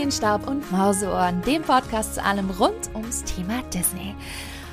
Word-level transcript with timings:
Feenstaub 0.00 0.48
und 0.48 0.72
Mauseohren, 0.72 1.42
dem 1.42 1.60
Podcast 1.60 2.14
zu 2.14 2.24
allem 2.24 2.48
rund 2.48 2.88
ums 2.94 3.22
Thema 3.22 3.62
Disney. 3.64 4.14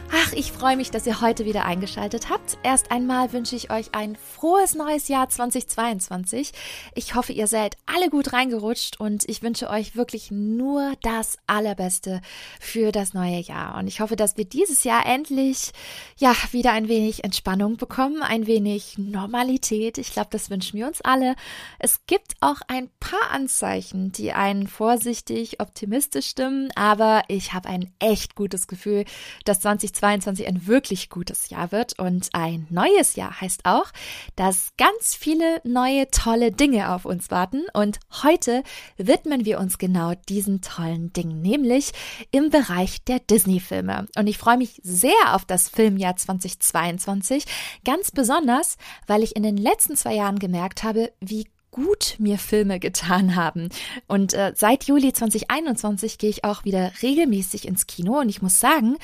Ach, 0.10 0.27
ich 0.34 0.52
freue 0.52 0.76
mich, 0.76 0.92
dass 0.92 1.08
ihr 1.08 1.22
heute 1.22 1.46
wieder 1.46 1.66
eingeschaltet 1.66 2.30
habt. 2.30 2.58
Erst 2.64 2.92
einmal 2.92 3.34
wünsche 3.34 3.56
ich 3.56 3.72
euch 3.72 3.94
ein 3.94 4.16
frohes 4.16 4.76
neues 4.76 5.08
Jahr 5.08 5.30
2022. 5.30 6.52
Ich 6.96 7.16
hoffe, 7.16 7.34
ihr 7.34 7.48
seid 7.48 7.78
alle 7.86 8.10
gut 8.10 8.34
reingerutscht 8.34 9.00
und 9.00 9.28
ich 9.30 9.42
wünsche 9.44 9.70
euch 9.70 9.96
wirklich 9.96 10.32
nur 10.32 10.94
das 11.02 11.38
Allerbeste 11.48 12.22
für 12.60 12.92
das 12.92 13.14
neue 13.14 13.40
Jahr. 13.40 13.78
Und 13.78 13.88
ich 13.88 14.02
hoffe, 14.02 14.16
dass 14.16 14.38
wir 14.38 14.46
dieses 14.46 14.84
Jahr 14.84 15.06
endlich, 15.06 15.72
ja, 16.18 16.34
wieder 16.52 16.72
ein 16.72 16.88
wenig 16.88 17.24
Entspannung 17.24 17.78
bekommen, 17.78 18.22
ein 18.22 18.48
wenig 18.48 18.98
Normalität. 18.98 19.98
Ich 19.98 20.12
glaube, 20.12 20.30
das 20.32 20.50
wünschen 20.50 20.80
wir 20.80 20.88
uns 20.88 21.02
alle. 21.02 21.36
Es 21.80 22.06
gibt 22.08 22.36
auch 22.42 22.62
ein 22.68 22.90
paar 23.00 23.32
Anzeichen, 23.32 24.12
die 24.12 24.34
einen 24.34 24.68
vorsichtig 24.68 25.62
optimistisch 25.62 26.28
stimmen, 26.28 26.70
aber 26.76 27.24
ich 27.28 27.54
habe 27.54 27.70
ein 27.70 27.94
echt 28.00 28.36
gutes 28.36 28.68
Gefühl, 28.68 29.06
dass 29.46 29.62
2022 29.62 30.17
2022 30.22 30.48
ein 30.48 30.68
wirklich 30.68 31.10
gutes 31.10 31.50
Jahr 31.50 31.72
wird 31.72 31.98
und 32.00 32.30
ein 32.34 32.68
neues 32.70 33.16
Jahr 33.16 33.40
heißt 33.40 33.66
auch, 33.66 33.92
dass 34.36 34.72
ganz 34.78 35.16
viele 35.16 35.62
neue 35.64 36.10
tolle 36.12 36.52
Dinge 36.52 36.94
auf 36.94 37.06
uns 37.06 37.32
warten 37.32 37.64
und 37.74 38.00
heute 38.24 38.64
widmen 38.98 39.46
wir 39.46 39.60
uns 39.60 39.78
genau 39.78 40.14
diesen 40.30 40.62
tollen 40.62 41.14
Dingen, 41.14 41.42
nämlich 41.42 41.92
im 42.32 42.50
Bereich 42.50 43.04
der 43.04 43.20
Disney-Filme. 43.20 44.08
Und 44.18 44.28
ich 44.28 44.38
freue 44.38 44.58
mich 44.58 44.80
sehr 44.84 45.12
auf 45.34 45.46
das 45.46 45.70
Filmjahr 45.70 46.16
2022, 46.16 47.46
ganz 47.86 48.12
besonders, 48.12 48.78
weil 49.06 49.24
ich 49.24 49.36
in 49.36 49.44
den 49.44 49.58
letzten 49.58 49.96
zwei 49.96 50.16
Jahren 50.16 50.40
gemerkt 50.40 50.84
habe, 50.84 51.12
wie 51.20 51.48
gut 51.72 52.16
mir 52.18 52.40
Filme 52.40 52.80
getan 52.80 53.36
haben. 53.36 53.70
Und 54.08 54.34
äh, 54.34 54.54
seit 54.56 54.86
Juli 54.86 55.14
2021 55.14 56.18
gehe 56.18 56.30
ich 56.30 56.44
auch 56.44 56.66
wieder 56.66 56.92
regelmäßig 57.02 57.68
ins 57.68 57.86
Kino 57.86 58.20
und 58.20 58.30
ich 58.30 58.42
muss 58.42 58.60
sagen, 58.60 58.98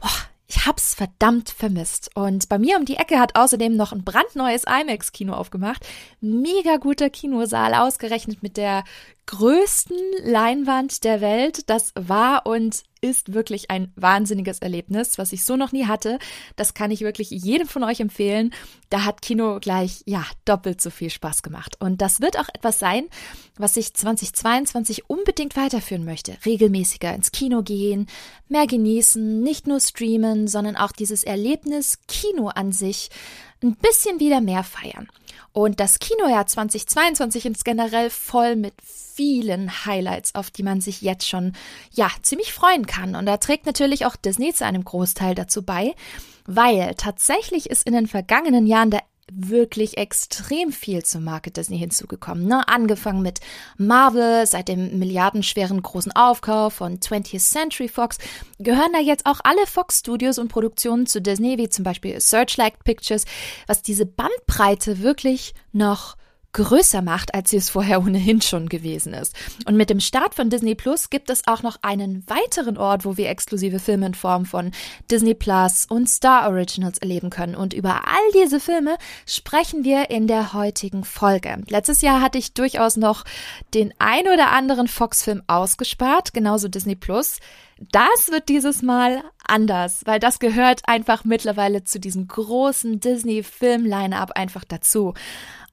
boah, 0.00 0.10
ich 0.46 0.66
hab's 0.66 0.94
verdammt 0.94 1.50
vermisst. 1.50 2.10
Und 2.14 2.48
bei 2.48 2.58
mir 2.58 2.76
um 2.76 2.84
die 2.84 2.96
Ecke 2.96 3.18
hat 3.18 3.34
außerdem 3.34 3.76
noch 3.76 3.92
ein 3.92 4.04
brandneues 4.04 4.64
IMAX-Kino 4.64 5.32
aufgemacht. 5.32 5.86
Mega 6.20 6.76
guter 6.76 7.08
Kinosaal, 7.08 7.74
ausgerechnet 7.74 8.42
mit 8.42 8.56
der 8.56 8.84
größten 9.26 9.96
Leinwand 10.24 11.04
der 11.04 11.20
Welt. 11.20 11.68
Das 11.70 11.92
war 11.94 12.46
und 12.46 12.82
ist 13.04 13.34
wirklich 13.34 13.70
ein 13.70 13.92
wahnsinniges 13.96 14.60
Erlebnis, 14.60 15.18
was 15.18 15.32
ich 15.32 15.44
so 15.44 15.56
noch 15.56 15.72
nie 15.72 15.86
hatte. 15.86 16.18
Das 16.56 16.72
kann 16.72 16.90
ich 16.90 17.02
wirklich 17.02 17.30
jedem 17.30 17.68
von 17.68 17.84
euch 17.84 18.00
empfehlen. 18.00 18.54
Da 18.88 19.04
hat 19.04 19.20
Kino 19.20 19.58
gleich, 19.60 20.02
ja, 20.06 20.24
doppelt 20.46 20.80
so 20.80 20.88
viel 20.88 21.10
Spaß 21.10 21.42
gemacht. 21.42 21.76
Und 21.80 22.00
das 22.00 22.22
wird 22.22 22.38
auch 22.38 22.48
etwas 22.54 22.78
sein, 22.78 23.04
was 23.58 23.76
ich 23.76 23.92
2022 23.92 25.10
unbedingt 25.10 25.54
weiterführen 25.54 26.06
möchte. 26.06 26.34
Regelmäßiger 26.46 27.14
ins 27.14 27.30
Kino 27.30 27.62
gehen, 27.62 28.06
mehr 28.48 28.66
genießen, 28.66 29.42
nicht 29.42 29.66
nur 29.66 29.80
streamen, 29.80 30.48
sondern 30.48 30.76
auch 30.76 30.92
dieses 30.92 31.24
Erlebnis 31.24 31.98
Kino 32.08 32.48
an 32.48 32.72
sich 32.72 33.10
ein 33.64 33.76
bisschen 33.76 34.20
wieder 34.20 34.40
mehr 34.40 34.62
feiern. 34.62 35.08
Und 35.52 35.78
das 35.78 36.00
Kinojahr 36.00 36.46
2022 36.46 37.46
ist 37.46 37.64
generell 37.64 38.10
voll 38.10 38.56
mit 38.56 38.74
vielen 38.82 39.86
Highlights, 39.86 40.34
auf 40.34 40.50
die 40.50 40.64
man 40.64 40.80
sich 40.80 41.00
jetzt 41.00 41.28
schon, 41.28 41.52
ja, 41.92 42.10
ziemlich 42.22 42.52
freuen 42.52 42.86
kann. 42.86 43.14
Und 43.14 43.26
da 43.26 43.36
trägt 43.36 43.64
natürlich 43.64 44.04
auch 44.04 44.16
Disney 44.16 44.52
zu 44.52 44.66
einem 44.66 44.84
Großteil 44.84 45.36
dazu 45.36 45.62
bei, 45.62 45.94
weil 46.46 46.94
tatsächlich 46.96 47.70
ist 47.70 47.86
in 47.86 47.94
den 47.94 48.08
vergangenen 48.08 48.66
Jahren 48.66 48.90
der 48.90 49.02
wirklich 49.32 49.96
extrem 49.96 50.72
viel 50.72 51.04
zum 51.04 51.24
Marke 51.24 51.50
Disney 51.50 51.78
hinzugekommen. 51.78 52.46
Ne? 52.46 52.66
Angefangen 52.68 53.22
mit 53.22 53.40
Marvel, 53.76 54.46
seit 54.46 54.68
dem 54.68 54.98
milliardenschweren 54.98 55.82
großen 55.82 56.12
Aufkauf 56.12 56.74
von 56.74 56.98
20th 56.98 57.38
Century 57.38 57.88
Fox, 57.88 58.18
gehören 58.58 58.92
da 58.92 59.00
jetzt 59.00 59.26
auch 59.26 59.40
alle 59.44 59.66
Fox 59.66 60.00
Studios 60.00 60.38
und 60.38 60.48
Produktionen 60.48 61.06
zu 61.06 61.20
Disney, 61.20 61.58
wie 61.58 61.68
zum 61.68 61.84
Beispiel 61.84 62.20
Searchlight 62.20 62.84
Pictures, 62.84 63.24
was 63.66 63.82
diese 63.82 64.06
Bandbreite 64.06 65.00
wirklich 65.00 65.54
noch 65.72 66.16
größer 66.54 67.02
macht, 67.02 67.34
als 67.34 67.50
sie 67.50 67.58
es 67.58 67.68
vorher 67.68 68.00
ohnehin 68.00 68.40
schon 68.40 68.68
gewesen 68.68 69.12
ist. 69.12 69.34
Und 69.66 69.76
mit 69.76 69.90
dem 69.90 70.00
Start 70.00 70.34
von 70.34 70.48
Disney 70.48 70.74
Plus 70.74 71.10
gibt 71.10 71.28
es 71.28 71.46
auch 71.46 71.62
noch 71.62 71.76
einen 71.82 72.24
weiteren 72.28 72.78
Ort, 72.78 73.04
wo 73.04 73.16
wir 73.16 73.28
exklusive 73.28 73.78
Filme 73.78 74.06
in 74.06 74.14
Form 74.14 74.46
von 74.46 74.70
Disney 75.10 75.34
Plus 75.34 75.86
und 75.86 76.08
Star 76.08 76.48
Originals 76.48 76.98
erleben 76.98 77.28
können. 77.28 77.54
Und 77.54 77.74
über 77.74 78.06
all 78.06 78.42
diese 78.42 78.60
Filme 78.60 78.96
sprechen 79.26 79.84
wir 79.84 80.10
in 80.10 80.26
der 80.26 80.54
heutigen 80.54 81.04
Folge. 81.04 81.58
Letztes 81.68 82.00
Jahr 82.00 82.22
hatte 82.22 82.38
ich 82.38 82.54
durchaus 82.54 82.96
noch 82.96 83.24
den 83.74 83.92
ein 83.98 84.26
oder 84.28 84.52
anderen 84.52 84.88
Fox-Film 84.88 85.42
ausgespart, 85.46 86.32
genauso 86.32 86.68
Disney 86.68 86.94
Plus. 86.94 87.40
Das 87.78 88.30
wird 88.30 88.48
dieses 88.48 88.82
Mal 88.82 89.22
anders, 89.46 90.02
weil 90.04 90.20
das 90.20 90.38
gehört 90.38 90.82
einfach 90.86 91.24
mittlerweile 91.24 91.84
zu 91.84 91.98
diesem 91.98 92.28
großen 92.28 93.00
Disney-Film-Line-Up 93.00 94.32
einfach 94.32 94.64
dazu. 94.64 95.14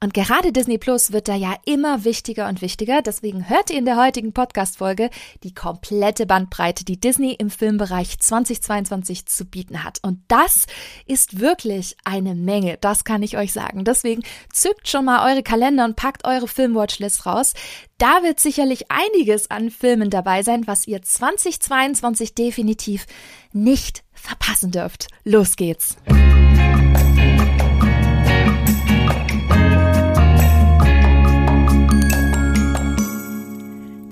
Und 0.02 0.14
gerade 0.14 0.50
Disney 0.50 0.78
Plus 0.78 1.12
wird 1.12 1.28
da 1.28 1.36
ja 1.36 1.54
immer 1.64 2.04
wichtiger 2.04 2.48
und 2.48 2.60
wichtiger. 2.60 3.02
Deswegen 3.02 3.48
hört 3.48 3.70
ihr 3.70 3.78
in 3.78 3.84
der 3.84 3.96
heutigen 3.96 4.32
Podcast-Folge 4.32 5.10
die 5.44 5.54
komplette 5.54 6.26
Bandbreite, 6.26 6.84
die 6.84 6.98
Disney 6.98 7.34
im 7.34 7.50
Filmbereich 7.50 8.18
2022 8.18 9.26
zu 9.26 9.44
bieten 9.44 9.84
hat. 9.84 10.00
Und 10.02 10.18
das 10.26 10.66
ist 11.06 11.38
wirklich 11.38 11.96
eine 12.02 12.34
Menge. 12.34 12.78
Das 12.80 13.04
kann 13.04 13.22
ich 13.22 13.36
euch 13.36 13.52
sagen. 13.52 13.84
Deswegen 13.84 14.24
zückt 14.52 14.88
schon 14.88 15.04
mal 15.04 15.30
eure 15.30 15.44
Kalender 15.44 15.84
und 15.84 15.94
packt 15.94 16.26
eure 16.26 16.48
Filmwatchlist 16.48 17.24
raus. 17.24 17.54
Da 18.02 18.24
wird 18.24 18.40
sicherlich 18.40 18.86
einiges 18.90 19.48
an 19.48 19.70
Filmen 19.70 20.10
dabei 20.10 20.42
sein, 20.42 20.66
was 20.66 20.88
ihr 20.88 21.02
2022 21.02 22.34
definitiv 22.34 23.06
nicht 23.52 24.02
verpassen 24.12 24.72
dürft. 24.72 25.06
Los 25.22 25.54
geht's! 25.54 25.96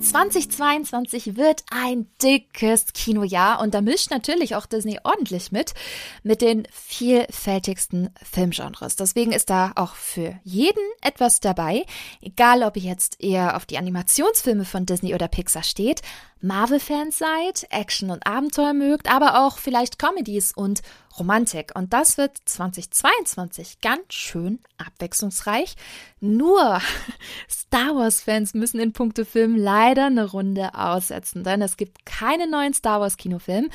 2022 0.00 1.36
wird 1.36 1.62
ein 1.70 2.06
dickes 2.22 2.86
Kinojahr 2.94 3.60
und 3.60 3.74
da 3.74 3.82
mischt 3.82 4.10
natürlich 4.10 4.56
auch 4.56 4.64
Disney 4.64 4.98
ordentlich 5.04 5.52
mit, 5.52 5.74
mit 6.22 6.40
den 6.40 6.66
vielfältigsten 6.72 8.08
Filmgenres. 8.22 8.96
Deswegen 8.96 9.32
ist 9.32 9.50
da 9.50 9.72
auch 9.76 9.94
für 9.94 10.40
jeden 10.42 10.82
etwas 11.02 11.40
dabei, 11.40 11.84
egal 12.22 12.62
ob 12.62 12.76
ihr 12.76 12.82
jetzt 12.82 13.22
eher 13.22 13.56
auf 13.56 13.66
die 13.66 13.76
Animationsfilme 13.76 14.64
von 14.64 14.86
Disney 14.86 15.14
oder 15.14 15.28
Pixar 15.28 15.62
steht, 15.62 16.00
Marvel-Fans 16.42 17.18
seid, 17.18 17.66
Action 17.70 18.10
und 18.10 18.26
Abenteuer 18.26 18.72
mögt, 18.72 19.12
aber 19.12 19.46
auch 19.46 19.58
vielleicht 19.58 19.98
Comedies 19.98 20.52
und 20.52 20.82
Romantik. 21.18 21.72
Und 21.74 21.92
das 21.92 22.16
wird 22.16 22.38
2022 22.44 23.80
ganz 23.80 24.14
schön 24.14 24.60
abwechslungsreich. 24.78 25.76
Nur 26.20 26.80
Star 27.50 27.94
Wars-Fans 27.94 28.54
müssen 28.54 28.80
in 28.80 28.92
puncto 28.92 29.24
Film 29.24 29.54
leider 29.54 30.06
eine 30.06 30.24
Runde 30.24 30.74
aussetzen, 30.74 31.44
denn 31.44 31.60
es 31.60 31.76
gibt 31.76 32.06
keinen 32.06 32.50
neuen 32.50 32.72
Star 32.72 33.00
Wars-Kinofilm. 33.00 33.68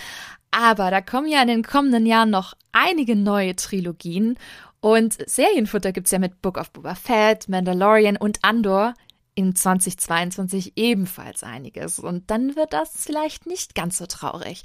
Aber 0.49 0.89
da 0.89 1.01
kommen 1.01 1.27
ja 1.27 1.41
in 1.41 1.49
den 1.49 1.63
kommenden 1.63 2.05
Jahren 2.05 2.29
noch 2.29 2.55
einige 2.71 3.15
neue 3.15 3.55
Trilogien. 3.55 4.37
Und 4.79 5.17
Serienfutter 5.29 5.91
gibt's 5.91 6.11
ja 6.11 6.19
mit 6.19 6.41
Book 6.41 6.57
of 6.57 6.71
Boba 6.71 6.95
Fett, 6.95 7.49
Mandalorian 7.49 8.17
und 8.17 8.39
Andor 8.43 8.93
in 9.35 9.53
2022 9.53 10.73
ebenfalls 10.77 11.43
einiges. 11.43 11.99
Und 11.99 12.31
dann 12.31 12.55
wird 12.55 12.71
das 12.73 12.91
vielleicht 12.95 13.45
nicht 13.45 13.75
ganz 13.75 13.97
so 13.97 14.05
traurig. 14.05 14.63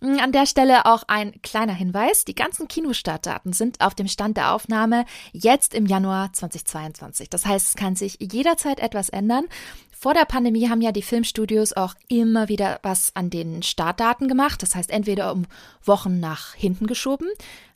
Hm, 0.00 0.18
an 0.18 0.32
der 0.32 0.46
Stelle 0.46 0.86
auch 0.86 1.04
ein 1.06 1.40
kleiner 1.42 1.72
Hinweis. 1.72 2.24
Die 2.24 2.34
ganzen 2.34 2.66
Kinostartdaten 2.66 3.52
sind 3.52 3.80
auf 3.80 3.94
dem 3.94 4.08
Stand 4.08 4.36
der 4.36 4.52
Aufnahme 4.52 5.04
jetzt 5.32 5.72
im 5.72 5.86
Januar 5.86 6.32
2022. 6.32 7.30
Das 7.30 7.46
heißt, 7.46 7.68
es 7.68 7.74
kann 7.76 7.94
sich 7.94 8.18
jederzeit 8.20 8.80
etwas 8.80 9.08
ändern. 9.08 9.46
Vor 10.00 10.14
der 10.14 10.26
Pandemie 10.26 10.68
haben 10.68 10.80
ja 10.80 10.92
die 10.92 11.02
Filmstudios 11.02 11.72
auch 11.72 11.92
immer 12.06 12.48
wieder 12.48 12.78
was 12.84 13.10
an 13.16 13.30
den 13.30 13.64
Startdaten 13.64 14.28
gemacht. 14.28 14.62
Das 14.62 14.76
heißt, 14.76 14.90
entweder 14.90 15.32
um 15.32 15.46
Wochen 15.82 16.20
nach 16.20 16.54
hinten 16.54 16.86
geschoben, 16.86 17.26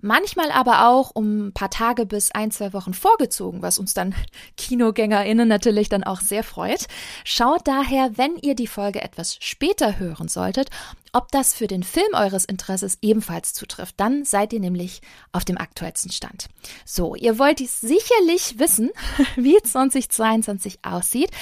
manchmal 0.00 0.52
aber 0.52 0.86
auch 0.86 1.10
um 1.14 1.48
ein 1.48 1.52
paar 1.52 1.70
Tage 1.70 2.06
bis 2.06 2.30
ein, 2.30 2.52
zwei 2.52 2.72
Wochen 2.74 2.94
vorgezogen, 2.94 3.60
was 3.60 3.80
uns 3.80 3.92
dann 3.92 4.14
KinogängerInnen 4.56 5.48
natürlich 5.48 5.88
dann 5.88 6.04
auch 6.04 6.20
sehr 6.20 6.44
freut. 6.44 6.86
Schaut 7.24 7.66
daher, 7.66 8.16
wenn 8.16 8.36
ihr 8.36 8.54
die 8.54 8.68
Folge 8.68 9.02
etwas 9.02 9.36
später 9.40 9.98
hören 9.98 10.28
solltet, 10.28 10.70
ob 11.12 11.32
das 11.32 11.54
für 11.54 11.66
den 11.66 11.82
Film 11.82 12.14
eures 12.14 12.44
Interesses 12.44 12.98
ebenfalls 13.02 13.52
zutrifft. 13.52 13.98
Dann 13.98 14.24
seid 14.24 14.52
ihr 14.52 14.60
nämlich 14.60 15.00
auf 15.32 15.44
dem 15.44 15.58
aktuellsten 15.58 16.12
Stand. 16.12 16.46
So, 16.84 17.16
ihr 17.16 17.40
wollt 17.40 17.58
sicherlich 17.58 18.60
wissen, 18.60 18.90
wie 19.34 19.56
2022 19.60 20.84
aussieht. 20.84 21.32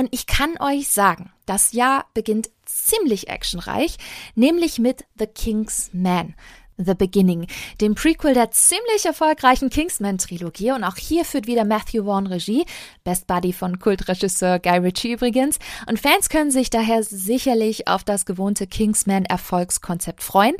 Und 0.00 0.08
ich 0.12 0.26
kann 0.26 0.56
euch 0.60 0.88
sagen, 0.88 1.30
das 1.44 1.72
Jahr 1.72 2.06
beginnt 2.14 2.48
ziemlich 2.64 3.28
actionreich, 3.28 3.98
nämlich 4.34 4.78
mit 4.78 5.04
The 5.18 5.26
King's 5.26 5.90
Man. 5.92 6.34
The 6.84 6.94
Beginning, 6.94 7.46
dem 7.80 7.94
Prequel 7.94 8.34
der 8.34 8.50
ziemlich 8.50 9.04
erfolgreichen 9.04 9.70
Kingsman-Trilogie. 9.70 10.72
Und 10.72 10.84
auch 10.84 10.96
hier 10.96 11.24
führt 11.24 11.46
wieder 11.46 11.64
Matthew 11.64 12.04
Vaughn 12.04 12.26
Regie, 12.26 12.64
Best 13.04 13.26
Buddy 13.26 13.52
von 13.52 13.78
Kultregisseur 13.78 14.58
Guy 14.58 14.78
Ritchie 14.78 15.12
übrigens. 15.12 15.58
Und 15.86 15.98
Fans 15.98 16.28
können 16.28 16.50
sich 16.50 16.70
daher 16.70 17.02
sicherlich 17.02 17.88
auf 17.88 18.04
das 18.04 18.26
gewohnte 18.26 18.66
Kingsman-Erfolgskonzept 18.66 20.22
freuen, 20.22 20.54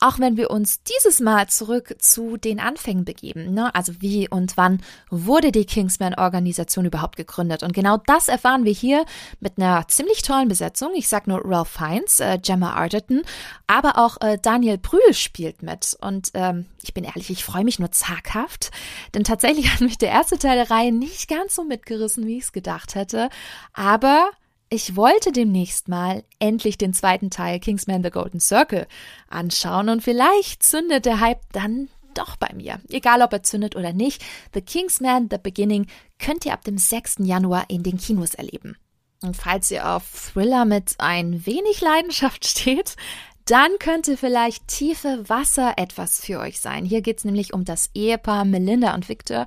auch 0.00 0.18
wenn 0.18 0.36
wir 0.36 0.50
uns 0.50 0.82
dieses 0.82 1.20
Mal 1.20 1.48
zurück 1.48 1.96
zu 1.98 2.36
den 2.36 2.60
Anfängen 2.60 3.04
begeben. 3.04 3.52
Ne? 3.52 3.74
Also 3.74 3.94
wie 4.00 4.28
und 4.28 4.56
wann 4.56 4.80
wurde 5.10 5.52
die 5.52 5.64
Kingsman-Organisation 5.64 6.84
überhaupt 6.84 7.16
gegründet? 7.16 7.62
Und 7.62 7.72
genau 7.72 7.98
das 8.06 8.28
erfahren 8.28 8.64
wir 8.64 8.72
hier 8.72 9.04
mit 9.40 9.58
einer 9.58 9.86
ziemlich 9.88 10.22
tollen 10.22 10.48
Besetzung. 10.48 10.90
Ich 10.94 11.08
sag 11.08 11.26
nur 11.26 11.42
Ralph 11.44 11.68
Fiennes, 11.68 12.20
äh, 12.20 12.38
Gemma 12.40 12.74
Arterton, 12.74 13.22
aber 13.66 13.98
auch 13.98 14.20
äh, 14.20 14.38
Daniel 14.40 14.78
Brühl 14.78 15.12
spielt 15.12 15.62
mit. 15.64 15.96
Und 16.00 16.30
ähm, 16.34 16.66
ich 16.82 16.94
bin 16.94 17.04
ehrlich, 17.04 17.30
ich 17.30 17.44
freue 17.44 17.64
mich 17.64 17.78
nur 17.78 17.90
zaghaft, 17.90 18.70
denn 19.14 19.24
tatsächlich 19.24 19.68
hat 19.72 19.80
mich 19.80 19.98
der 19.98 20.10
erste 20.10 20.38
Teil 20.38 20.56
der 20.56 20.70
Reihe 20.70 20.92
nicht 20.92 21.28
ganz 21.28 21.54
so 21.54 21.64
mitgerissen, 21.64 22.26
wie 22.26 22.38
ich 22.38 22.44
es 22.44 22.52
gedacht 22.52 22.94
hätte. 22.94 23.28
Aber 23.72 24.30
ich 24.70 24.96
wollte 24.96 25.30
demnächst 25.32 25.88
mal 25.88 26.24
endlich 26.38 26.78
den 26.78 26.94
zweiten 26.94 27.30
Teil 27.30 27.60
Kingsman 27.60 28.02
The 28.02 28.10
Golden 28.10 28.40
Circle 28.40 28.86
anschauen 29.28 29.88
und 29.88 30.02
vielleicht 30.02 30.62
zündet 30.62 31.06
der 31.06 31.20
Hype 31.20 31.42
dann 31.52 31.88
doch 32.14 32.36
bei 32.36 32.48
mir. 32.54 32.80
Egal 32.88 33.22
ob 33.22 33.32
er 33.32 33.42
zündet 33.42 33.76
oder 33.76 33.92
nicht, 33.92 34.24
The 34.54 34.62
Kingsman 34.62 35.28
The 35.30 35.38
Beginning 35.38 35.86
könnt 36.18 36.46
ihr 36.46 36.52
ab 36.52 36.64
dem 36.64 36.78
6. 36.78 37.16
Januar 37.20 37.66
in 37.68 37.82
den 37.82 37.98
Kinos 37.98 38.34
erleben. 38.34 38.76
Und 39.22 39.36
falls 39.36 39.70
ihr 39.70 39.88
auf 39.88 40.32
Thriller 40.32 40.64
mit 40.64 40.96
ein 40.98 41.46
wenig 41.46 41.80
Leidenschaft 41.80 42.46
steht, 42.48 42.96
dann 43.44 43.78
könnte 43.78 44.16
vielleicht 44.16 44.68
tiefe 44.68 45.28
Wasser 45.28 45.74
etwas 45.76 46.20
für 46.20 46.40
euch 46.40 46.60
sein. 46.60 46.84
Hier 46.84 47.02
geht 47.02 47.18
es 47.18 47.24
nämlich 47.24 47.52
um 47.52 47.64
das 47.64 47.90
Ehepaar 47.94 48.44
Melinda 48.44 48.94
und 48.94 49.08
Victor, 49.08 49.46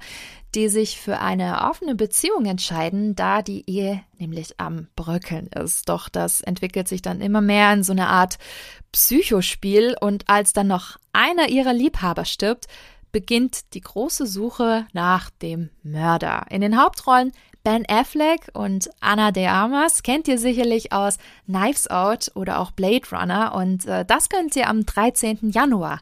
die 0.54 0.70
sich 0.70 1.00
für 1.00 1.20
eine 1.20 1.70
offene 1.70 1.96
Beziehung 1.96 2.46
entscheiden, 2.46 3.16
da 3.16 3.42
die 3.42 3.70
Ehe 3.70 4.04
nämlich 4.18 4.60
am 4.60 4.88
Bröckeln 4.96 5.48
ist. 5.48 5.90
Doch 5.90 6.10
das 6.10 6.42
entwickelt 6.42 6.88
sich 6.88 7.02
dann 7.02 7.22
immer 7.22 7.42
mehr 7.42 7.74
in 7.74 7.84
so 7.84 7.92
eine 7.92 8.08
Art 8.08 8.38
Psychospiel 8.92 9.96
und 10.00 10.30
als 10.30 10.54
dann 10.54 10.68
noch 10.68 10.98
einer 11.12 11.50
ihrer 11.50 11.74
Liebhaber 11.74 12.26
stirbt, 12.26 12.68
beginnt 13.12 13.74
die 13.74 13.82
große 13.82 14.28
Suche 14.28 14.86
nach 14.94 15.30
dem 15.30 15.70
Mörder. 15.82 16.46
In 16.50 16.62
den 16.62 16.80
Hauptrollen 16.80 17.32
Ben 17.68 17.84
Affleck 17.90 18.48
und 18.54 18.90
Anna 19.02 19.32
de 19.32 19.48
Armas 19.48 20.02
kennt 20.02 20.30
ihr 20.30 20.40
sicherlich 20.40 20.94
aus 20.94 21.18
Knives 21.48 21.90
Out 21.90 22.32
oder 22.34 22.62
auch 22.62 22.72
Blade 22.72 23.06
Runner 23.12 23.54
und 23.56 23.86
äh, 23.86 24.06
das 24.06 24.30
könnt 24.30 24.56
ihr 24.56 24.70
am 24.70 24.86
13. 24.86 25.50
Januar 25.50 26.00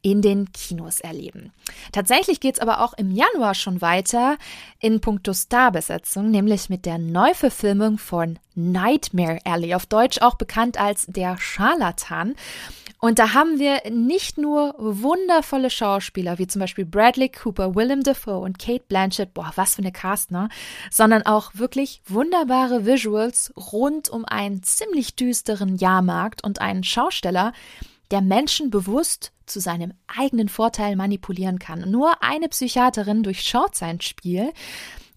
in 0.00 0.22
den 0.22 0.52
Kinos 0.52 1.00
erleben. 1.00 1.52
Tatsächlich 1.90 2.38
geht's 2.38 2.60
aber 2.60 2.82
auch 2.82 2.92
im 2.92 3.10
Januar 3.10 3.54
schon 3.54 3.80
weiter 3.80 4.36
in 4.78 5.00
puncto 5.00 5.34
Starbesetzung, 5.34 6.30
nämlich 6.30 6.68
mit 6.68 6.86
der 6.86 6.98
Neuverfilmung 6.98 7.98
von 7.98 8.38
Nightmare 8.54 9.40
Alley, 9.44 9.74
auf 9.74 9.86
Deutsch 9.86 10.22
auch 10.22 10.36
bekannt 10.36 10.78
als 10.80 11.06
Der 11.06 11.36
Scharlatan. 11.36 12.36
Und 13.00 13.20
da 13.20 13.32
haben 13.32 13.60
wir 13.60 13.82
nicht 13.90 14.38
nur 14.38 14.74
wundervolle 14.76 15.70
Schauspieler, 15.70 16.38
wie 16.38 16.48
zum 16.48 16.58
Beispiel 16.58 16.84
Bradley 16.84 17.28
Cooper, 17.28 17.76
Willem 17.76 18.02
Dafoe 18.02 18.38
und 18.38 18.58
Kate 18.58 18.82
Blanchett, 18.88 19.34
boah, 19.34 19.52
was 19.54 19.76
für 19.76 19.82
eine 19.82 19.92
Cast, 19.92 20.32
ne? 20.32 20.48
Sondern 20.90 21.07
auch 21.12 21.52
wirklich 21.54 22.02
wunderbare 22.06 22.86
Visuals 22.86 23.52
rund 23.56 24.08
um 24.08 24.24
einen 24.24 24.62
ziemlich 24.62 25.16
düsteren 25.16 25.76
Jahrmarkt 25.76 26.44
und 26.44 26.60
einen 26.60 26.84
Schausteller, 26.84 27.52
der 28.10 28.20
Menschen 28.20 28.70
bewusst 28.70 29.32
zu 29.46 29.60
seinem 29.60 29.94
eigenen 30.06 30.48
Vorteil 30.48 30.96
manipulieren 30.96 31.58
kann. 31.58 31.90
Nur 31.90 32.22
eine 32.22 32.48
Psychiaterin 32.48 33.22
durchschaut 33.22 33.74
sein 33.74 34.00
Spiel 34.00 34.52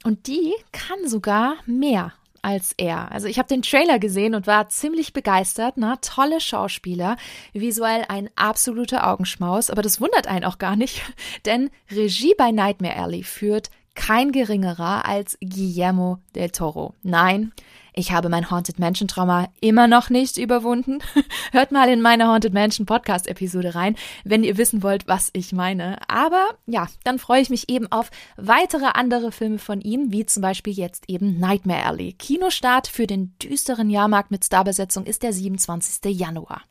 und 0.03 0.27
die 0.27 0.53
kann 0.71 1.07
sogar 1.07 1.55
mehr 1.65 2.13
als 2.41 2.73
er. 2.77 3.11
Also 3.11 3.27
ich 3.27 3.37
habe 3.37 3.47
den 3.47 3.61
Trailer 3.61 3.99
gesehen 3.99 4.33
und 4.33 4.47
war 4.47 4.69
ziemlich 4.69 5.13
begeistert. 5.13 5.75
Na, 5.77 5.97
tolle 5.97 6.41
Schauspieler, 6.41 7.17
visuell 7.53 8.05
ein 8.07 8.29
absoluter 8.35 9.07
Augenschmaus, 9.07 9.69
aber 9.69 9.81
das 9.81 10.01
wundert 10.01 10.27
einen 10.27 10.45
auch 10.45 10.57
gar 10.57 10.75
nicht, 10.75 11.01
denn 11.45 11.69
Regie 11.91 12.33
bei 12.37 12.51
Nightmare 12.51 12.95
Alley 12.95 13.23
führt 13.23 13.69
kein 13.95 14.31
geringerer 14.31 15.05
als 15.05 15.37
Guillermo 15.41 16.19
del 16.35 16.49
Toro. 16.49 16.93
Nein, 17.03 17.51
ich 17.93 18.13
habe 18.13 18.29
mein 18.29 18.49
Haunted 18.49 18.79
Mansion 18.79 19.07
Trauma 19.07 19.49
immer 19.59 19.87
noch 19.87 20.09
nicht 20.09 20.37
überwunden. 20.37 20.99
Hört 21.51 21.71
mal 21.73 21.89
in 21.89 22.01
meine 22.01 22.27
Haunted 22.27 22.53
Mansion 22.53 22.85
Podcast 22.85 23.27
Episode 23.27 23.75
rein, 23.75 23.95
wenn 24.23 24.43
ihr 24.43 24.57
wissen 24.57 24.81
wollt, 24.81 25.07
was 25.07 25.29
ich 25.33 25.51
meine. 25.51 25.97
Aber 26.07 26.51
ja, 26.67 26.87
dann 27.03 27.19
freue 27.19 27.41
ich 27.41 27.49
mich 27.49 27.69
eben 27.69 27.91
auf 27.91 28.09
weitere 28.37 28.85
andere 28.93 29.31
Filme 29.31 29.59
von 29.59 29.81
ihm, 29.81 30.11
wie 30.11 30.25
zum 30.25 30.41
Beispiel 30.41 30.73
jetzt 30.73 31.09
eben 31.09 31.37
Nightmare 31.37 31.85
Alley. 31.85 32.13
Kinostart 32.13 32.87
für 32.87 33.07
den 33.07 33.35
düsteren 33.39 33.89
Jahrmarkt 33.89 34.31
mit 34.31 34.45
Starbesetzung 34.45 35.05
ist 35.05 35.23
der 35.23 35.33
27. 35.33 36.17
Januar. 36.17 36.61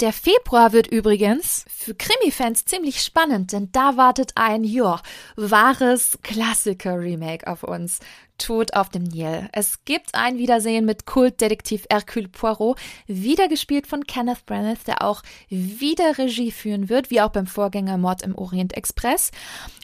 Der 0.00 0.12
Februar 0.12 0.72
wird 0.72 0.86
übrigens 0.86 1.64
für 1.68 1.92
Krimi-Fans 1.92 2.64
ziemlich 2.66 3.02
spannend, 3.02 3.52
denn 3.52 3.72
da 3.72 3.96
wartet 3.96 4.30
ein, 4.36 4.62
ja, 4.62 5.02
wahres 5.34 6.20
Klassiker-Remake 6.22 7.48
auf 7.48 7.64
uns. 7.64 7.98
Tod 8.38 8.74
auf 8.74 8.88
dem 8.90 9.02
Nil. 9.02 9.48
Es 9.52 9.84
gibt 9.84 10.14
ein 10.14 10.38
Wiedersehen 10.38 10.84
mit 10.84 11.06
Kultdetektiv 11.06 11.84
Hercule 11.90 12.28
Poirot, 12.28 12.78
wieder 13.08 13.48
gespielt 13.48 13.88
von 13.88 14.04
Kenneth 14.04 14.46
Branagh, 14.46 14.84
der 14.86 15.02
auch 15.02 15.22
wieder 15.48 16.16
Regie 16.16 16.52
führen 16.52 16.88
wird, 16.88 17.10
wie 17.10 17.20
auch 17.20 17.30
beim 17.30 17.48
Vorgänger 17.48 17.98
Mord 17.98 18.22
im 18.22 18.36
Orient 18.36 18.76
Express. 18.76 19.32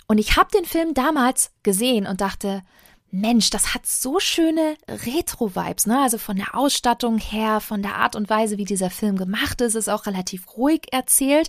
Und 0.07 0.19
ich 0.19 0.37
habe 0.37 0.51
den 0.57 0.65
Film 0.65 0.95
damals 0.95 1.51
gesehen 1.65 2.07
und 2.07 2.21
dachte, 2.21 2.63
Mensch, 3.15 3.51
das 3.51 3.75
hat 3.75 3.87
so 3.87 4.19
schöne 4.19 4.77
Retro-Vibes, 4.89 5.87
ne? 5.87 6.01
Also 6.03 6.19
von 6.19 6.37
der 6.37 6.57
Ausstattung 6.57 7.19
her, 7.19 7.61
von 7.61 7.81
der 7.81 7.95
Art 7.95 8.17
und 8.17 8.29
Weise, 8.29 8.59
wie 8.59 8.65
dieser 8.65 8.91
Film 8.91 9.17
gemacht 9.17 9.61
ist, 9.61 9.77
ist 9.77 9.89
auch 9.89 10.07
relativ 10.07 10.57
ruhig 10.57 10.89
erzählt. 10.91 11.49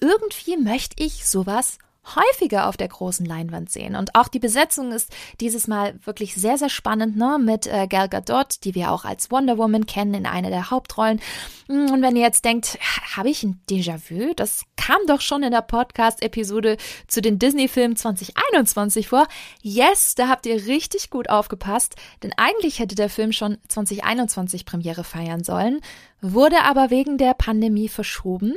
Irgendwie 0.00 0.56
möchte 0.56 1.02
ich 1.02 1.28
sowas 1.28 1.78
häufiger 2.04 2.66
auf 2.68 2.76
der 2.76 2.88
großen 2.88 3.26
Leinwand 3.26 3.70
sehen. 3.70 3.94
Und 3.94 4.14
auch 4.14 4.28
die 4.28 4.38
Besetzung 4.38 4.92
ist 4.92 5.12
dieses 5.40 5.68
Mal 5.68 5.98
wirklich 6.04 6.34
sehr, 6.34 6.58
sehr 6.58 6.70
spannend, 6.70 7.16
ne? 7.16 7.38
Mit 7.38 7.66
äh, 7.66 7.86
Gal 7.86 8.08
Gadot, 8.08 8.64
die 8.64 8.74
wir 8.74 8.90
auch 8.90 9.04
als 9.04 9.30
Wonder 9.30 9.58
Woman 9.58 9.86
kennen 9.86 10.14
in 10.14 10.26
einer 10.26 10.50
der 10.50 10.70
Hauptrollen. 10.70 11.20
Hm, 11.68 11.90
und 11.90 12.02
wenn 12.02 12.16
ihr 12.16 12.22
jetzt 12.22 12.44
denkt, 12.44 12.78
habe 13.16 13.28
ich 13.28 13.42
ein 13.42 13.60
Déjà-vu? 13.68 14.34
Das 14.34 14.64
kam 14.76 14.98
doch 15.06 15.20
schon 15.20 15.42
in 15.42 15.50
der 15.50 15.62
Podcast-Episode 15.62 16.76
zu 17.06 17.20
den 17.20 17.38
Disney-Filmen 17.38 17.96
2021 17.96 19.08
vor. 19.08 19.26
Yes, 19.62 20.14
da 20.14 20.28
habt 20.28 20.46
ihr 20.46 20.66
richtig 20.66 21.10
gut 21.10 21.28
aufgepasst, 21.28 21.96
denn 22.22 22.32
eigentlich 22.36 22.78
hätte 22.78 22.94
der 22.94 23.10
Film 23.10 23.32
schon 23.32 23.58
2021 23.68 24.64
Premiere 24.64 25.04
feiern 25.04 25.44
sollen, 25.44 25.80
wurde 26.20 26.62
aber 26.62 26.90
wegen 26.90 27.18
der 27.18 27.34
Pandemie 27.34 27.88
verschoben. 27.88 28.54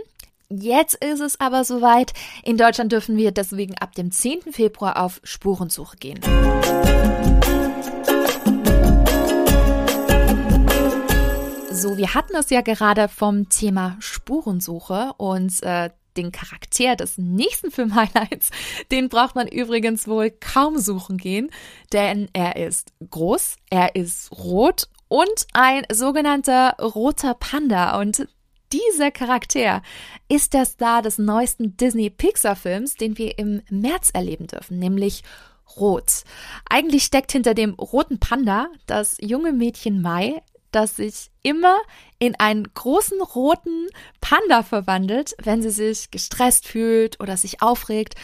Jetzt 0.49 0.95
ist 0.95 1.19
es 1.19 1.39
aber 1.39 1.63
soweit. 1.63 2.13
In 2.43 2.57
Deutschland 2.57 2.91
dürfen 2.91 3.17
wir 3.17 3.31
deswegen 3.31 3.77
ab 3.77 3.95
dem 3.95 4.11
10. 4.11 4.51
Februar 4.51 5.03
auf 5.03 5.19
Spurensuche 5.23 5.97
gehen. 5.97 6.19
So, 11.71 11.97
wir 11.97 12.13
hatten 12.13 12.35
es 12.35 12.49
ja 12.49 12.61
gerade 12.61 13.07
vom 13.07 13.49
Thema 13.49 13.97
Spurensuche 13.99 15.13
und 15.17 15.61
äh, 15.63 15.89
den 16.15 16.31
Charakter 16.31 16.95
des 16.95 17.17
nächsten 17.17 17.71
Film-Highlights, 17.71 18.51
den 18.91 19.09
braucht 19.09 19.35
man 19.35 19.47
übrigens 19.47 20.07
wohl 20.07 20.31
kaum 20.31 20.77
suchen 20.77 21.17
gehen, 21.17 21.49
denn 21.91 22.29
er 22.33 22.55
ist 22.55 22.93
groß, 23.09 23.55
er 23.69 23.95
ist 23.95 24.31
rot 24.31 24.87
und 25.07 25.47
ein 25.53 25.83
sogenannter 25.91 26.77
roter 26.79 27.33
Panda 27.33 27.99
und 27.99 28.27
dieser 28.73 29.11
Charakter 29.11 29.81
ist 30.27 30.53
der 30.53 30.65
Star 30.65 31.01
des 31.01 31.19
neuesten 31.19 31.77
Disney-Pixar-Films, 31.77 32.95
den 32.95 33.17
wir 33.17 33.37
im 33.37 33.61
März 33.69 34.09
erleben 34.13 34.47
dürfen, 34.47 34.79
nämlich 34.79 35.23
Rot. 35.77 36.23
Eigentlich 36.69 37.03
steckt 37.03 37.31
hinter 37.31 37.53
dem 37.53 37.73
roten 37.75 38.19
Panda 38.19 38.67
das 38.85 39.17
junge 39.21 39.53
Mädchen 39.53 40.01
Mai, 40.01 40.41
das 40.71 40.95
sich 40.95 41.29
immer 41.43 41.77
in 42.19 42.35
einen 42.39 42.73
großen 42.73 43.21
roten 43.21 43.87
Panda 44.21 44.63
verwandelt, 44.63 45.35
wenn 45.41 45.61
sie 45.61 45.69
sich 45.69 46.09
gestresst 46.09 46.67
fühlt 46.67 47.19
oder 47.19 47.37
sich 47.37 47.61
aufregt. 47.61 48.15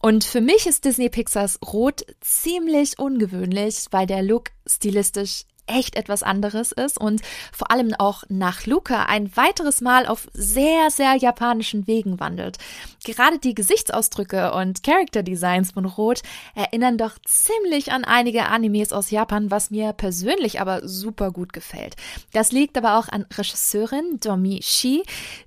Und 0.00 0.24
für 0.24 0.42
mich 0.42 0.66
ist 0.66 0.84
Disney 0.84 1.08
Pixars 1.08 1.58
Rot 1.66 2.04
ziemlich 2.20 2.98
ungewöhnlich, 2.98 3.86
weil 3.90 4.06
der 4.06 4.22
Look 4.22 4.50
stilistisch 4.66 5.44
echt 5.66 5.96
etwas 5.96 6.22
anderes 6.22 6.72
ist 6.72 6.98
und 6.98 7.22
vor 7.52 7.70
allem 7.70 7.94
auch 7.94 8.24
nach 8.28 8.66
Luca 8.66 9.04
ein 9.04 9.34
weiteres 9.36 9.80
Mal 9.80 10.06
auf 10.06 10.28
sehr, 10.32 10.90
sehr 10.90 11.16
japanischen 11.16 11.86
Wegen 11.86 12.20
wandelt. 12.20 12.58
Gerade 13.04 13.38
die 13.38 13.54
Gesichtsausdrücke 13.54 14.52
und 14.52 14.82
Character 14.82 15.22
Designs 15.22 15.72
von 15.72 15.84
Rot 15.84 16.22
erinnern 16.54 16.98
doch 16.98 17.18
ziemlich 17.24 17.92
an 17.92 18.04
einige 18.04 18.46
Animes 18.46 18.92
aus 18.92 19.10
Japan, 19.10 19.50
was 19.50 19.70
mir 19.70 19.92
persönlich 19.92 20.60
aber 20.60 20.86
super 20.86 21.30
gut 21.30 21.52
gefällt. 21.52 21.96
Das 22.32 22.52
liegt 22.52 22.76
aber 22.76 22.98
auch 22.98 23.08
an 23.08 23.26
Regisseurin 23.36 24.18
Domi 24.20 24.60
Shi, 24.62 25.02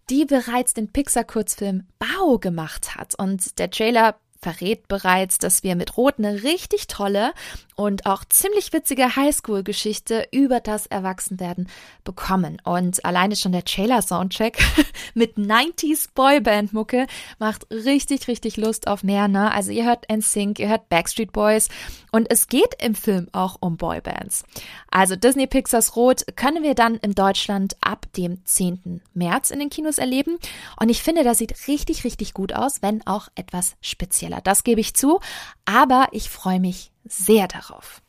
die 0.10 0.26
bereits 0.26 0.74
den 0.74 0.92
Pixar-Kurzfilm 0.92 1.88
Bao 2.00 2.40
gemacht 2.40 2.96
hat. 2.96 3.16
Und 3.16 3.60
der 3.60 3.70
Trailer 3.70 4.16
verrät 4.42 4.88
bereits, 4.88 5.40
dass 5.40 5.64
wir 5.64 5.76
mit 5.76 5.98
Rot 5.98 6.16
eine 6.18 6.44
richtig 6.44 6.88
tolle 6.88 7.34
und 7.78 8.08
auch 8.08 8.26
ziemlich 8.26 8.74
witzige 8.74 9.16
Highschool-Geschichte 9.16 10.28
über 10.32 10.60
das 10.60 10.88
Erwachsenwerden 10.88 11.70
bekommen. 12.04 12.60
Und 12.64 13.06
alleine 13.06 13.36
schon 13.36 13.52
der 13.52 13.64
Trailer-Soundtrack 13.64 14.58
mit 15.14 15.38
90s 15.38 16.10
Boyband-Mucke 16.16 17.06
macht 17.38 17.68
richtig, 17.72 18.28
richtig 18.28 18.58
Lust 18.58 18.88
auf 18.88 19.04
mehr. 19.04 19.28
Ne? 19.28 19.52
Also 19.52 19.72
ihr 19.72 19.86
hört 19.86 20.12
NSYNC, 20.12 20.58
ihr 20.60 20.70
hört 20.70 20.90
Backstreet 20.90 21.32
Boys 21.32 21.70
und 22.12 22.32
es 22.32 22.48
geht 22.48 22.82
im 22.82 22.96
Film 22.96 23.28
auch 23.32 23.58
um 23.60 23.78
Boybands. 23.78 24.44
Also 24.90 25.16
Disney 25.16 25.46
Pixars 25.46 25.96
Rot 25.96 26.26
können 26.36 26.64
wir 26.64 26.74
dann 26.74 26.96
in 26.96 27.14
Deutschland 27.14 27.78
ab 27.82 28.08
dem 28.18 28.44
10. 28.44 29.02
März 29.14 29.52
in 29.52 29.60
den 29.60 29.70
Kinos 29.70 30.00
erleben. 30.00 30.40
Und 30.82 30.90
ich 30.90 31.04
finde, 31.04 31.24
das 31.24 31.38
sieht 31.38 31.68
richtig, 31.68 32.04
richtig 32.04 32.34
gut 32.34 32.54
aus, 32.54 32.82
wenn 32.82 33.06
auch 33.06 33.28
etwas 33.36 33.76
spezieller. 33.82 34.42
Das 34.44 34.64
gebe 34.64 34.82
ich 34.82 34.96
zu. 34.96 35.20
Aber 35.66 36.08
ich 36.12 36.30
freue 36.30 36.60
mich 36.60 36.92
sehr 37.12 37.48
darauf. 37.48 38.02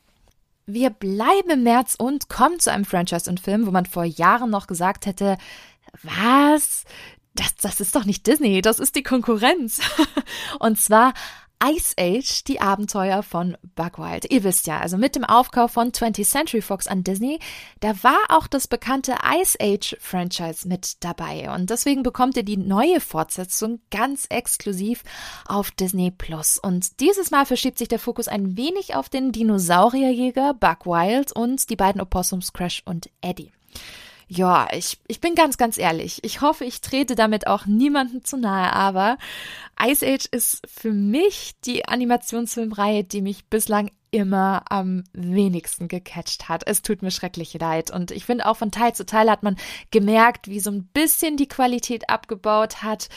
Wir 0.67 0.91
bleiben 0.91 1.51
im 1.51 1.63
März 1.63 1.95
und 1.99 2.29
kommen 2.29 2.61
zu 2.61 2.71
einem 2.71 2.85
Franchise 2.85 3.31
und 3.31 3.41
Film, 3.41 3.67
wo 3.67 3.71
man 3.71 3.87
vor 3.87 4.05
Jahren 4.05 4.51
noch 4.51 4.67
gesagt 4.67 5.07
hätte, 5.07 5.39
was? 6.03 6.85
Das, 7.35 7.55
das 7.57 7.81
ist 7.81 7.95
doch 7.95 8.05
nicht 8.05 8.27
Disney, 8.27 8.61
das 8.61 8.79
ist 8.79 8.97
die 8.97 9.03
Konkurrenz. 9.03 9.81
und 10.59 10.79
zwar 10.79 11.15
Ice 11.65 11.95
Age, 11.99 12.45
die 12.45 12.61
Abenteuer 12.61 13.23
von 13.23 13.57
Bugwild. 13.75 14.31
Ihr 14.31 14.45
wisst 14.45 14.67
ja, 14.67 14.79
also 14.79 14.97
mit 14.97 15.17
dem 15.17 15.25
Aufkauf 15.25 15.73
von 15.73 15.93
20th 15.93 16.25
Century 16.25 16.63
Fox 16.63 16.87
an 16.87 17.05
Disney, 17.05 17.39
da 17.81 18.03
war 18.03 18.19
auch 18.29 18.47
das 18.47 18.69
bekannte 18.69 19.17
Ice 19.41 19.57
Age 19.61 19.97
Franchise 20.01 20.69
mit 20.69 21.03
dabei. 21.05 21.53
Und 21.55 21.71
deswegen 21.71 22.03
bekommt 22.03 22.37
ihr 22.37 22.45
die 22.45 22.57
neue 22.57 23.01
Fortsetzung 23.01 23.81
ganz 23.91 24.27
exklusiv 24.29 25.03
auf 25.47 25.71
Disney 25.71 26.11
Plus. 26.11 26.59
Und 26.59 27.01
dieses 27.01 27.31
Mal 27.31 27.47
verschiebt 27.47 27.79
sich 27.79 27.89
der 27.89 27.99
Fokus 27.99 28.29
ein 28.29 28.57
wenig 28.57 28.95
auf 28.95 29.09
den 29.09 29.33
Dinosaurierjäger 29.33 30.55
Bugwild 30.55 31.33
und 31.33 31.69
die 31.71 31.77
beiden 31.77 32.01
Opossums 32.01 32.53
Crash 32.53 32.83
und 32.85 33.11
Eddie. 33.21 33.53
Ja, 34.31 34.69
ich, 34.73 34.99
ich 35.09 35.21
bin 35.21 35.35
ganz, 35.35 35.57
ganz 35.57 35.79
ehrlich. 35.79 36.23
Ich 36.23 36.43
hoffe, 36.43 36.67
ich 36.67 36.83
trete 36.83 37.15
damit 37.15 37.47
auch 37.47 37.65
niemandem 37.65 38.25
zu 38.25 38.37
nahe, 38.37 38.73
aber 38.75 39.17
Ice 39.83 40.07
Age 40.07 40.27
ist 40.31 40.63
für 40.69 40.93
mich 40.93 41.53
die 41.65 41.89
Animationsfilmreihe, 41.89 43.05
die 43.05 43.23
mich 43.23 43.47
bislang 43.47 43.91
immer 44.11 44.63
am 44.71 45.05
wenigsten 45.13 45.89
gecatcht 45.89 46.49
hat. 46.49 46.67
Es 46.67 46.83
tut 46.83 47.03
mir 47.03 47.11
schrecklich 47.11 47.55
leid. 47.55 47.91
Und 47.91 48.11
ich 48.11 48.25
finde 48.25 48.47
auch 48.47 48.57
von 48.57 48.71
Teil 48.71 48.95
zu 48.95 49.07
Teil 49.07 49.31
hat 49.31 49.43
man 49.43 49.57
gemerkt, 49.91 50.49
wie 50.49 50.61
so 50.61 50.71
ein 50.71 50.87
bisschen 50.87 51.37
die 51.37 51.49
Qualität 51.49 52.09
abgebaut 52.09 52.83
hat. 52.83 53.09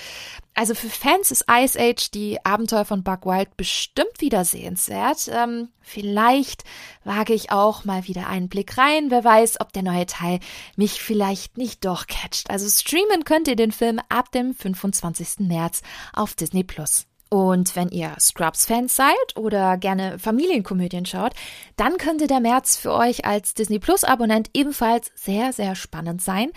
Also 0.53 0.75
für 0.75 0.89
Fans 0.89 1.31
ist 1.31 1.45
Ice 1.49 1.79
Age 1.79 2.11
die 2.11 2.43
Abenteuer 2.45 2.83
von 2.85 3.03
Buck 3.03 3.25
Wild 3.25 3.55
bestimmt 3.55 4.19
wieder 4.19 4.43
sehenswert. 4.43 5.29
Ähm, 5.33 5.69
vielleicht 5.79 6.63
wage 7.03 7.33
ich 7.33 7.51
auch 7.51 7.85
mal 7.85 8.07
wieder 8.07 8.27
einen 8.27 8.49
Blick 8.49 8.77
rein. 8.77 9.11
Wer 9.11 9.23
weiß, 9.23 9.61
ob 9.61 9.71
der 9.71 9.83
neue 9.83 10.05
Teil 10.05 10.39
mich 10.75 11.01
vielleicht 11.01 11.57
nicht 11.57 11.85
doch 11.85 12.07
catcht. 12.07 12.49
Also 12.49 12.67
streamen 12.67 13.23
könnt 13.23 13.47
ihr 13.47 13.55
den 13.55 13.71
Film 13.71 13.99
ab 14.09 14.31
dem 14.31 14.53
25. 14.53 15.47
März 15.47 15.81
auf 16.13 16.35
Disney 16.35 16.63
Plus. 16.63 17.07
Und 17.33 17.77
wenn 17.77 17.87
ihr 17.87 18.13
Scrubs-Fans 18.19 18.93
seid 18.93 19.37
oder 19.37 19.77
gerne 19.77 20.19
Familienkomödien 20.19 21.05
schaut, 21.05 21.31
dann 21.77 21.97
könnte 21.97 22.27
der 22.27 22.41
März 22.41 22.75
für 22.75 22.91
euch 22.91 23.23
als 23.23 23.53
Disney 23.53 23.79
Plus-Abonnent 23.79 24.49
ebenfalls 24.53 25.11
sehr, 25.15 25.53
sehr 25.53 25.75
spannend 25.75 26.21
sein. 26.21 26.51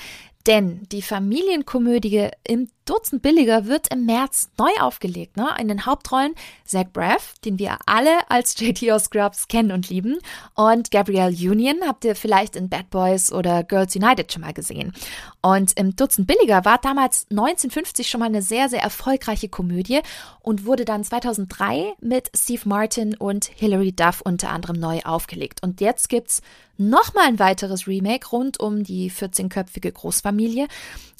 Denn 0.48 0.82
die 0.90 1.02
Familienkomödie 1.02 2.28
im 2.42 2.68
Dutzend 2.84 3.22
billiger 3.22 3.66
wird 3.66 3.92
im 3.92 4.04
März 4.04 4.50
neu 4.58 4.70
aufgelegt. 4.80 5.36
Ne? 5.36 5.48
In 5.58 5.68
den 5.68 5.86
Hauptrollen 5.86 6.34
Zach 6.64 6.84
Braff, 6.92 7.34
den 7.44 7.58
wir 7.58 7.78
alle 7.86 8.30
als 8.30 8.54
JT 8.60 8.90
aus 8.90 9.04
Scrubs 9.04 9.48
kennen 9.48 9.72
und 9.72 9.88
lieben, 9.88 10.18
und 10.54 10.90
Gabrielle 10.90 11.34
Union 11.34 11.76
habt 11.86 12.04
ihr 12.04 12.14
vielleicht 12.14 12.56
in 12.56 12.68
Bad 12.68 12.90
Boys 12.90 13.32
oder 13.32 13.64
Girls 13.64 13.96
United 13.96 14.32
schon 14.32 14.42
mal 14.42 14.52
gesehen. 14.52 14.92
Und 15.40 15.78
im 15.78 15.96
Dutzend 15.96 16.26
billiger 16.26 16.64
war 16.64 16.78
damals 16.78 17.26
1950 17.30 18.08
schon 18.08 18.20
mal 18.20 18.26
eine 18.26 18.42
sehr, 18.42 18.68
sehr 18.68 18.82
erfolgreiche 18.82 19.48
Komödie 19.48 20.00
und 20.40 20.66
wurde 20.66 20.84
dann 20.84 21.04
2003 21.04 21.94
mit 22.00 22.30
Steve 22.36 22.62
Martin 22.66 23.16
und 23.16 23.46
Hilary 23.46 23.92
Duff 23.92 24.20
unter 24.20 24.50
anderem 24.50 24.78
neu 24.78 25.00
aufgelegt. 25.04 25.62
Und 25.62 25.80
jetzt 25.80 26.08
gibt's 26.08 26.42
nochmal 26.76 27.26
ein 27.26 27.38
weiteres 27.38 27.86
Remake 27.86 28.28
rund 28.28 28.58
um 28.60 28.84
die 28.84 29.10
14-köpfige 29.10 29.92
Großfamilie. 29.92 30.66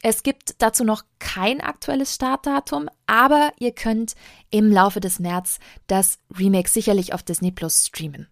Es 0.07 0.23
gibt 0.23 0.57
dazu 0.59 0.85
noch 0.85 1.03
kein 1.19 1.63
aktuelles 1.63 2.15
Startdatum, 2.15 2.91
aber 3.07 3.55
ihr 3.59 3.73
könnt 3.73 4.13
im 4.51 4.71
Laufe 4.71 5.01
des 5.01 5.19
März 5.19 5.61
das 5.87 6.19
Remake 6.39 6.69
sicherlich 6.69 7.15
auf 7.15 7.23
Disney 7.23 7.51
Plus 7.51 7.87
streamen. 7.87 8.29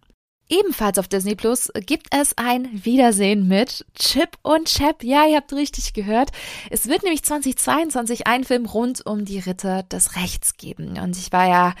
Ebenfalls 0.49 0.99
auf 0.99 1.07
Disney 1.07 1.33
Plus 1.33 1.71
gibt 1.87 2.07
es 2.11 2.37
ein 2.37 2.69
Wiedersehen 2.85 3.47
mit 3.47 3.87
Chip 3.95 4.37
und 4.43 4.67
Chap. 4.67 5.03
Ja, 5.03 5.25
ihr 5.25 5.37
habt 5.37 5.51
richtig 5.51 5.93
gehört. 5.93 6.29
Es 6.69 6.87
wird 6.87 7.01
nämlich 7.01 7.23
2022 7.23 8.27
einen 8.27 8.43
Film 8.43 8.67
rund 8.67 9.03
um 9.03 9.25
die 9.25 9.39
Ritter 9.39 9.81
des 9.81 10.15
Rechts 10.15 10.57
geben. 10.57 10.99
Und 10.99 11.17
ich 11.17 11.31
war 11.31 11.47
ja 11.47 11.73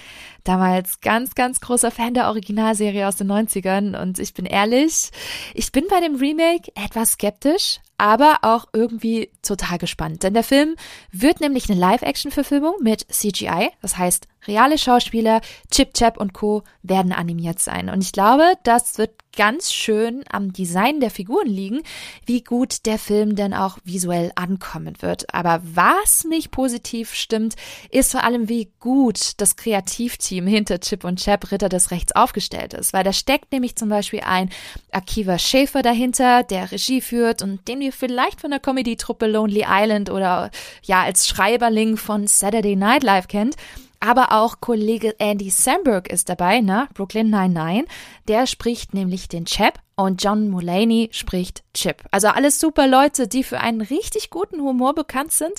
damals 0.43 1.01
ganz, 1.01 1.35
ganz 1.35 1.59
großer 1.61 1.91
Fan 1.91 2.13
der 2.13 2.27
Originalserie 2.27 3.07
aus 3.07 3.15
den 3.15 3.31
90ern. 3.31 3.99
Und 3.99 4.19
ich 4.19 4.33
bin 4.33 4.45
ehrlich, 4.45 5.11
ich 5.53 5.71
bin 5.71 5.85
bei 5.89 5.99
dem 5.99 6.15
Remake 6.15 6.71
etwas 6.75 7.13
skeptisch, 7.13 7.79
aber 7.97 8.39
auch 8.41 8.65
irgendwie 8.73 9.31
total 9.41 9.77
gespannt. 9.77 10.23
Denn 10.23 10.33
der 10.33 10.43
Film 10.43 10.75
wird 11.11 11.39
nämlich 11.39 11.69
eine 11.69 11.79
Live-Action-Verfilmung 11.79 12.75
mit 12.81 13.05
CGI. 13.09 13.69
Das 13.81 13.97
heißt, 13.97 14.27
reale 14.47 14.77
Schauspieler, 14.77 15.41
Chip 15.71 15.93
Chap 15.93 16.17
und 16.17 16.33
Co. 16.33 16.63
werden 16.81 17.13
animiert 17.13 17.59
sein. 17.59 17.89
Und 17.89 18.03
ich 18.03 18.11
glaube, 18.11 18.53
das 18.63 18.97
wird 18.97 19.11
ganz 19.35 19.71
schön 19.71 20.23
am 20.29 20.53
Design 20.53 20.99
der 20.99 21.11
Figuren 21.11 21.47
liegen, 21.47 21.81
wie 22.25 22.43
gut 22.43 22.85
der 22.85 22.99
Film 22.99 23.35
denn 23.35 23.53
auch 23.53 23.77
visuell 23.83 24.31
ankommen 24.35 24.95
wird. 24.99 25.33
Aber 25.33 25.61
was 25.63 26.23
mich 26.25 26.51
positiv 26.51 27.13
stimmt, 27.13 27.55
ist 27.89 28.11
vor 28.11 28.23
allem, 28.23 28.49
wie 28.49 28.71
gut 28.79 29.33
das 29.37 29.55
Kreativteam 29.55 30.32
hinter 30.41 30.79
Chip 30.79 31.03
und 31.03 31.19
Chap 31.19 31.51
Ritter 31.51 31.69
des 31.69 31.91
Rechts 31.91 32.15
aufgestellt 32.15 32.73
ist. 32.73 32.93
Weil 32.93 33.03
da 33.03 33.13
steckt 33.13 33.51
nämlich 33.51 33.75
zum 33.75 33.89
Beispiel 33.89 34.21
ein 34.21 34.49
Akiva 34.91 35.37
Schäfer 35.37 35.81
dahinter, 35.81 36.43
der 36.43 36.71
Regie 36.71 37.01
führt 37.01 37.41
und 37.41 37.67
den 37.67 37.79
wir 37.79 37.93
vielleicht 37.93 38.41
von 38.41 38.51
der 38.51 38.59
Comedy-Truppe 38.59 39.27
Lonely 39.27 39.65
Island 39.67 40.09
oder 40.09 40.49
ja 40.83 41.03
als 41.03 41.27
Schreiberling 41.27 41.97
von 41.97 42.27
Saturday 42.27 42.75
Night 42.75 43.03
Live 43.03 43.27
kennt. 43.27 43.55
Aber 43.99 44.33
auch 44.33 44.59
Kollege 44.59 45.15
Andy 45.17 45.49
Samberg 45.49 46.09
ist 46.11 46.27
dabei, 46.27 46.59
ne? 46.59 46.89
Brooklyn 46.93 47.29
99. 47.29 47.89
Der 48.27 48.47
spricht 48.47 48.93
nämlich 48.93 49.29
den 49.29 49.45
Chap 49.45 49.79
und 49.95 50.21
John 50.21 50.49
Mulaney 50.49 51.07
spricht 51.13 51.63
Chip. 51.73 52.03
Also 52.11 52.27
alles 52.27 52.59
super 52.59 52.85
Leute, 52.85 53.29
die 53.29 53.45
für 53.45 53.61
einen 53.61 53.79
richtig 53.79 54.29
guten 54.29 54.59
Humor 54.59 54.93
bekannt 54.93 55.31
sind. 55.31 55.53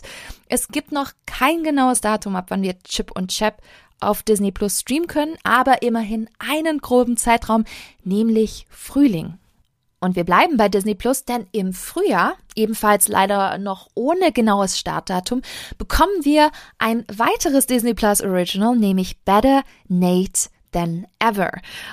Es 0.46 0.68
gibt 0.68 0.92
noch 0.92 1.12
kein 1.24 1.62
genaues 1.62 2.02
Datum, 2.02 2.36
ab 2.36 2.46
wann 2.48 2.60
wir 2.60 2.78
Chip 2.80 3.12
und 3.16 3.30
Chap 3.30 3.62
auf 4.08 4.22
Disney 4.22 4.52
Plus 4.52 4.80
streamen 4.80 5.06
können, 5.06 5.36
aber 5.42 5.82
immerhin 5.82 6.28
einen 6.38 6.78
groben 6.78 7.16
Zeitraum, 7.16 7.64
nämlich 8.04 8.66
Frühling. 8.70 9.38
Und 10.00 10.16
wir 10.16 10.24
bleiben 10.24 10.58
bei 10.58 10.68
Disney 10.68 10.94
Plus, 10.94 11.24
denn 11.24 11.46
im 11.52 11.72
Frühjahr, 11.72 12.34
ebenfalls 12.54 13.08
leider 13.08 13.56
noch 13.56 13.88
ohne 13.94 14.32
genaues 14.32 14.78
Startdatum, 14.78 15.40
bekommen 15.78 16.12
wir 16.22 16.50
ein 16.78 17.06
weiteres 17.10 17.66
Disney 17.66 17.94
Plus 17.94 18.20
Original, 18.20 18.76
nämlich 18.76 19.18
Better 19.24 19.62
Nate 19.88 20.50
than 20.74 21.06
ever. 21.18 21.52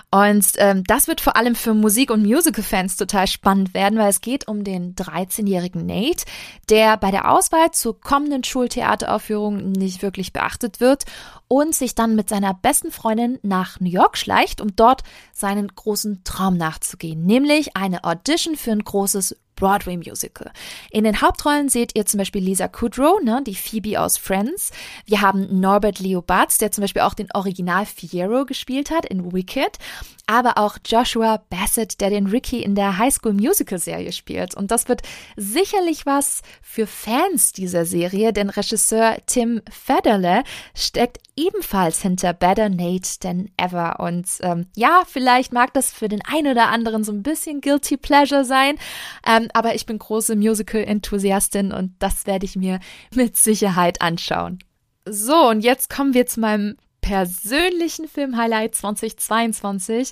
Und 0.10 0.46
ähm, 0.58 0.84
das 0.84 1.08
wird 1.08 1.22
vor 1.22 1.38
allem 1.38 1.56
für 1.56 1.74
Musik- 1.74 2.12
und 2.12 2.24
Musical-Fans 2.24 2.98
total 2.98 3.28
spannend 3.28 3.74
werden, 3.74 3.98
weil 3.98 4.10
es 4.10 4.22
geht 4.22 4.48
um 4.48 4.64
den 4.64 4.96
13-jährigen 4.96 5.86
Nate, 5.86 6.26
der 6.70 6.98
bei 6.98 7.12
der 7.12 7.32
Auswahl 7.32 7.72
zur 7.72 8.02
kommenden 8.02 8.44
Schultheateraufführung 8.44 9.72
nicht 9.72 10.02
wirklich 10.02 10.34
beachtet 10.34 10.80
wird 10.80 11.06
und 11.48 11.76
sich 11.76 11.96
dann 11.96 12.16
mit 12.16 12.28
seiner 12.28 12.54
besten 12.54 12.92
Freundin 12.92 13.40
nach 13.44 13.80
New 13.80 13.90
York 13.90 14.18
schleicht, 14.18 14.60
um 14.60 14.76
dort 14.76 15.04
seinen 15.32 15.68
großen 15.68 16.24
Traum 16.24 16.58
nachzugehen, 16.58 17.26
nämlich 17.26 17.78
eine 17.78 18.04
Audition 18.04 18.56
für 18.56 18.72
ein 18.72 18.84
großes 18.84 19.38
Broadway-Musical. 19.62 20.52
In 20.90 21.04
den 21.04 21.22
Hauptrollen 21.22 21.70
seht 21.70 21.96
ihr 21.96 22.08
zum 22.08 22.18
Beispiel 22.18 22.44
Lisa 22.44 22.68
Kudrow, 22.68 23.22
ne, 23.22 23.44
die 23.46 23.56
Phoebe 23.56 24.02
aus 24.02 24.18
Friends. 24.18 24.72
Wir 25.06 25.22
haben 25.22 25.60
Norbert 25.60 26.00
Leo 26.00 26.24
Batz, 26.24 26.58
der 26.58 26.72
zum 26.72 26.82
Beispiel 26.82 27.04
auch 27.04 27.14
den 27.14 27.30
Original 27.34 27.86
Fiero 27.86 28.46
gespielt 28.46 28.90
hat 28.90 29.06
in 29.06 29.32
Wicked. 29.32 29.78
Aber 30.26 30.58
auch 30.58 30.78
Joshua 30.86 31.44
Bassett, 31.50 32.00
der 32.02 32.10
den 32.10 32.28
Ricky 32.28 32.64
in 32.64 32.74
der 32.74 32.98
High 32.98 33.14
School 33.14 33.34
Musical 33.34 33.78
Serie 33.78 34.14
spielt. 34.14 34.56
Und 34.56 34.72
das 34.72 34.88
wird 34.88 35.02
sicherlich 35.36 36.06
was 36.06 36.42
für 36.62 36.88
Fans 36.88 37.52
dieser 37.52 37.86
Serie, 37.86 38.34
denn 38.34 38.50
Regisseur 38.50 39.18
Tim 39.28 39.62
Federle 39.70 40.44
steckt 40.74 41.20
ebenfalls 41.36 42.02
hinter 42.02 42.34
Better 42.34 42.70
Nate 42.70 43.20
Than 43.20 43.50
Ever. 43.58 44.00
Und 44.00 44.28
ähm, 44.42 44.68
ja, 44.76 45.04
vielleicht 45.08 45.54
mag 45.54 45.74
das 45.74 45.92
für 45.92 46.08
den 46.08 46.22
einen 46.26 46.52
oder 46.52 46.70
anderen 46.70 47.04
so 47.04 47.12
ein 47.12 47.24
bisschen 47.24 47.62
Guilty 47.62 47.98
Pleasure 47.98 48.46
sein, 48.46 48.78
ähm, 49.26 49.48
aber 49.56 49.76
ich 49.76 49.86
bin 49.86 50.00
große 50.00 50.36
Musical-Enthusiastin 50.36 51.72
und 51.72 51.94
das 52.00 52.26
werde 52.26 52.46
ich 52.46 52.56
mir 52.56 52.80
mit 53.14 53.38
Sicherheit 53.38 54.02
anschauen. 54.02 54.60
So, 55.06 55.50
und 55.50 55.62
jetzt 55.62 55.90
kommen 55.90 56.14
wir 56.14 56.26
zu 56.26 56.40
meinem 56.40 56.78
persönlichen 57.02 58.08
Filmhighlight 58.08 58.76
2022. 58.76 60.12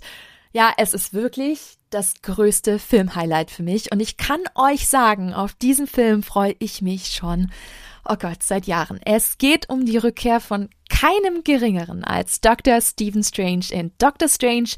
Ja, 0.51 0.73
es 0.77 0.93
ist 0.93 1.13
wirklich 1.13 1.77
das 1.91 2.21
größte 2.21 2.79
Filmhighlight 2.79 3.51
für 3.51 3.63
mich 3.63 3.91
und 3.91 3.99
ich 3.99 4.17
kann 4.17 4.41
euch 4.55 4.87
sagen, 4.87 5.33
auf 5.33 5.53
diesen 5.53 5.87
Film 5.87 6.23
freue 6.23 6.55
ich 6.59 6.81
mich 6.81 7.07
schon 7.07 7.51
oh 8.09 8.15
Gott, 8.15 8.43
seit 8.43 8.65
Jahren. 8.65 8.99
Es 9.05 9.37
geht 9.37 9.69
um 9.69 9.85
die 9.85 9.97
Rückkehr 9.97 10.39
von 10.39 10.69
keinem 10.89 11.43
geringeren 11.43 12.03
als 12.03 12.41
Dr. 12.41 12.81
Stephen 12.81 13.23
Strange 13.23 13.65
in 13.71 13.91
Doctor 13.99 14.27
Strange 14.27 14.71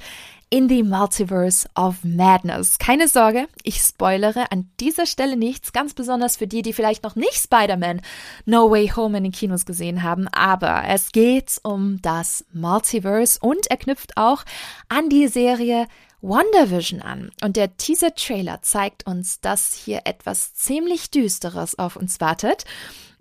in 0.51 0.67
the 0.67 0.84
Multiverse 0.84 1.67
of 1.75 2.03
Madness. 2.03 2.77
Keine 2.77 3.08
Sorge, 3.08 3.48
ich 3.63 3.77
spoilere 3.77 4.51
an 4.51 4.70
dieser 4.81 5.05
Stelle 5.05 5.38
nichts, 5.38 5.72
ganz 5.72 5.93
besonders 5.93 6.36
für 6.36 6.46
die, 6.46 6.62
die 6.62 6.74
vielleicht 6.74 7.03
noch 7.03 7.15
nicht 7.15 7.36
Spider-Man 7.36 8.01
No 8.46 8.70
Way 8.70 8.89
Home 8.89 9.17
in 9.17 9.24
den 9.24 9.31
Kinos 9.31 9.65
gesehen 9.65 10.03
haben, 10.03 10.27
aber 10.27 10.84
es 10.88 11.13
geht 11.13 11.60
um 11.63 12.01
das 12.01 12.46
Multiverse 12.51 13.39
und 13.41 13.65
er 13.67 13.77
knüpft 13.77 14.17
auch 14.17 14.43
an 14.89 15.08
die 15.08 15.29
Serie 15.29 15.88
WandaVision 16.20 17.01
an 17.01 17.31
und 17.41 17.55
der 17.55 17.77
Teaser-Trailer 17.77 18.62
zeigt 18.62 19.08
uns, 19.08 19.39
dass 19.39 19.74
hier 19.74 20.01
etwas 20.03 20.53
ziemlich 20.53 21.12
Düsteres 21.12 21.79
auf 21.79 21.96
uns 21.96 22.20
wartet. 22.20 22.65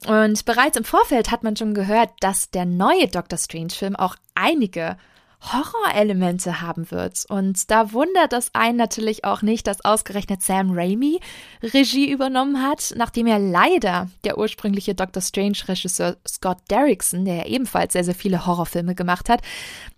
Und 0.07 0.45
bereits 0.47 0.77
im 0.77 0.85
Vorfeld 0.85 1.31
hat 1.31 1.45
man 1.45 1.57
schon 1.57 1.75
gehört, 1.75 2.11
dass 2.21 2.51
der 2.51 2.65
neue 2.65 3.07
Doctor 3.07 3.39
Strange-Film 3.39 3.95
auch 3.95 4.17
einige 4.35 4.97
Horrorelemente 5.41 6.61
haben 6.61 6.91
wird. 6.91 7.25
Und 7.29 7.71
da 7.71 7.93
wundert 7.93 8.33
es 8.33 8.51
einen 8.55 8.77
natürlich 8.77 9.25
auch 9.25 9.41
nicht, 9.43 9.67
dass 9.67 9.85
ausgerechnet 9.85 10.43
Sam 10.43 10.73
Raimi 10.73 11.21
Regie 11.63 12.11
übernommen 12.11 12.63
hat, 12.63 12.93
nachdem 12.97 13.27
er 13.27 13.39
leider 13.39 14.11
der 14.25 14.37
ursprüngliche 14.37 14.95
Doctor 14.95 15.23
Strange-Regisseur 15.23 16.17
Scott 16.29 16.59
Derrickson, 16.71 17.25
der 17.25 17.47
ebenfalls 17.47 17.95
sehr, 17.95 18.05
sehr 18.05 18.15
viele 18.15 18.47
Horrorfilme 18.47 18.95
gemacht 18.95 19.29
hat, 19.29 19.41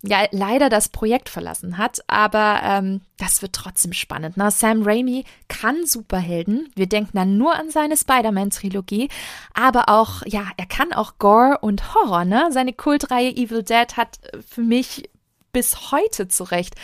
ja 0.01 0.25
leider 0.31 0.69
das 0.69 0.87
Projekt 0.89 1.27
verlassen 1.27 1.77
hat. 1.77 1.99
Aber 2.07 2.61
ähm, 2.63 3.01
das 3.17 3.41
wird 3.41 3.53
trotzdem 3.53 3.93
spannend. 3.93 4.37
Ne? 4.37 4.49
Sam 4.49 4.83
Raimi 4.83 5.25
kann 5.49 5.85
Superhelden. 5.85 6.69
Wir 6.75 6.87
denken 6.87 7.17
dann 7.17 7.37
nur 7.37 7.55
an 7.55 7.69
seine 7.69 7.97
Spider-Man-Trilogie, 7.97 9.09
aber 9.53 9.89
auch, 9.89 10.23
ja, 10.25 10.45
er 10.57 10.65
kann 10.65 10.93
auch 10.93 11.17
Gore 11.19 11.59
und 11.61 11.93
Horror. 11.93 12.25
Ne? 12.25 12.47
Seine 12.51 12.73
Kultreihe 12.73 13.31
Evil 13.31 13.63
Dead 13.63 13.97
hat 13.97 14.19
für 14.47 14.61
mich 14.61 15.09
bis 15.53 15.91
heute 15.91 16.27
zurecht 16.27 16.75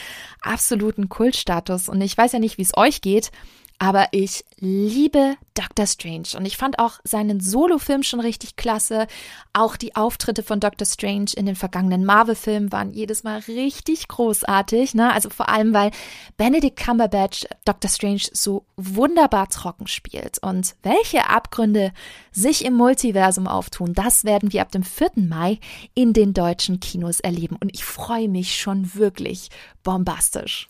absoluten 0.42 1.10
Kultstatus. 1.10 1.90
Und 1.90 2.00
ich 2.02 2.18
weiß 2.18 2.32
ja 2.32 2.40
nicht, 2.40 2.58
wie 2.58 2.64
es 2.64 2.78
euch 2.78 3.02
geht, 3.02 3.32
aber 3.80 4.10
ich 4.12 4.44
liebe 4.60 5.36
Doctor 5.54 5.88
Strange 5.88 6.28
und 6.36 6.46
ich 6.46 6.58
fand 6.58 6.80
auch 6.80 7.00
seinen 7.06 7.40
Solo-Film 7.40 8.04
schon 8.04 8.20
richtig 8.20 8.58
klasse. 8.58 9.08
Auch 9.54 9.78
die 9.78 9.96
Auftritte 9.96 10.44
von 10.44 10.60
Doctor 10.60 10.86
Strange 10.86 11.32
in 11.36 11.46
den 11.46 11.56
vergangenen 11.56 12.04
Marvel-Filmen 12.06 12.74
waren 12.74 12.94
jedes 12.94 13.24
Mal 13.24 13.40
richtig 13.48 14.10
großartig. 14.10 14.96
Ne? 14.96 15.12
Also 15.14 15.30
vor 15.30 15.48
allem, 15.48 15.74
weil 15.74 15.92
Benedict 16.36 16.78
Cumberbatch 16.78 17.46
Doctor 17.64 17.90
Strange 17.90 18.24
so 18.34 18.66
wunderbar 18.76 19.48
trocken 19.48 19.88
spielt. 19.88 20.40
Und 20.44 20.76
welche 20.84 21.30
Abgründe 21.30 21.94
sich 22.32 22.66
im 22.66 22.74
Multiversum 22.74 23.48
auftun, 23.48 23.94
das 23.94 24.26
werden 24.26 24.52
wir 24.52 24.62
ab 24.62 24.74
dem 24.74 24.84
4. 24.84 25.12
Mai 25.16 25.60
in 25.94 26.12
den 26.12 26.34
deutschen 26.34 26.82
Kinos 26.82 27.22
erleben. 27.22 27.56
Und 27.56 27.74
ich 27.74 27.86
freue 27.86 28.28
mich 28.28 28.60
schon 28.60 28.94
wirklich 28.94 29.50
bombastisch. 29.84 30.68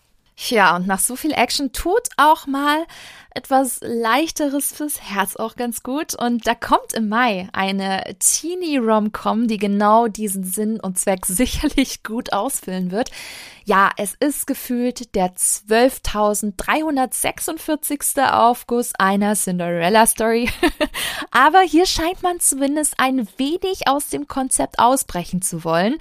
Ja, 0.47 0.77
und 0.77 0.87
nach 0.87 0.99
so 0.99 1.17
viel 1.17 1.33
Action 1.33 1.73
tut 1.73 2.07
auch 2.15 2.47
mal 2.47 2.85
etwas 3.31 3.79
leichteres 3.81 4.71
fürs 4.71 5.01
Herz 5.01 5.35
auch 5.35 5.57
ganz 5.57 5.83
gut. 5.83 6.15
Und 6.15 6.47
da 6.47 6.55
kommt 6.55 6.93
im 6.93 7.09
Mai 7.09 7.49
eine 7.51 8.15
Teenie-Rom-Com, 8.19 9.49
die 9.49 9.57
genau 9.57 10.07
diesen 10.07 10.45
Sinn 10.45 10.79
und 10.79 10.97
Zweck 10.97 11.25
sicherlich 11.25 12.03
gut 12.03 12.31
ausfüllen 12.31 12.91
wird. 12.91 13.11
Ja, 13.65 13.91
es 13.97 14.15
ist 14.17 14.47
gefühlt 14.47 15.13
der 15.13 15.35
12.346. 15.35 18.31
Aufguss 18.31 18.93
einer 18.97 19.35
Cinderella-Story. 19.35 20.49
Aber 21.31 21.59
hier 21.59 21.85
scheint 21.85 22.23
man 22.23 22.39
zumindest 22.39 22.93
ein 22.97 23.27
wenig 23.35 23.89
aus 23.89 24.07
dem 24.07 24.29
Konzept 24.29 24.79
ausbrechen 24.79 25.41
zu 25.41 25.65
wollen, 25.65 25.97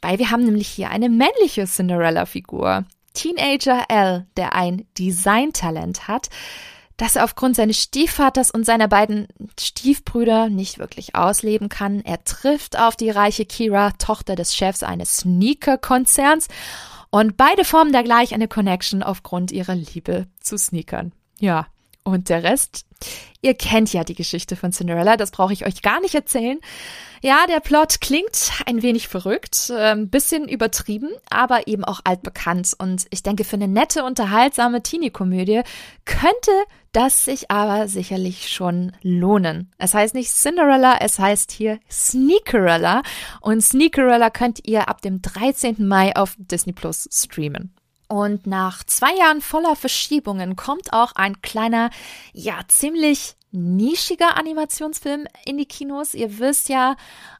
weil 0.00 0.20
wir 0.20 0.30
haben 0.30 0.44
nämlich 0.44 0.68
hier 0.68 0.90
eine 0.90 1.08
männliche 1.08 1.66
Cinderella-Figur. 1.66 2.84
Teenager 3.14 3.84
L, 3.88 4.26
der 4.36 4.54
ein 4.54 4.86
Designtalent 4.98 6.08
hat, 6.08 6.28
das 6.96 7.16
er 7.16 7.24
aufgrund 7.24 7.56
seines 7.56 7.78
Stiefvaters 7.80 8.50
und 8.50 8.64
seiner 8.64 8.88
beiden 8.88 9.26
Stiefbrüder 9.58 10.48
nicht 10.48 10.78
wirklich 10.78 11.14
ausleben 11.14 11.68
kann. 11.68 12.00
Er 12.00 12.22
trifft 12.24 12.78
auf 12.78 12.96
die 12.96 13.10
reiche 13.10 13.44
Kira, 13.44 13.92
Tochter 13.92 14.36
des 14.36 14.54
Chefs 14.54 14.82
eines 14.82 15.18
Sneaker-Konzerns, 15.18 16.48
und 17.14 17.36
beide 17.36 17.64
formen 17.64 17.92
da 17.92 18.00
gleich 18.00 18.32
eine 18.32 18.48
Connection 18.48 19.02
aufgrund 19.02 19.52
ihrer 19.52 19.74
Liebe 19.74 20.28
zu 20.40 20.56
Sneakern. 20.56 21.12
Ja, 21.38 21.66
und 22.04 22.28
der 22.28 22.42
Rest? 22.42 22.84
Ihr 23.40 23.54
kennt 23.54 23.92
ja 23.92 24.04
die 24.04 24.14
Geschichte 24.14 24.54
von 24.54 24.72
Cinderella, 24.72 25.16
das 25.16 25.32
brauche 25.32 25.52
ich 25.52 25.66
euch 25.66 25.82
gar 25.82 26.00
nicht 26.00 26.14
erzählen. 26.14 26.60
Ja, 27.22 27.46
der 27.48 27.60
Plot 27.60 28.00
klingt 28.00 28.52
ein 28.66 28.82
wenig 28.82 29.08
verrückt, 29.08 29.70
ein 29.70 29.98
ähm, 29.98 30.10
bisschen 30.10 30.48
übertrieben, 30.48 31.08
aber 31.30 31.66
eben 31.68 31.84
auch 31.84 32.00
altbekannt. 32.04 32.74
Und 32.78 33.06
ich 33.10 33.22
denke, 33.22 33.44
für 33.44 33.56
eine 33.56 33.68
nette, 33.68 34.04
unterhaltsame 34.04 34.82
Teenie-Komödie 34.82 35.62
könnte 36.04 36.50
das 36.92 37.24
sich 37.24 37.50
aber 37.50 37.88
sicherlich 37.88 38.48
schon 38.52 38.92
lohnen. 39.02 39.70
Es 39.78 39.94
heißt 39.94 40.14
nicht 40.14 40.30
Cinderella, 40.30 40.98
es 41.00 41.18
heißt 41.18 41.50
hier 41.50 41.78
Sneakerella. 41.90 43.02
Und 43.40 43.62
Sneakerella 43.62 44.30
könnt 44.30 44.66
ihr 44.66 44.88
ab 44.88 45.00
dem 45.00 45.22
13. 45.22 45.86
Mai 45.86 46.14
auf 46.14 46.34
Disney 46.38 46.72
Plus 46.72 47.08
streamen. 47.10 47.74
Und 48.12 48.46
nach 48.46 48.84
zwei 48.84 49.14
Jahren 49.14 49.40
voller 49.40 49.74
Verschiebungen 49.74 50.54
kommt 50.54 50.92
auch 50.92 51.12
ein 51.12 51.40
kleiner, 51.40 51.88
ja, 52.34 52.60
ziemlich 52.68 53.36
nischiger 53.52 54.36
Animationsfilm 54.36 55.26
in 55.46 55.56
die 55.56 55.64
Kinos. 55.64 56.12
Ihr 56.12 56.38
wisst 56.38 56.68
ja, 56.68 56.96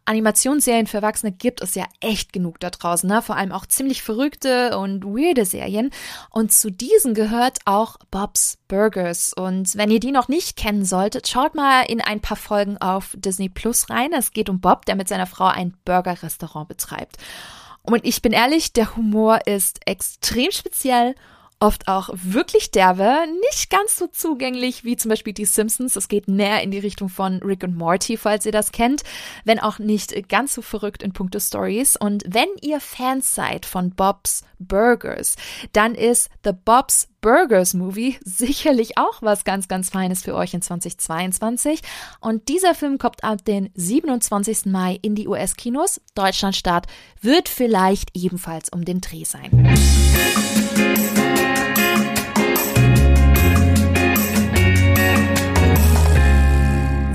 Animationsserien 0.06 0.86
für 0.86 0.96
Erwachsene 0.96 1.30
gibt 1.30 1.60
es 1.60 1.74
ja 1.74 1.84
echt 2.00 2.32
genug 2.32 2.58
da 2.58 2.70
draußen, 2.70 3.06
ne? 3.06 3.20
vor 3.20 3.36
allem 3.36 3.52
auch 3.52 3.66
ziemlich 3.66 4.02
verrückte 4.02 4.78
und 4.78 5.04
weirde 5.04 5.44
Serien. 5.44 5.90
Und 6.30 6.52
zu 6.52 6.70
diesen 6.70 7.12
gehört 7.12 7.58
auch 7.66 7.98
Bob's 8.10 8.56
Burgers. 8.66 9.34
Und 9.34 9.76
wenn 9.76 9.90
ihr 9.90 10.00
die 10.00 10.10
noch 10.10 10.28
nicht 10.28 10.56
kennen 10.56 10.86
solltet, 10.86 11.28
schaut 11.28 11.54
mal 11.54 11.82
in 11.82 12.00
ein 12.00 12.20
paar 12.20 12.38
Folgen 12.38 12.78
auf 12.78 13.14
Disney 13.14 13.50
Plus 13.50 13.90
rein. 13.90 14.14
Es 14.14 14.30
geht 14.30 14.48
um 14.48 14.62
Bob, 14.62 14.86
der 14.86 14.96
mit 14.96 15.08
seiner 15.08 15.26
Frau 15.26 15.48
ein 15.48 15.74
Burger-Restaurant 15.84 16.68
betreibt. 16.68 17.18
Und 17.82 18.04
ich 18.04 18.22
bin 18.22 18.32
ehrlich, 18.32 18.72
der 18.72 18.96
Humor 18.96 19.40
ist 19.46 19.80
extrem 19.86 20.50
speziell 20.52 21.14
oft 21.62 21.86
auch 21.86 22.10
wirklich 22.12 22.72
derbe, 22.72 23.24
nicht 23.48 23.70
ganz 23.70 23.96
so 23.96 24.08
zugänglich 24.08 24.82
wie 24.82 24.96
zum 24.96 25.10
Beispiel 25.10 25.32
die 25.32 25.44
Simpsons. 25.44 25.94
Es 25.94 26.08
geht 26.08 26.26
mehr 26.26 26.60
in 26.62 26.72
die 26.72 26.80
Richtung 26.80 27.08
von 27.08 27.40
Rick 27.40 27.62
und 27.62 27.76
Morty, 27.76 28.16
falls 28.16 28.44
ihr 28.44 28.52
das 28.52 28.72
kennt, 28.72 29.02
wenn 29.44 29.60
auch 29.60 29.78
nicht 29.78 30.28
ganz 30.28 30.54
so 30.54 30.62
verrückt 30.62 31.04
in 31.04 31.12
puncto 31.12 31.38
Stories. 31.38 31.96
Und 31.96 32.24
wenn 32.26 32.48
ihr 32.60 32.80
Fans 32.80 33.34
seid 33.34 33.64
von 33.64 33.90
Bob's 33.90 34.42
Burgers, 34.58 35.36
dann 35.72 35.94
ist 35.94 36.30
The 36.44 36.50
Bob's 36.52 37.08
Burgers 37.20 37.74
Movie 37.74 38.18
sicherlich 38.24 38.98
auch 38.98 39.22
was 39.22 39.44
ganz, 39.44 39.68
ganz 39.68 39.90
Feines 39.90 40.24
für 40.24 40.34
euch 40.34 40.54
in 40.54 40.62
2022. 40.62 41.80
Und 42.20 42.48
dieser 42.48 42.74
Film 42.74 42.98
kommt 42.98 43.22
ab 43.22 43.44
den 43.44 43.70
27. 43.74 44.66
Mai 44.66 44.98
in 45.00 45.14
die 45.14 45.28
US-Kinos. 45.28 46.00
Deutschlandstart 46.16 46.88
wird 47.20 47.48
vielleicht 47.48 48.10
ebenfalls 48.14 48.68
um 48.68 48.84
den 48.84 49.00
Dreh 49.00 49.22
sein. 49.22 49.76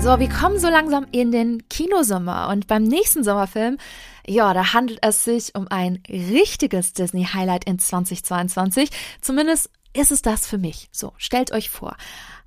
So, 0.08 0.18
wir 0.18 0.30
kommen 0.30 0.58
so 0.58 0.70
langsam 0.70 1.06
in 1.12 1.32
den 1.32 1.68
Kinosommer 1.68 2.48
und 2.48 2.66
beim 2.66 2.82
nächsten 2.82 3.22
Sommerfilm, 3.22 3.76
ja, 4.26 4.54
da 4.54 4.72
handelt 4.72 5.00
es 5.02 5.22
sich 5.22 5.54
um 5.54 5.68
ein 5.68 6.02
richtiges 6.08 6.94
Disney-Highlight 6.94 7.64
in 7.64 7.78
2022. 7.78 8.88
Zumindest 9.20 9.68
ist 9.92 10.10
es 10.10 10.22
das 10.22 10.46
für 10.46 10.56
mich. 10.56 10.88
So, 10.92 11.12
stellt 11.18 11.52
euch 11.52 11.68
vor. 11.68 11.94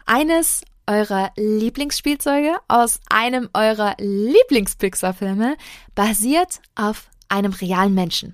eines 0.08 0.62
eurer 0.88 1.34
Lieblingsspielzeuge 1.36 2.58
aus 2.68 3.00
einem 3.12 3.48
eurer 3.54 3.94
Lieblings-Pixar-Filme 4.00 5.56
basiert 5.94 6.62
auf 6.74 7.12
einem 7.30 7.54
realen 7.54 7.94
Menschen. 7.94 8.34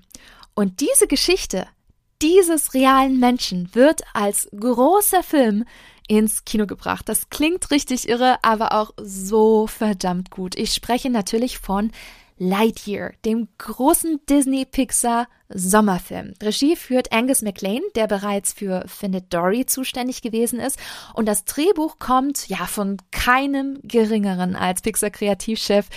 Und 0.54 0.80
diese 0.80 1.06
Geschichte 1.06 1.66
dieses 2.22 2.74
realen 2.74 3.20
Menschen 3.20 3.70
wird 3.74 4.02
als 4.12 4.48
großer 4.58 5.22
Film 5.22 5.64
ins 6.08 6.44
Kino 6.44 6.66
gebracht. 6.66 7.08
Das 7.08 7.30
klingt 7.30 7.70
richtig 7.70 8.08
irre, 8.08 8.38
aber 8.42 8.72
auch 8.72 8.92
so 8.96 9.66
verdammt 9.66 10.30
gut. 10.30 10.56
Ich 10.56 10.74
spreche 10.74 11.10
natürlich 11.10 11.58
von 11.58 11.92
Lightyear, 12.38 13.12
dem 13.24 13.48
großen 13.58 14.20
Disney-Pixar-Sommerfilm. 14.28 16.34
Regie 16.40 16.76
führt 16.76 17.12
Angus 17.12 17.42
MacLean, 17.42 17.82
der 17.96 18.06
bereits 18.06 18.52
für 18.52 18.84
Findet 18.86 19.34
Dory 19.34 19.66
zuständig 19.66 20.22
gewesen 20.22 20.60
ist. 20.60 20.78
Und 21.14 21.26
das 21.26 21.44
Drehbuch 21.44 21.98
kommt 21.98 22.48
ja 22.48 22.66
von 22.66 22.98
keinem 23.10 23.80
geringeren 23.82 24.54
als 24.54 24.82
Pixar-Kreativchef 24.82 25.88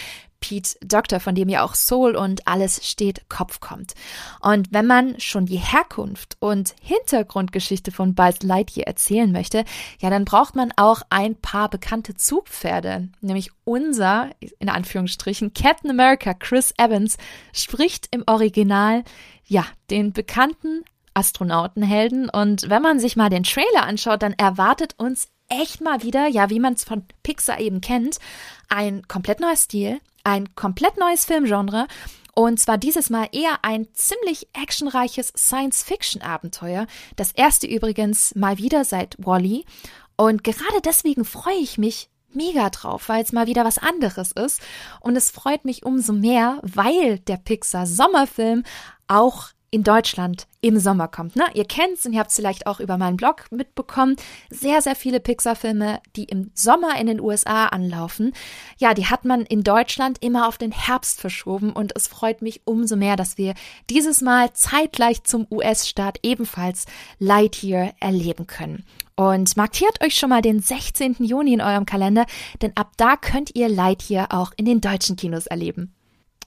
Pete 0.42 0.76
Doctor, 0.82 1.22
von 1.22 1.36
dem 1.36 1.48
ja 1.48 1.64
auch 1.64 1.76
Soul 1.76 2.16
und 2.16 2.48
alles 2.48 2.86
steht 2.86 3.30
Kopf 3.30 3.62
kommt. 3.62 3.94
Und 4.42 4.74
wenn 4.74 4.88
man 4.88 5.20
schon 5.20 5.46
die 5.46 5.58
Herkunft 5.58 6.36
und 6.40 6.76
Hintergrundgeschichte 6.82 7.92
von 7.92 8.16
Buzz 8.16 8.42
Lightyear 8.44 8.88
erzählen 8.88 9.32
möchte, 9.32 9.64
ja, 10.00 10.10
dann 10.10 10.26
braucht 10.26 10.56
man 10.56 10.74
auch 10.76 11.04
ein 11.10 11.36
paar 11.36 11.70
bekannte 11.70 12.16
Zugpferde. 12.16 13.10
Nämlich 13.22 13.52
unser, 13.64 14.32
in 14.60 14.68
Anführungsstrichen, 14.68 15.54
Captain 15.54 15.92
America 15.92 16.34
Chris 16.34 16.74
Evans 16.78 17.18
spricht 17.54 18.08
im 18.12 18.24
Original, 18.26 19.04
ja, 19.46 19.66
den 19.90 20.12
bekannten 20.12 20.84
Astronautenhelden. 21.14 22.30
Und 22.30 22.70
wenn 22.70 22.82
man 22.82 23.00
sich 23.00 23.16
mal 23.16 23.30
den 23.30 23.44
Trailer 23.44 23.84
anschaut, 23.84 24.24
dann 24.24 24.34
erwartet 24.34 24.96
uns 24.98 25.30
echt 25.52 25.82
mal 25.82 26.02
wieder, 26.02 26.28
ja, 26.28 26.50
wie 26.50 26.60
man 26.60 26.74
es 26.74 26.84
von 26.84 27.04
Pixar 27.24 27.60
eben 27.60 27.82
kennt, 27.82 28.18
ein 28.72 29.08
komplett 29.08 29.40
neuer 29.40 29.56
Stil, 29.56 30.00
ein 30.24 30.56
komplett 30.56 30.98
neues 30.98 31.26
Filmgenre 31.26 31.88
und 32.34 32.60
zwar 32.60 32.78
dieses 32.78 33.10
Mal 33.10 33.28
eher 33.32 33.60
ein 33.64 33.88
ziemlich 33.94 34.48
actionreiches 34.54 35.34
Science-Fiction-Abenteuer. 35.36 36.88
Das 37.16 37.32
erste 37.34 37.68
übrigens 37.68 38.34
mal 38.36 38.58
wieder 38.58 38.86
seit 38.86 39.16
Wally. 39.20 39.66
Und 40.16 40.44
gerade 40.44 40.82
deswegen 40.84 41.26
freue 41.26 41.58
ich 41.58 41.78
mich 41.78 42.10
mega 42.34 42.70
drauf, 42.70 43.10
weil 43.10 43.24
es 43.24 43.34
mal 43.34 43.48
wieder 43.48 43.66
was 43.66 43.78
anderes 43.78 44.32
ist. 44.32 44.62
Und 45.02 45.18
es 45.18 45.30
freut 45.30 45.66
mich 45.66 45.86
umso 45.86 46.14
mehr, 46.14 46.60
weil 46.62 47.20
der 47.20 47.38
Pixar 47.38 47.86
Sommerfilm 47.86 48.64
auch 49.08 49.50
in 49.72 49.84
Deutschland 49.84 50.48
im 50.60 50.78
Sommer 50.80 51.08
kommt. 51.08 51.38
Ne? 51.38 51.46
Ihr 51.54 51.64
kennt's 51.64 52.06
und 52.06 52.12
ihr 52.12 52.20
habt 52.20 52.30
es 52.30 52.36
vielleicht 52.36 52.68
auch 52.68 52.82
über 52.82 52.98
meinen 52.98 53.16
Blog 53.16 53.46
mitbekommen. 53.52 54.18
Sehr, 54.50 54.82
sehr 54.82 54.96
viele 54.96 55.22
Pixar-Filme, 55.22 56.02
die 56.18 56.26
im 56.26 56.52
Sommer 56.54 57.00
in 57.00 57.08
den 57.08 57.22
USA 57.22 57.68
anlaufen. 57.68 58.34
Ja, 58.78 58.94
die 58.94 59.06
hat 59.06 59.24
man 59.24 59.44
in 59.44 59.64
Deutschland 59.64 60.18
immer 60.22 60.50
auf 60.50 60.58
den 60.58 60.74
Herbst 60.74 61.22
verschoben 61.22 61.72
und 61.72 61.96
es 61.96 62.08
freut 62.08 62.42
mich 62.42 62.62
umso 62.66 62.98
mehr, 62.98 63.16
dass 63.16 63.38
wir 63.38 63.54
dieses 63.90 64.22
Mal 64.22 64.52
zeitgleich 64.52 65.24
zum 65.24 65.48
US-Start 65.50 66.20
ebenfalls 66.22 66.86
Lightyear 67.20 67.94
erleben 68.02 68.48
können. 68.48 68.84
Und 69.16 69.56
markiert 69.56 70.04
euch 70.04 70.16
schon 70.16 70.30
mal 70.30 70.42
den 70.42 70.60
16. 70.60 71.18
Juni 71.20 71.54
in 71.54 71.62
eurem 71.62 71.86
Kalender, 71.86 72.26
denn 72.62 72.76
ab 72.76 72.92
da 72.98 73.16
könnt 73.16 73.56
ihr 73.56 73.70
Lightyear 73.70 74.28
auch 74.32 74.52
in 74.58 74.66
den 74.66 74.82
deutschen 74.82 75.16
Kinos 75.16 75.48
erleben. 75.48 75.94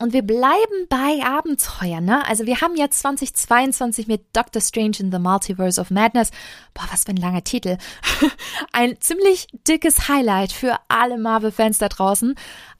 Und 0.04 0.12
wir 0.12 0.20
bleiben 0.20 0.86
bei 0.90 1.24
Abenteuern, 1.24 2.04
ne? 2.04 2.26
Also 2.28 2.44
wir 2.44 2.60
haben 2.60 2.76
jetzt 2.76 2.98
2022 2.98 4.06
mit 4.06 4.20
Doctor 4.34 4.60
Strange 4.60 4.98
in 5.00 5.10
the 5.10 5.18
Multiverse 5.18 5.80
of 5.80 5.90
Madness, 5.90 6.30
boah, 6.74 6.86
was 6.92 7.04
für 7.04 7.12
ein 7.12 7.16
langer 7.16 7.42
Titel, 7.42 7.78
ein 8.72 9.00
ziemlich 9.00 9.46
dickes 9.66 10.06
Highlight 10.06 10.52
für 10.52 10.76
alle 10.88 11.16
Marvel-Fans 11.16 11.78
da 11.78 11.88
draußen. 11.88 12.34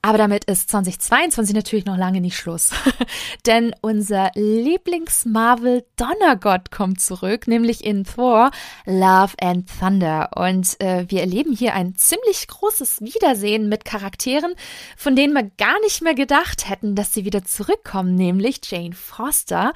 Aber 0.05 0.17
damit 0.19 0.45
ist 0.45 0.69
2022 0.69 1.55
natürlich 1.55 1.85
noch 1.85 1.97
lange 1.97 2.21
nicht 2.21 2.37
Schluss. 2.37 2.69
Denn 3.47 3.73
unser 3.81 4.29
Lieblings-Marvel-Donnergott 4.35 6.69
kommt 6.69 7.01
zurück, 7.01 7.47
nämlich 7.47 7.83
in 7.83 8.03
Thor, 8.03 8.51
Love 8.85 9.33
and 9.41 9.67
Thunder. 9.79 10.29
Und 10.35 10.79
äh, 10.79 11.05
wir 11.09 11.21
erleben 11.21 11.53
hier 11.53 11.73
ein 11.73 11.95
ziemlich 11.95 12.47
großes 12.47 13.01
Wiedersehen 13.01 13.67
mit 13.67 13.83
Charakteren, 13.83 14.53
von 14.95 15.15
denen 15.15 15.33
wir 15.33 15.49
gar 15.57 15.79
nicht 15.81 16.03
mehr 16.03 16.13
gedacht 16.13 16.69
hätten, 16.69 16.93
dass 16.93 17.11
sie 17.11 17.25
wieder 17.25 17.43
zurückkommen, 17.43 18.13
nämlich 18.13 18.59
Jane 18.63 18.93
Foster. 18.93 19.73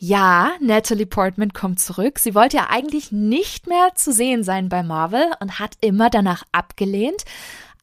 Ja, 0.00 0.52
Natalie 0.60 1.06
Portman 1.06 1.52
kommt 1.52 1.78
zurück. 1.78 2.18
Sie 2.18 2.34
wollte 2.34 2.56
ja 2.56 2.66
eigentlich 2.68 3.12
nicht 3.12 3.68
mehr 3.68 3.90
zu 3.94 4.12
sehen 4.12 4.42
sein 4.42 4.68
bei 4.68 4.82
Marvel 4.82 5.30
und 5.38 5.60
hat 5.60 5.74
immer 5.80 6.10
danach 6.10 6.42
abgelehnt. 6.50 7.24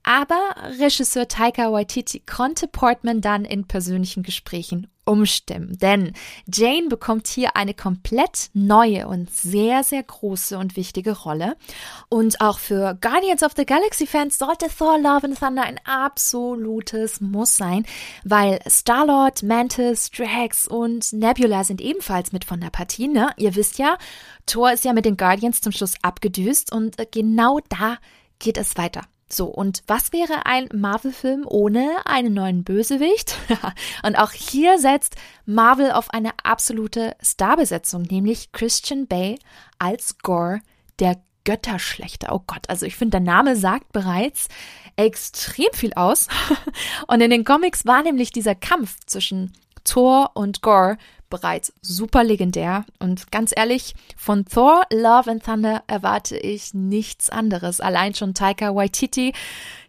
Aber 0.07 0.39
Regisseur 0.79 1.27
Taika 1.27 1.71
Waititi 1.71 2.19
konnte 2.19 2.67
Portman 2.67 3.21
dann 3.21 3.43
in 3.43 3.65
persönlichen 3.65 4.21
Gesprächen 4.21 4.87
umstimmen. 5.03 5.77
Denn 5.79 6.13
Jane 6.45 6.89
bekommt 6.89 7.27
hier 7.27 7.55
eine 7.55 7.73
komplett 7.73 8.49
neue 8.53 9.07
und 9.07 9.31
sehr, 9.31 9.83
sehr 9.83 10.03
große 10.03 10.59
und 10.59 10.75
wichtige 10.75 11.17
Rolle. 11.17 11.57
Und 12.07 12.39
auch 12.39 12.59
für 12.59 12.95
Guardians 13.01 13.41
of 13.41 13.53
the 13.57 13.65
Galaxy 13.65 14.05
Fans 14.05 14.37
sollte 14.37 14.67
Thor 14.67 14.99
Love 14.99 15.25
and 15.25 15.39
Thunder 15.39 15.63
ein 15.63 15.79
absolutes 15.85 17.19
Muss 17.19 17.55
sein, 17.57 17.83
weil 18.23 18.59
Star-Lord, 18.69 19.41
Mantis, 19.41 20.11
Drax 20.11 20.67
und 20.67 21.13
Nebula 21.13 21.63
sind 21.63 21.81
ebenfalls 21.81 22.31
mit 22.31 22.45
von 22.45 22.61
der 22.61 22.69
Partie. 22.69 23.07
Ne? 23.07 23.31
Ihr 23.37 23.55
wisst 23.55 23.79
ja, 23.79 23.97
Thor 24.45 24.71
ist 24.71 24.85
ja 24.85 24.93
mit 24.93 25.05
den 25.05 25.17
Guardians 25.17 25.61
zum 25.61 25.71
Schluss 25.71 25.95
abgedüst 26.03 26.71
und 26.71 26.97
genau 27.11 27.59
da 27.69 27.97
geht 28.37 28.57
es 28.59 28.77
weiter. 28.77 29.01
So, 29.27 29.47
und 29.47 29.81
was 29.87 30.13
wäre 30.13 30.45
ein 30.45 30.69
Marvel-Film 30.73 31.45
ohne 31.47 32.05
einen 32.05 32.33
neuen 32.33 32.63
Bösewicht? 32.63 33.35
und 34.03 34.15
auch 34.17 34.31
hier 34.31 34.77
setzt 34.77 35.15
Marvel 35.45 35.91
auf 35.91 36.11
eine 36.11 36.31
absolute 36.43 37.15
Starbesetzung, 37.21 38.03
nämlich 38.03 38.51
Christian 38.51 39.07
Bay 39.07 39.39
als 39.79 40.19
Gore, 40.19 40.61
der 40.99 41.21
Götterschlechter. 41.43 42.33
Oh 42.33 42.41
Gott, 42.45 42.69
also 42.69 42.85
ich 42.85 42.95
finde, 42.95 43.11
der 43.11 43.33
Name 43.33 43.55
sagt 43.55 43.91
bereits 43.93 44.47
extrem 44.95 45.71
viel 45.73 45.93
aus. 45.93 46.27
und 47.07 47.21
in 47.21 47.31
den 47.31 47.45
Comics 47.45 47.85
war 47.85 48.03
nämlich 48.03 48.31
dieser 48.31 48.55
Kampf 48.55 48.97
zwischen 49.05 49.53
Thor 49.83 50.31
und 50.33 50.61
Gore 50.61 50.97
bereits 51.29 51.73
super 51.81 52.23
legendär. 52.23 52.85
Und 52.99 53.31
ganz 53.31 53.53
ehrlich, 53.55 53.95
von 54.17 54.45
Thor, 54.45 54.83
Love 54.91 55.31
and 55.31 55.43
Thunder 55.43 55.83
erwarte 55.87 56.37
ich 56.37 56.73
nichts 56.73 57.29
anderes. 57.29 57.81
Allein 57.81 58.13
schon 58.13 58.33
Taika 58.33 58.75
Waititi. 58.75 59.33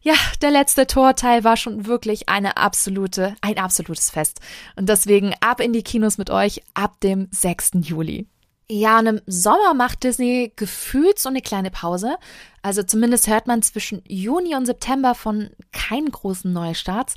Ja, 0.02 0.14
der 0.42 0.50
letzte 0.50 0.86
Thor-Teil 0.86 1.44
war 1.44 1.56
schon 1.56 1.86
wirklich 1.86 2.28
eine 2.28 2.56
absolute, 2.56 3.34
ein 3.40 3.58
absolutes 3.58 4.10
Fest. 4.10 4.40
Und 4.76 4.88
deswegen 4.88 5.34
ab 5.40 5.60
in 5.60 5.72
die 5.72 5.82
Kinos 5.82 6.18
mit 6.18 6.30
euch 6.30 6.62
ab 6.74 7.00
dem 7.00 7.28
6. 7.30 7.72
Juli. 7.82 8.26
Ja, 8.68 8.98
und 8.98 9.06
im 9.06 9.20
Sommer 9.26 9.74
macht 9.74 10.02
Disney 10.02 10.52
gefühlt 10.56 11.20
so 11.20 11.28
eine 11.28 11.40
kleine 11.40 11.70
Pause. 11.70 12.16
Also 12.62 12.82
zumindest 12.82 13.28
hört 13.28 13.46
man 13.46 13.62
zwischen 13.62 14.02
Juni 14.08 14.56
und 14.56 14.66
September 14.66 15.14
von 15.14 15.50
keinen 15.72 16.10
großen 16.10 16.52
Neustarts 16.52 17.14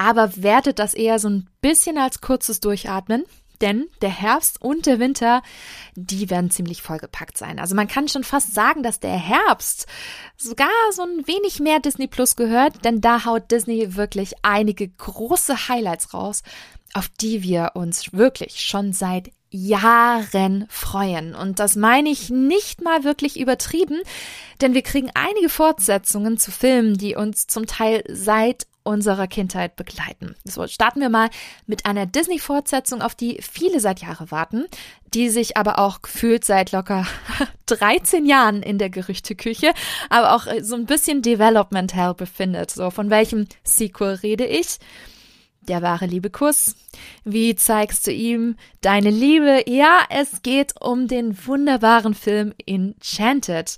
aber 0.00 0.42
wertet 0.42 0.78
das 0.78 0.94
eher 0.94 1.18
so 1.18 1.28
ein 1.28 1.46
bisschen 1.60 1.98
als 1.98 2.22
kurzes 2.22 2.60
Durchatmen. 2.60 3.24
Denn 3.60 3.88
der 4.00 4.10
Herbst 4.10 4.60
und 4.62 4.86
der 4.86 4.98
Winter, 4.98 5.42
die 5.94 6.30
werden 6.30 6.50
ziemlich 6.50 6.82
vollgepackt 6.82 7.36
sein. 7.36 7.58
Also 7.58 7.74
man 7.74 7.88
kann 7.88 8.08
schon 8.08 8.24
fast 8.24 8.54
sagen, 8.54 8.82
dass 8.82 9.00
der 9.00 9.16
Herbst 9.16 9.86
sogar 10.36 10.68
so 10.92 11.02
ein 11.02 11.26
wenig 11.26 11.60
mehr 11.60 11.80
Disney 11.80 12.06
Plus 12.06 12.36
gehört, 12.36 12.84
denn 12.84 13.00
da 13.00 13.24
haut 13.24 13.50
Disney 13.50 13.96
wirklich 13.96 14.34
einige 14.42 14.88
große 14.88 15.68
Highlights 15.68 16.14
raus, 16.14 16.42
auf 16.94 17.08
die 17.08 17.42
wir 17.42 17.72
uns 17.74 18.12
wirklich 18.12 18.60
schon 18.60 18.92
seit 18.92 19.30
Jahren 19.50 20.66
freuen. 20.68 21.34
Und 21.34 21.58
das 21.58 21.74
meine 21.74 22.08
ich 22.08 22.30
nicht 22.30 22.82
mal 22.82 23.04
wirklich 23.04 23.38
übertrieben, 23.38 24.00
denn 24.60 24.74
wir 24.74 24.82
kriegen 24.82 25.10
einige 25.14 25.48
Fortsetzungen 25.48 26.38
zu 26.38 26.52
Filmen, 26.52 26.96
die 26.96 27.16
uns 27.16 27.46
zum 27.48 27.66
Teil 27.66 28.04
seit 28.08 28.66
unserer 28.82 29.26
Kindheit 29.26 29.76
begleiten. 29.76 30.34
So, 30.44 30.66
starten 30.66 31.00
wir 31.00 31.08
mal 31.08 31.30
mit 31.66 31.86
einer 31.86 32.06
Disney-Fortsetzung, 32.06 33.02
auf 33.02 33.14
die 33.14 33.40
viele 33.42 33.80
seit 33.80 34.00
Jahren 34.00 34.30
warten, 34.30 34.66
die 35.14 35.28
sich 35.28 35.56
aber 35.56 35.78
auch 35.78 36.02
gefühlt 36.02 36.44
seit 36.44 36.72
locker 36.72 37.06
13 37.66 38.26
Jahren 38.26 38.62
in 38.62 38.78
der 38.78 38.90
Gerüchteküche, 38.90 39.72
aber 40.08 40.34
auch 40.34 40.46
so 40.62 40.74
ein 40.74 40.86
bisschen 40.86 41.22
Development 41.22 41.94
Hell 41.94 42.14
befindet. 42.14 42.70
So, 42.70 42.90
von 42.90 43.10
welchem 43.10 43.46
Sequel 43.64 44.14
rede 44.14 44.46
ich? 44.46 44.78
Der 45.62 45.82
wahre 45.82 46.06
Liebekuss. 46.06 46.74
Wie 47.24 47.54
zeigst 47.54 48.06
du 48.06 48.12
ihm 48.12 48.56
deine 48.80 49.10
Liebe? 49.10 49.64
Ja, 49.68 50.00
es 50.08 50.42
geht 50.42 50.72
um 50.80 51.06
den 51.06 51.46
wunderbaren 51.46 52.14
Film 52.14 52.54
Enchanted. 52.66 53.76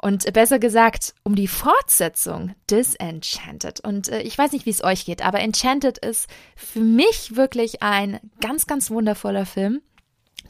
Und 0.00 0.32
besser 0.32 0.58
gesagt, 0.58 1.14
um 1.24 1.34
die 1.34 1.48
Fortsetzung 1.48 2.54
Disenchanted. 2.70 3.80
Und 3.80 4.08
äh, 4.08 4.22
ich 4.22 4.38
weiß 4.38 4.52
nicht, 4.52 4.64
wie 4.64 4.70
es 4.70 4.84
euch 4.84 5.04
geht, 5.04 5.22
aber 5.24 5.40
Enchanted 5.40 5.98
ist 5.98 6.28
für 6.56 6.80
mich 6.80 7.34
wirklich 7.34 7.82
ein 7.82 8.20
ganz, 8.40 8.66
ganz 8.66 8.90
wundervoller 8.90 9.44
Film 9.44 9.82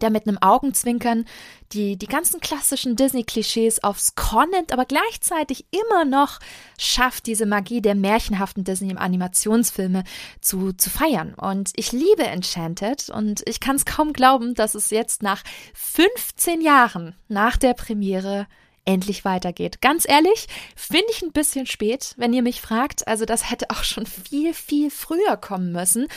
der 0.01 0.11
mit 0.11 0.27
einem 0.27 0.39
Augenzwinkern 0.39 1.25
die, 1.73 1.97
die 1.97 2.07
ganzen 2.07 2.41
klassischen 2.41 2.97
Disney-Klischees 2.97 3.83
aufs 3.83 4.15
Korn 4.15 4.51
nimmt, 4.51 4.73
aber 4.73 4.85
gleichzeitig 4.87 5.67
immer 5.71 6.05
noch 6.05 6.39
schafft, 6.79 7.27
diese 7.27 7.47
Magie 7.47 7.83
der 7.83 7.95
märchenhaften 7.95 8.65
Disney-Animationsfilme 8.65 10.05
zu, 10.41 10.73
zu 10.73 10.89
feiern. 10.89 11.35
Und 11.35 11.73
ich 11.77 11.93
liebe 11.93 12.25
Enchanted 12.25 13.11
und 13.11 13.43
ich 13.47 13.61
kann 13.61 13.77
es 13.77 13.85
kaum 13.85 14.13
glauben, 14.13 14.55
dass 14.55 14.75
es 14.75 14.91
jetzt 14.91 15.23
nach 15.23 15.43
15 15.75 16.61
Jahren 16.61 17.15
nach 17.29 17.57
der 17.57 17.75
Premiere 17.75 18.47
endlich 18.89 19.25
weitergeht. 19.25 19.81
Ganz 19.83 20.09
ehrlich, 20.09 20.49
finde 20.75 21.07
ich 21.11 21.23
ein 21.23 21.33
bisschen 21.33 21.67
spät, 21.67 22.15
wenn 22.17 22.33
ihr 22.33 22.43
mich 22.43 22.61
fragt. 22.61 23.07
Also 23.07 23.27
das 23.27 23.51
hätte 23.51 23.69
auch 23.71 23.85
schon 23.85 24.07
viel, 24.07 24.55
viel 24.55 24.91
früher 24.91 25.37
kommen 25.37 25.73
müssen. 25.73 26.09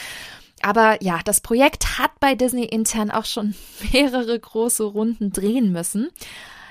Aber 0.62 1.02
ja, 1.04 1.20
das 1.26 1.42
Projekt 1.42 2.00
hat 2.00 2.12
bei 2.20 2.34
Disney 2.34 2.64
intern 2.64 3.12
auch 3.12 3.26
schon 3.26 3.56
mehrere 3.92 4.40
große 4.40 4.84
Runden 4.84 5.32
drehen 5.32 5.72
müssen. 5.72 6.10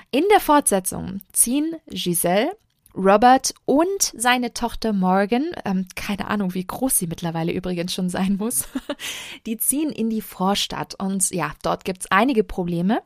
In 0.09 0.23
der 0.31 0.39
Fortsetzung 0.39 1.21
ziehen 1.31 1.75
Giselle, 1.89 2.57
Robert 2.95 3.53
und 3.65 4.11
seine 4.17 4.53
Tochter 4.53 4.91
Morgan, 4.91 5.51
ähm, 5.63 5.87
keine 5.95 6.27
Ahnung, 6.27 6.53
wie 6.53 6.65
groß 6.65 6.97
sie 6.97 7.07
mittlerweile 7.07 7.53
übrigens 7.53 7.93
schon 7.93 8.09
sein 8.09 8.35
muss, 8.37 8.67
die 9.45 9.57
ziehen 9.57 9.91
in 9.91 10.09
die 10.09 10.21
Vorstadt 10.21 10.95
und 10.95 11.29
ja, 11.29 11.53
dort 11.63 11.85
gibt's 11.85 12.07
einige 12.09 12.43
Probleme. 12.43 13.01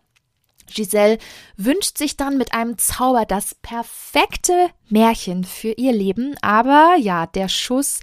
Giselle 0.74 1.18
wünscht 1.58 1.98
sich 1.98 2.18
dann 2.18 2.38
mit 2.38 2.54
einem 2.54 2.78
Zauber 2.78 3.26
das 3.26 3.56
perfekte 3.56 4.70
Märchen 4.90 5.44
für 5.44 5.72
ihr 5.72 5.94
Leben, 5.94 6.36
aber 6.42 6.96
ja, 7.00 7.28
der 7.28 7.50
Schuss 7.50 8.00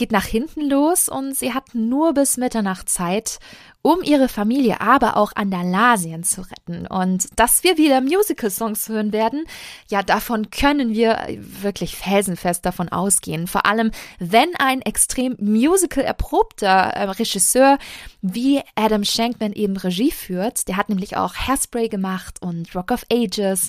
geht 0.00 0.12
nach 0.12 0.24
hinten 0.24 0.70
los 0.70 1.10
und 1.10 1.36
sie 1.36 1.52
hat 1.52 1.74
nur 1.74 2.14
bis 2.14 2.38
Mitternacht 2.38 2.88
Zeit, 2.88 3.38
um 3.82 4.02
ihre 4.02 4.28
Familie, 4.28 4.80
aber 4.80 5.18
auch 5.18 5.32
Andalasien 5.34 6.24
zu 6.24 6.40
retten. 6.40 6.86
Und 6.86 7.28
dass 7.38 7.64
wir 7.64 7.76
wieder 7.76 8.00
Musical-Songs 8.00 8.88
hören 8.88 9.12
werden, 9.12 9.44
ja, 9.90 10.02
davon 10.02 10.50
können 10.50 10.94
wir 10.94 11.26
wirklich 11.38 11.96
felsenfest 11.96 12.64
davon 12.64 12.88
ausgehen. 12.88 13.46
Vor 13.46 13.66
allem, 13.66 13.90
wenn 14.18 14.48
ein 14.56 14.80
extrem 14.80 15.36
musical-erprobter 15.38 16.68
äh, 16.68 17.02
Regisseur 17.04 17.76
wie 18.22 18.62
Adam 18.76 19.04
Shankman 19.04 19.52
eben 19.52 19.76
Regie 19.76 20.12
führt, 20.12 20.66
der 20.66 20.78
hat 20.78 20.88
nämlich 20.88 21.18
auch 21.18 21.34
Hairspray 21.34 21.90
gemacht 21.90 22.40
und 22.40 22.74
Rock 22.74 22.90
of 22.90 23.04
Ages 23.12 23.68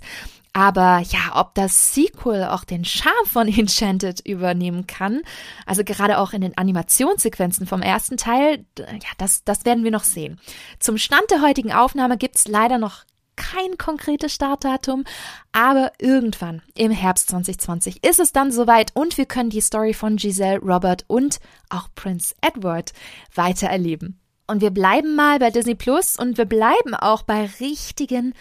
aber 0.54 1.00
ja, 1.00 1.40
ob 1.40 1.56
das 1.56 1.94
Sequel 1.94 2.46
auch 2.46 2.64
den 2.64 2.84
Charme 2.84 3.26
von 3.26 3.48
Enchanted 3.58 4.26
übernehmen 4.26 4.88
kann, 4.88 5.22
also 5.66 5.84
gerade 5.84 6.18
auch 6.18 6.34
in 6.34 6.42
den 6.42 6.58
Animationssequenzen 6.58 7.68
vom 7.68 7.82
ersten 7.82 8.18
Teil, 8.18 8.66
ja, 8.78 9.10
das, 9.18 9.44
das 9.44 9.66
werden 9.66 9.84
wir 9.84 9.92
noch 9.92 10.04
sehen. 10.04 10.40
Zum 10.80 10.98
Stand 10.98 11.30
der 11.32 11.42
heutigen 11.42 11.72
Aufnahme 11.72 12.18
gibt's 12.18 12.48
leider 12.48 12.78
noch 12.78 13.06
kein 13.38 13.78
konkretes 13.78 14.34
Startdatum, 14.34 15.06
aber 15.52 15.94
irgendwann 16.00 16.62
im 16.76 16.92
Herbst 16.92 17.30
2020 17.30 18.04
ist 18.06 18.20
es 18.20 18.34
dann 18.34 18.52
soweit 18.52 18.92
und 18.94 19.18
wir 19.18 19.26
können 19.26 19.50
die 19.50 19.62
Story 19.62 19.94
von 19.94 20.18
Giselle, 20.18 20.60
Robert 20.60 21.06
und 21.08 21.40
auch 21.70 21.88
Prince 21.96 22.36
Edward 22.42 22.94
weiter 23.34 23.68
erleben. 23.68 24.20
Und 24.48 24.62
wir 24.62 24.70
bleiben 24.70 25.16
mal 25.16 25.40
bei 25.40 25.50
Disney 25.50 25.76
Plus 25.76 26.18
und 26.18 26.38
wir 26.38 26.46
bleiben 26.46 26.94
auch 26.94 27.24
bei 27.24 27.50
richtigen 27.60 28.34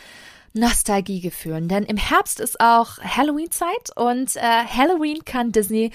Nostalgiegefühlen. 0.53 1.69
Denn 1.69 1.85
im 1.85 1.97
Herbst 1.97 2.41
ist 2.41 2.61
auch 2.61 2.99
Halloween-Zeit 2.99 3.97
und 3.97 4.37
äh, 4.37 4.41
Halloween 4.41 5.25
kann 5.25 5.53
Disney 5.53 5.91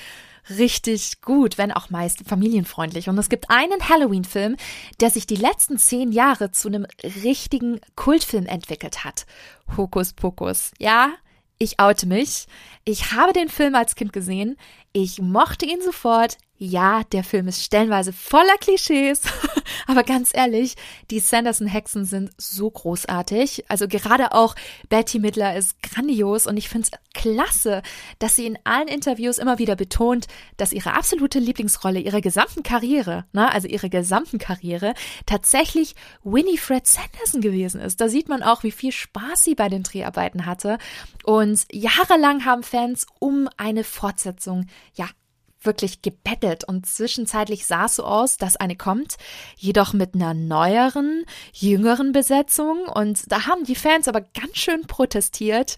richtig 0.49 1.21
gut, 1.21 1.57
wenn 1.57 1.71
auch 1.71 1.89
meist 1.89 2.27
familienfreundlich. 2.27 3.09
Und 3.09 3.17
es 3.17 3.29
gibt 3.29 3.49
einen 3.49 3.89
Halloween-Film, 3.89 4.57
der 4.99 5.09
sich 5.09 5.27
die 5.27 5.35
letzten 5.35 5.77
zehn 5.77 6.11
Jahre 6.11 6.51
zu 6.51 6.67
einem 6.67 6.85
richtigen 7.23 7.79
Kultfilm 7.95 8.45
entwickelt 8.45 9.03
hat. 9.03 9.25
Hokus 9.75 10.13
Pokus. 10.13 10.71
Ja, 10.79 11.09
ich 11.57 11.79
oute 11.79 12.05
mich. 12.05 12.47
Ich 12.83 13.13
habe 13.13 13.33
den 13.33 13.49
Film 13.49 13.75
als 13.75 13.95
Kind 13.95 14.13
gesehen. 14.13 14.57
Ich 14.97 15.21
mochte 15.21 15.65
ihn 15.65 15.81
sofort. 15.81 16.37
Ja, 16.57 17.03
der 17.11 17.25
Film 17.25 17.49
ist 17.49 17.61
stellenweise 17.61 18.13
voller 18.13 18.55
Klischees, 18.61 19.23
aber 19.87 20.03
ganz 20.03 20.31
ehrlich, 20.33 20.75
die 21.11 21.19
Sanderson-Hexen 21.19 22.05
sind 22.05 22.31
so 22.37 22.71
großartig. 22.71 23.65
Also 23.67 23.89
gerade 23.89 24.31
auch 24.31 24.55
Betty 24.87 25.19
Midler 25.19 25.57
ist 25.57 25.83
grandios 25.83 26.47
und 26.47 26.55
ich 26.55 26.69
finde 26.69 26.87
es 26.89 26.99
klasse, 27.13 27.81
dass 28.19 28.37
sie 28.37 28.45
in 28.45 28.57
allen 28.63 28.87
Interviews 28.87 29.37
immer 29.37 29.59
wieder 29.59 29.75
betont, 29.75 30.27
dass 30.55 30.71
ihre 30.71 30.93
absolute 30.93 31.39
Lieblingsrolle 31.39 31.99
ihrer 31.99 32.21
gesamten 32.21 32.63
Karriere, 32.63 33.25
ne, 33.33 33.51
also 33.51 33.67
ihre 33.67 33.89
gesamten 33.89 34.37
Karriere, 34.37 34.93
tatsächlich 35.25 35.93
Winifred 36.23 36.87
Sanderson 36.87 37.41
gewesen 37.41 37.81
ist. 37.81 37.99
Da 37.99 38.07
sieht 38.07 38.29
man 38.29 38.43
auch, 38.43 38.63
wie 38.63 38.71
viel 38.71 38.93
Spaß 38.93 39.43
sie 39.43 39.55
bei 39.55 39.67
den 39.67 39.83
Dreharbeiten 39.83 40.45
hatte. 40.45 40.77
Und 41.25 41.65
jahrelang 41.69 42.45
haben 42.45 42.63
Fans 42.63 43.07
um 43.19 43.49
eine 43.57 43.83
Fortsetzung, 43.83 44.67
ja, 44.93 45.07
wirklich 45.65 46.01
gebettelt 46.01 46.63
und 46.63 46.85
zwischenzeitlich 46.85 47.65
sah 47.65 47.85
es 47.85 47.95
so 47.95 48.03
aus, 48.03 48.37
dass 48.37 48.55
eine 48.55 48.75
kommt, 48.75 49.15
jedoch 49.57 49.93
mit 49.93 50.13
einer 50.13 50.33
neueren, 50.33 51.25
jüngeren 51.53 52.11
Besetzung. 52.11 52.87
Und 52.87 53.31
da 53.31 53.47
haben 53.47 53.63
die 53.63 53.75
Fans 53.75 54.07
aber 54.07 54.21
ganz 54.21 54.57
schön 54.57 54.83
protestiert 54.83 55.77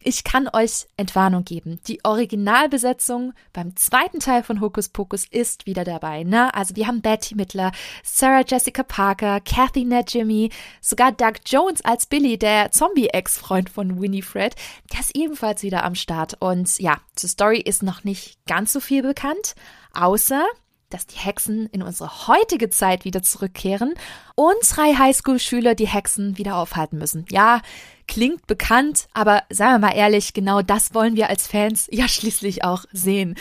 ich 0.00 0.24
kann 0.24 0.48
euch 0.52 0.86
Entwarnung 0.96 1.44
geben. 1.44 1.80
Die 1.86 2.04
Originalbesetzung 2.04 3.32
beim 3.52 3.76
zweiten 3.76 4.20
Teil 4.20 4.42
von 4.42 4.60
Hokus 4.60 4.88
Pokus 4.88 5.24
ist 5.30 5.66
wieder 5.66 5.84
dabei. 5.84 6.24
Ne? 6.24 6.54
Also 6.54 6.76
wir 6.76 6.86
haben 6.86 7.02
Betty 7.02 7.34
Mittler, 7.34 7.72
Sarah 8.02 8.44
Jessica 8.46 8.82
Parker, 8.82 9.40
Kathy 9.40 9.84
Najimy, 9.84 10.50
sogar 10.80 11.12
Doug 11.12 11.34
Jones 11.46 11.84
als 11.84 12.06
Billy, 12.06 12.38
der 12.38 12.70
Zombie-Ex-Freund 12.70 13.70
von 13.70 14.00
Winifred, 14.00 14.54
der 14.92 15.00
ist 15.00 15.16
ebenfalls 15.16 15.62
wieder 15.62 15.84
am 15.84 15.94
Start. 15.94 16.36
Und 16.40 16.78
ja, 16.78 16.98
zur 17.14 17.30
Story 17.30 17.60
ist 17.60 17.82
noch 17.82 18.04
nicht 18.04 18.38
ganz 18.46 18.72
so 18.72 18.80
viel 18.80 19.02
bekannt, 19.02 19.54
außer 19.92 20.44
dass 20.90 21.06
die 21.06 21.18
Hexen 21.18 21.66
in 21.66 21.82
unsere 21.82 22.28
heutige 22.28 22.70
Zeit 22.70 23.04
wieder 23.04 23.22
zurückkehren 23.22 23.94
und 24.34 24.56
drei 24.68 24.94
Highschool-Schüler 24.94 25.74
die 25.74 25.88
Hexen 25.88 26.38
wieder 26.38 26.56
aufhalten 26.56 26.98
müssen. 26.98 27.26
Ja, 27.30 27.60
klingt 28.06 28.46
bekannt, 28.46 29.06
aber 29.12 29.42
seien 29.50 29.72
wir 29.72 29.88
mal 29.88 29.96
ehrlich, 29.96 30.32
genau 30.32 30.62
das 30.62 30.94
wollen 30.94 31.16
wir 31.16 31.28
als 31.28 31.46
Fans 31.46 31.88
ja 31.90 32.08
schließlich 32.08 32.64
auch 32.64 32.84
sehen. 32.92 33.36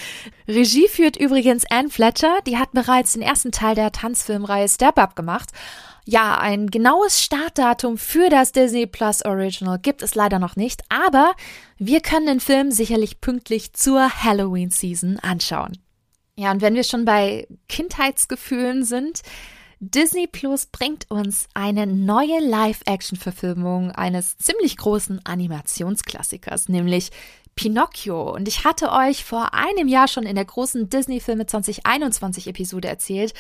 Regie 0.48 0.88
führt 0.88 1.18
übrigens 1.18 1.64
Anne 1.70 1.90
Fletcher, 1.90 2.40
die 2.46 2.58
hat 2.58 2.72
bereits 2.74 3.14
den 3.14 3.22
ersten 3.22 3.52
Teil 3.52 3.76
der 3.76 3.92
Tanzfilmreihe 3.92 4.68
Step 4.68 4.98
Up 5.00 5.16
gemacht. 5.16 5.52
Ja, 6.10 6.38
ein 6.38 6.72
genaues 6.72 7.22
Startdatum 7.22 7.98
für 7.98 8.30
das 8.30 8.54
Disney 8.54 8.86
Plus 8.86 9.26
Original 9.26 9.78
gibt 9.78 10.02
es 10.02 10.16
leider 10.16 10.40
noch 10.40 10.56
nicht, 10.56 10.82
aber 10.88 11.34
wir 11.78 12.00
können 12.00 12.28
den 12.28 12.40
Film 12.40 12.72
sicherlich 12.72 13.20
pünktlich 13.20 13.74
zur 13.74 14.24
Halloween 14.24 14.70
Season 14.70 15.20
anschauen. 15.20 15.78
Ja, 16.38 16.52
und 16.52 16.62
wenn 16.62 16.76
wir 16.76 16.84
schon 16.84 17.04
bei 17.04 17.48
Kindheitsgefühlen 17.68 18.84
sind, 18.84 19.24
Disney 19.80 20.28
Plus 20.28 20.68
bringt 20.68 21.10
uns 21.10 21.48
eine 21.56 21.88
neue 21.88 22.40
Live-Action-Verfilmung 22.40 23.92
eines 23.92 24.38
ziemlich 24.38 24.78
großen 24.78 25.26
Animationsklassikers, 25.26 26.70
nämlich 26.70 27.10
Pinocchio. 27.58 28.34
Und 28.34 28.48
ich 28.48 28.64
hatte 28.64 28.94
euch 28.94 29.26
vor 29.26 29.54
einem 29.54 29.90
Jahr 29.90 30.08
schon 30.08 30.24
in 30.24 30.36
der 30.36 30.46
großen 30.46 30.90
Disney-Filme 30.90 31.48
2021 31.48 32.48
Episode 32.48 32.88
erzählt, 32.88 33.34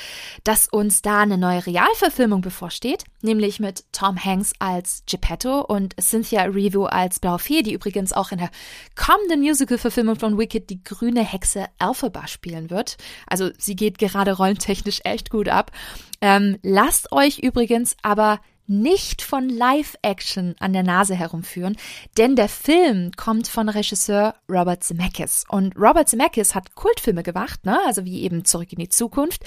dass 0.43 0.67
uns 0.67 1.01
da 1.01 1.21
eine 1.21 1.38
neue 1.38 1.65
Realverfilmung 1.65 2.41
bevorsteht, 2.41 3.06
nämlich 3.21 3.62
mit 3.62 3.86
Tom 3.93 4.21
Hanks 4.21 4.51
als 4.60 5.03
Geppetto 5.10 5.62
und 5.62 5.95
Cynthia 6.01 6.41
Erivo 6.41 6.86
als 6.86 7.19
Blaufee, 7.19 7.62
die 7.62 7.73
übrigens 7.73 8.12
auch 8.12 8.32
in 8.32 8.39
der 8.39 8.49
kommenden 8.95 9.39
Musical-Verfilmung 9.39 10.17
von 10.17 10.38
Wicked 10.38 10.69
die 10.69 10.84
grüne 10.84 11.23
Hexe 11.23 11.67
Elphaba 11.80 12.27
spielen 12.27 12.69
wird. 12.69 12.97
Also 13.27 13.51
sie 13.58 13.75
geht 13.75 13.99
gerade 13.99 14.34
rollentechnisch 14.34 15.01
echt 15.03 15.30
gut 15.30 15.47
ab. 15.47 15.71
Ähm, 16.19 16.58
lasst 16.63 17.12
euch 17.12 17.38
übrigens 17.38 17.95
aber 18.01 18.39
nicht 18.67 19.21
von 19.21 19.49
Live-Action 19.49 20.56
an 20.60 20.73
der 20.73 20.84
Nase 20.84 21.15
herumführen, 21.15 21.77
denn 22.17 22.36
der 22.36 22.49
Film 22.49 23.12
kommt 23.15 23.47
von 23.47 23.69
Regisseur 23.69 24.36
Robert 24.49 24.84
Zemeckis. 24.84 25.45
Und 25.49 25.75
Robert 25.75 26.10
Zemeckis 26.10 26.53
hat 26.53 26.75
Kultfilme 26.75 27.23
gemacht, 27.23 27.65
ne? 27.65 27.80
also 27.86 28.06
wie 28.06 28.21
eben 28.21 28.45
Zurück 28.45 28.71
in 28.73 28.80
die 28.80 28.89
Zukunft, 28.89 29.43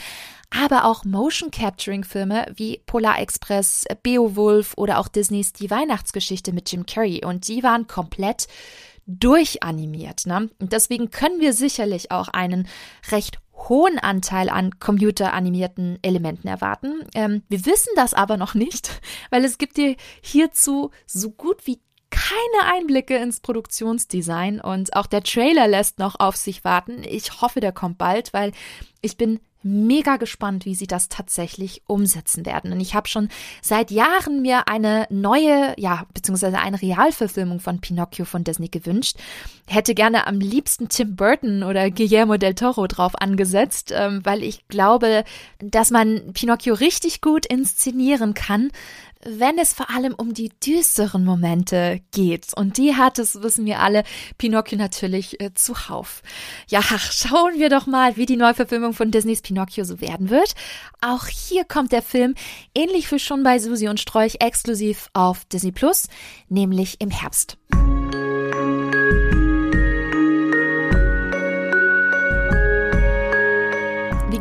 aber 0.51 0.85
auch 0.85 1.05
Motion-Capturing-Filme 1.05 2.53
wie 2.55 2.83
Polar 2.87 3.21
Express, 3.21 3.85
Beowulf 4.03 4.75
oder 4.77 4.99
auch 4.99 5.09
Disneys 5.09 5.53
Die 5.53 5.71
Weihnachtsgeschichte 5.71 6.53
mit 6.53 6.71
Jim 6.73 6.87
Carrey. 6.87 7.25
Und 7.25 7.47
die 7.47 7.63
waren 7.63 7.87
komplett 7.87 8.49
durchanimiert. 9.07 10.27
Ne? 10.27 10.51
Und 10.59 10.73
deswegen 10.73 11.11
können 11.11 11.41
wir 11.41 11.53
sicherlich 11.53 12.11
auch 12.11 12.29
einen 12.29 12.69
recht 13.11 13.39
hohen 13.69 13.99
Anteil 13.99 14.49
an 14.49 14.79
computeranimierten 14.79 15.99
Elementen 16.03 16.49
erwarten. 16.49 17.05
Ähm, 17.15 17.43
wir 17.49 17.67
wissen 17.67 17.93
das 17.97 18.15
aber 18.15 18.37
noch 18.37 18.55
nicht, 18.55 19.01
weil 19.31 19.45
es 19.45 19.59
gibt 19.59 19.77
hier 19.77 19.97
hierzu 20.23 20.91
so 21.07 21.31
gut 21.31 21.67
wie 21.67 21.81
keine 22.11 22.75
Einblicke 22.75 23.17
ins 23.17 23.41
Produktionsdesign 23.41 24.61
und 24.61 24.97
auch 24.97 25.07
der 25.07 25.23
Trailer 25.23 25.69
lässt 25.69 26.01
noch 26.01 26.19
auf 26.19 26.37
sich 26.37 26.65
warten. 26.65 27.05
Ich 27.05 27.41
hoffe, 27.41 27.61
der 27.61 27.73
kommt 27.73 27.99
bald, 27.99 28.33
weil 28.33 28.53
ich 29.01 29.17
bin 29.17 29.39
mega 29.63 30.17
gespannt, 30.17 30.65
wie 30.65 30.75
sie 30.75 30.87
das 30.87 31.09
tatsächlich 31.09 31.83
umsetzen 31.87 32.47
werden. 32.47 32.73
Und 32.73 32.81
ich 32.81 32.95
habe 32.95 33.09
schon 33.09 33.29
seit 33.63 33.91
Jahren 33.91 34.43
mir 34.43 34.69
eine 34.69 35.07
neue, 35.11 35.75
ja, 35.77 36.07
beziehungsweise 36.15 36.59
eine 36.59 36.81
Realverfilmung 36.81 37.61
von 37.61 37.81
Pinocchio 37.81 38.25
von 38.25 38.45
Disney 38.45 38.69
gewünscht. 38.69 39.17
Hätte 39.67 39.95
gerne 39.95 40.27
am 40.27 40.41
liebsten 40.41 40.89
Tim 40.89 41.17
Burton 41.17 41.63
oder 41.63 41.91
Guillermo 41.91 42.37
del 42.37 42.55
Toro 42.55 42.87
drauf 42.87 43.21
angesetzt, 43.21 43.93
ähm, 43.95 44.21
weil 44.25 44.43
ich 44.43 44.67
glaube, 44.69 45.25
dass 45.59 45.91
man 45.91 46.33
Pinocchio 46.33 46.75
richtig 46.75 47.21
gut 47.21 47.47
inszenieren 47.47 48.35
kann, 48.35 48.71
wenn 49.25 49.59
es 49.59 49.75
vor 49.75 49.91
allem 49.91 50.15
um 50.15 50.35
die 50.35 50.51
düsteren 50.65 51.25
Momente 51.25 52.01
geht. 52.11 52.55
Und 52.55 52.79
die 52.79 52.97
hat 52.97 53.19
es, 53.19 53.43
wissen 53.43 53.67
wir 53.67 53.81
alle, 53.81 54.05
Pinocchio 54.39 54.79
natürlich 54.79 55.41
äh, 55.41 55.53
zuhauf. 55.55 56.23
Ja, 56.69 56.83
schauen 56.83 57.59
wir 57.59 57.69
doch 57.69 57.87
mal, 57.87 58.17
wie 58.17 58.27
die 58.27 58.37
Neuverfilmung 58.37 58.95
von 58.95 59.11
Disneys 59.11 59.43
Pinocchio 59.43 59.85
so 59.85 60.01
werden 60.01 60.31
wird. 60.31 60.55
Auch 61.01 61.27
hier 61.27 61.65
kommt 61.65 61.93
der 61.93 62.03
Film, 62.03 62.35
ähnlich 62.75 63.11
wie 63.13 63.19
schon 63.19 63.43
bei 63.43 63.59
Susi 63.59 63.89
und 63.89 64.01
Strolch, 64.01 64.37
exklusiv 64.41 65.09
auf 65.13 65.45
Disney 65.47 65.73
Plus, 65.73 66.09
nämlich 66.49 67.01
im 67.01 67.11
Herbst. 67.11 67.59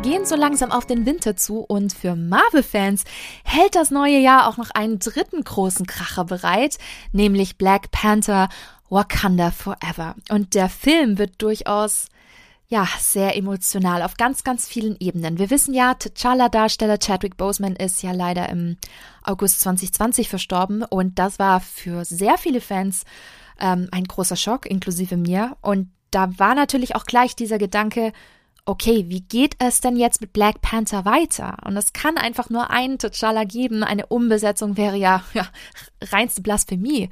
Gehen 0.02 0.24
so 0.24 0.34
langsam 0.34 0.72
auf 0.72 0.86
den 0.86 1.04
Winter 1.04 1.36
zu 1.36 1.58
und 1.60 1.92
für 1.92 2.16
Marvel-Fans 2.16 3.04
hält 3.44 3.74
das 3.74 3.90
neue 3.90 4.18
Jahr 4.18 4.48
auch 4.48 4.56
noch 4.56 4.70
einen 4.70 4.98
dritten 4.98 5.44
großen 5.44 5.86
Kracher 5.86 6.24
bereit, 6.24 6.78
nämlich 7.12 7.58
Black 7.58 7.90
Panther 7.90 8.48
Wakanda 8.88 9.50
Forever. 9.50 10.14
Und 10.30 10.54
der 10.54 10.70
Film 10.70 11.18
wird 11.18 11.42
durchaus 11.42 12.06
ja, 12.68 12.88
sehr 12.98 13.36
emotional 13.36 14.02
auf 14.02 14.16
ganz, 14.16 14.42
ganz 14.42 14.66
vielen 14.66 14.96
Ebenen. 15.00 15.38
Wir 15.38 15.50
wissen 15.50 15.74
ja, 15.74 15.92
T'Challa-Darsteller 15.92 16.98
Chadwick 16.98 17.36
Boseman 17.36 17.76
ist 17.76 18.02
ja 18.02 18.12
leider 18.12 18.48
im 18.48 18.78
August 19.22 19.60
2020 19.60 20.30
verstorben 20.30 20.82
und 20.82 21.18
das 21.18 21.38
war 21.38 21.60
für 21.60 22.06
sehr 22.06 22.38
viele 22.38 22.62
Fans 22.62 23.04
ähm, 23.58 23.88
ein 23.90 24.04
großer 24.04 24.36
Schock, 24.36 24.64
inklusive 24.64 25.16
mir. 25.18 25.56
Und 25.60 25.90
da 26.10 26.38
war 26.38 26.54
natürlich 26.54 26.96
auch 26.96 27.04
gleich 27.04 27.36
dieser 27.36 27.58
Gedanke, 27.58 28.12
okay, 28.64 29.06
wie 29.08 29.20
geht 29.20 29.56
es 29.58 29.80
denn 29.80 29.96
jetzt 29.96 30.20
mit 30.20 30.32
Black 30.32 30.60
Panther 30.60 31.04
weiter? 31.04 31.56
Und 31.64 31.76
es 31.76 31.92
kann 31.92 32.16
einfach 32.16 32.50
nur 32.50 32.70
einen 32.70 32.98
T'Challa 32.98 33.44
geben. 33.44 33.82
Eine 33.82 34.06
Umbesetzung 34.06 34.76
wäre 34.76 34.96
ja, 34.96 35.22
ja 35.34 35.46
reinste 36.02 36.42
Blasphemie. 36.42 37.10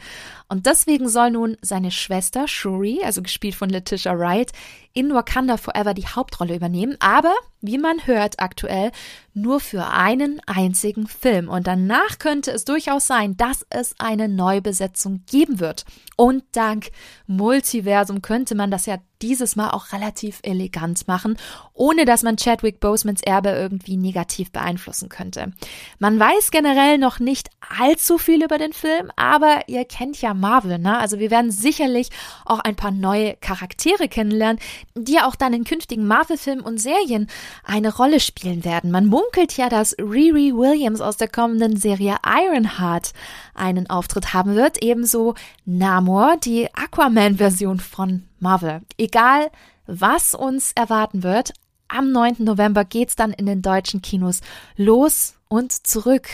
Und 0.48 0.66
deswegen 0.66 1.08
soll 1.08 1.30
nun 1.30 1.56
seine 1.61 1.90
Schwester 1.90 2.48
Shuri, 2.48 3.00
also 3.04 3.22
gespielt 3.22 3.54
von 3.54 3.68
Letitia 3.68 4.18
Wright, 4.18 4.52
in 4.92 5.12
Wakanda 5.14 5.57
Forever 5.57 5.94
die 5.94 6.07
Hauptrolle 6.07 6.57
übernehmen. 6.57 6.96
Aber, 7.01 7.35
wie 7.61 7.79
man 7.79 8.07
hört 8.07 8.40
aktuell, 8.40 8.90
nur 9.35 9.61
für 9.61 9.87
einen 9.87 10.40
einzigen 10.46 11.07
Film. 11.07 11.48
Und 11.48 11.66
danach 11.66 12.18
könnte 12.18 12.51
es 12.51 12.64
durchaus 12.64 13.07
sein, 13.07 13.37
dass 13.37 13.64
es 13.70 13.94
eine 13.98 14.29
Neubesetzung 14.29 15.22
geben 15.31 15.61
wird. 15.61 15.85
Und 16.16 16.44
dank 16.53 16.90
Multiversum 17.27 18.22
könnte 18.22 18.55
man 18.55 18.70
das 18.70 18.87
ja 18.87 18.98
dieses 19.22 19.57
Mal 19.57 19.70
auch 19.70 19.92
relativ 19.92 20.40
elegant 20.42 21.09
machen, 21.09 21.37
ohne 21.74 22.05
dass 22.05 22.22
man 22.22 22.37
Chadwick 22.37 22.81
Bosemans 22.81 23.20
Erbe 23.22 23.51
irgendwie 23.51 23.96
negativ 23.96 24.53
beeinflussen 24.53 25.09
könnte. 25.09 25.53
Man 25.98 26.18
weiß 26.20 26.51
generell 26.51 26.98
noch 26.98 27.18
nicht 27.18 27.51
allzu 27.79 28.18
viel 28.18 28.44
über 28.44 28.59
den 28.59 28.72
Film, 28.72 29.11
aber 29.16 29.62
ihr 29.66 29.85
kennt 29.85 30.20
ja 30.20 30.35
Marvel, 30.35 30.79
ne? 30.79 30.98
Also 30.98 31.18
wir 31.18 31.31
werden 31.31 31.51
sicherlich 31.51 32.11
auch 32.44 32.61
ein 32.61 32.77
paar 32.77 32.92
neue 32.92 33.37
Charaktere 33.37 34.09
kennenlernen, 34.09 34.61
die 34.94 35.20
auch 35.20 35.34
dann 35.34 35.52
in 35.52 35.64
künftigen 35.64 36.06
Marvel-Filmen 36.06 36.64
und 36.64 36.78
Serien 36.78 37.28
eine 37.64 37.94
Rolle 37.94 38.20
spielen 38.20 38.64
werden. 38.64 38.90
Man 38.90 39.06
munkelt 39.06 39.56
ja, 39.56 39.68
dass 39.68 39.96
Riri 39.98 40.52
Williams 40.54 41.00
aus 41.00 41.16
der 41.16 41.28
kommenden 41.28 41.76
Serie 41.76 42.16
Ironheart 42.24 43.12
einen 43.54 43.88
Auftritt 43.90 44.34
haben 44.34 44.54
wird, 44.54 44.82
ebenso 44.82 45.34
Namor, 45.64 46.36
die 46.36 46.68
Aquaman-Version 46.74 47.80
von 47.80 48.24
Marvel. 48.38 48.82
Egal, 48.96 49.50
was 49.86 50.34
uns 50.34 50.72
erwarten 50.72 51.22
wird, 51.22 51.52
am 51.88 52.12
9. 52.12 52.36
November 52.40 52.84
geht's 52.84 53.16
dann 53.16 53.32
in 53.32 53.46
den 53.46 53.62
deutschen 53.62 54.02
Kinos 54.02 54.40
los 54.76 55.34
und 55.48 55.72
zurück 55.86 56.28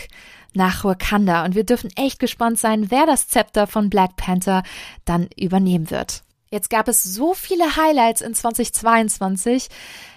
nach 0.54 0.85
Wakanda 0.85 1.44
und 1.44 1.54
wir 1.54 1.64
dürfen 1.64 1.90
echt 1.96 2.18
gespannt 2.18 2.59
sein, 2.59 2.90
wer 2.90 3.07
das 3.07 3.28
Zepter 3.28 3.66
von 3.66 3.90
Black 3.90 4.16
Panther 4.16 4.62
dann 5.04 5.28
übernehmen 5.37 5.90
wird. 5.90 6.22
Jetzt 6.55 6.71
gab 6.71 6.87
es 6.87 7.03
so 7.03 7.35
viele 7.35 7.75
Highlights 7.75 8.21
in 8.21 8.33
2022. 8.33 9.67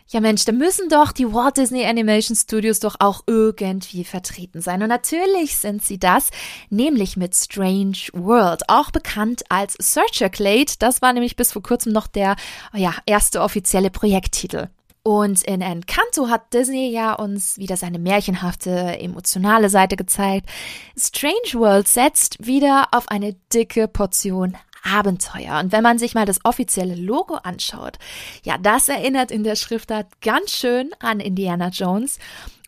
Ja 0.10 0.20
Mensch, 0.20 0.46
da 0.46 0.52
müssen 0.52 0.88
doch 0.88 1.12
die 1.12 1.34
Walt 1.34 1.58
Disney 1.58 1.84
Animation 1.84 2.38
Studios 2.38 2.80
doch 2.80 2.98
auch 3.00 3.24
irgendwie 3.26 4.04
vertreten 4.04 4.62
sein. 4.62 4.84
Und 4.84 4.90
natürlich 4.90 5.58
sind 5.58 5.84
sie 5.84 5.98
das, 5.98 6.30
nämlich 6.70 7.18
mit 7.18 7.34
Strange 7.34 7.98
World, 8.14 8.70
auch 8.70 8.92
bekannt 8.92 9.46
als 9.50 9.78
Searcher 9.80 10.30
Clade. 10.30 10.74
Das 10.78 11.02
war 11.02 11.12
nämlich 11.12 11.38
bis 11.38 11.54
vor 11.54 11.64
kurzem 11.64 11.92
noch 11.92 12.06
der 12.06 12.36
ja, 12.72 12.94
erste 13.08 13.42
offizielle 13.42 13.90
Projekttitel. 13.90 14.70
Und 15.02 15.42
in 15.44 15.62
Encanto 15.62 16.30
hat 16.30 16.54
Disney 16.54 16.92
ja 16.92 17.14
uns 17.14 17.58
wieder 17.58 17.78
seine 17.78 17.98
märchenhafte, 17.98 19.00
emotionale 19.00 19.70
Seite 19.70 19.96
gezeigt. 19.96 20.48
Strange 20.96 21.54
World 21.54 21.88
setzt 21.88 22.46
wieder 22.46 22.90
auf 22.92 23.08
eine 23.08 23.34
dicke 23.52 23.88
Portion 23.88 24.56
Abenteuer. 24.84 25.60
Und 25.60 25.72
wenn 25.72 25.84
man 25.84 26.00
sich 26.00 26.14
mal 26.14 26.26
das 26.26 26.44
offizielle 26.44 26.96
Logo 26.96 27.36
anschaut, 27.36 27.98
ja, 28.44 28.58
das 28.58 28.90
erinnert 28.90 29.32
in 29.32 29.44
der 29.44 29.56
Schriftart 29.56 30.08
ganz 30.22 30.52
schön 30.52 30.92
an 31.00 31.20
Indiana 31.20 31.70
Jones. 31.70 32.20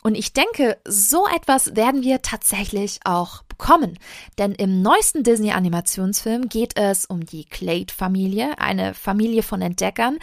Und 0.01 0.15
ich 0.15 0.31
denke, 0.31 0.77
so 0.85 1.27
etwas 1.27 1.75
werden 1.75 2.03
wir 2.03 2.21
tatsächlich 2.21 2.99
auch 3.03 3.43
bekommen. 3.43 3.99
Denn 4.37 4.53
im 4.53 4.81
neuesten 4.81 5.23
Disney-Animationsfilm 5.23 6.47
geht 6.47 6.77
es 6.77 7.05
um 7.05 7.25
die 7.25 7.45
Clade-Familie, 7.45 8.57
eine 8.59 8.93
Familie 8.93 9.43
von 9.43 9.61
Entdeckern, 9.61 10.17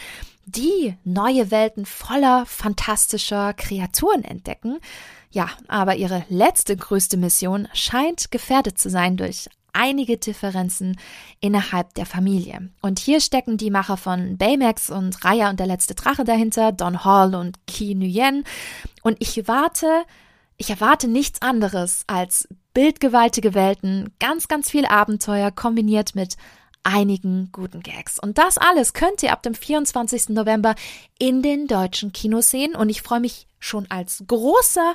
die 0.46 0.94
neue 1.04 1.50
Welten 1.50 1.84
voller 1.84 2.46
fantastischer 2.46 3.52
Kreaturen 3.52 4.24
entdecken. 4.24 4.78
Ja, 5.30 5.50
aber 5.68 5.96
ihre 5.96 6.24
letzte 6.28 6.76
größte 6.76 7.16
Mission 7.16 7.68
scheint 7.74 8.30
gefährdet 8.30 8.78
zu 8.78 8.88
sein 8.88 9.16
durch 9.16 9.50
einige 9.76 10.16
Differenzen 10.16 10.98
innerhalb 11.40 11.94
der 11.94 12.06
Familie. 12.06 12.70
Und 12.80 12.98
hier 12.98 13.20
stecken 13.20 13.58
die 13.58 13.70
Macher 13.70 13.96
von 13.96 14.38
Baymax 14.38 14.90
und 14.90 15.24
Raya 15.24 15.50
und 15.50 15.60
der 15.60 15.66
letzte 15.66 15.94
Drache 15.94 16.24
dahinter, 16.24 16.72
Don 16.72 17.04
Hall 17.04 17.34
und 17.34 17.64
Ki 17.66 17.94
Nguyen. 17.94 18.44
Und 19.02 19.16
ich 19.20 19.46
warte, 19.46 20.04
ich 20.56 20.70
erwarte 20.70 21.08
nichts 21.08 21.42
anderes 21.42 22.04
als 22.06 22.48
bildgewaltige 22.72 23.54
Welten, 23.54 24.10
ganz, 24.18 24.48
ganz 24.48 24.70
viel 24.70 24.86
Abenteuer 24.86 25.50
kombiniert 25.50 26.14
mit 26.14 26.36
einigen 26.82 27.50
guten 27.52 27.82
Gags. 27.82 28.18
Und 28.18 28.38
das 28.38 28.58
alles 28.58 28.92
könnt 28.92 29.22
ihr 29.22 29.32
ab 29.32 29.42
dem 29.42 29.54
24. 29.54 30.30
November 30.30 30.74
in 31.18 31.42
den 31.42 31.66
deutschen 31.66 32.12
Kinos 32.12 32.50
sehen. 32.50 32.74
Und 32.76 32.88
ich 32.88 33.02
freue 33.02 33.20
mich 33.20 33.48
schon 33.66 33.86
als 33.90 34.24
großer 34.26 34.94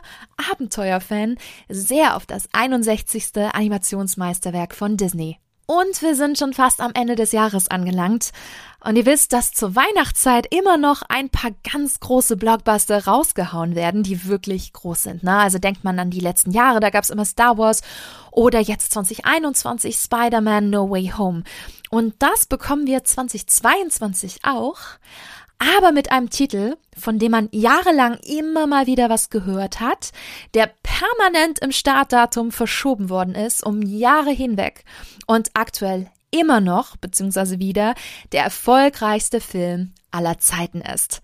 Abenteuerfan 0.52 1.38
sehr 1.70 2.16
auf 2.16 2.26
das 2.26 2.48
61. 2.54 3.32
Animationsmeisterwerk 3.54 4.74
von 4.74 4.98
Disney. 4.98 5.38
Und 5.74 6.02
wir 6.02 6.16
sind 6.16 6.38
schon 6.38 6.52
fast 6.52 6.82
am 6.82 6.92
Ende 6.94 7.16
des 7.16 7.32
Jahres 7.32 7.70
angelangt. 7.70 8.32
Und 8.84 8.98
ihr 8.98 9.06
wisst, 9.06 9.32
dass 9.32 9.54
zur 9.54 9.74
Weihnachtszeit 9.74 10.54
immer 10.54 10.76
noch 10.76 11.02
ein 11.08 11.30
paar 11.30 11.52
ganz 11.72 12.02
große 12.02 12.36
Blockbuster 12.36 13.06
rausgehauen 13.06 13.74
werden, 13.74 14.04
die 14.04 14.26
wirklich 14.26 14.74
groß 14.74 15.04
sind. 15.04 15.24
Ne? 15.24 15.38
Also 15.38 15.60
denkt 15.60 15.86
man 15.86 15.98
an 15.98 16.10
die 16.10 16.20
letzten 16.20 16.52
Jahre, 16.52 16.82
da 16.82 16.90
gab 16.90 17.06
es 17.06 17.10
immer 17.10 17.24
Star 17.24 17.58
Wars 17.58 17.84
oder 18.32 18.60
jetzt 18.60 18.92
2021 18.92 19.96
Spider-Man 19.96 20.70
No 20.70 20.90
Way 20.90 21.14
Home. 21.18 21.44
Und 21.90 22.16
das 22.20 22.48
bekommen 22.48 22.86
wir 22.86 23.06
2022 23.06 24.40
auch 24.44 24.78
aber 25.62 25.92
mit 25.92 26.12
einem 26.12 26.30
Titel, 26.30 26.76
von 26.98 27.20
dem 27.20 27.32
man 27.32 27.50
jahrelang 27.52 28.18
immer 28.18 28.66
mal 28.66 28.88
wieder 28.88 29.10
was 29.10 29.30
gehört 29.30 29.80
hat, 29.80 30.12
der 30.56 30.72
permanent 30.82 31.60
im 31.60 31.72
Startdatum 31.72 32.52
verschoben 32.52 33.10
worden 33.10 33.36
ist, 33.36 33.64
um 33.64 33.82
Jahre 33.82 34.32
hinweg 34.32 34.84
und 35.28 35.52
aktuell 35.54 36.10
immer 36.32 36.62
noch, 36.62 36.96
beziehungsweise 36.98 37.60
wieder, 37.60 37.94
der 38.32 38.44
erfolgreichste 38.44 39.40
Film 39.40 39.94
aller 40.10 40.40
Zeiten 40.40 40.82
ist. 40.82 41.22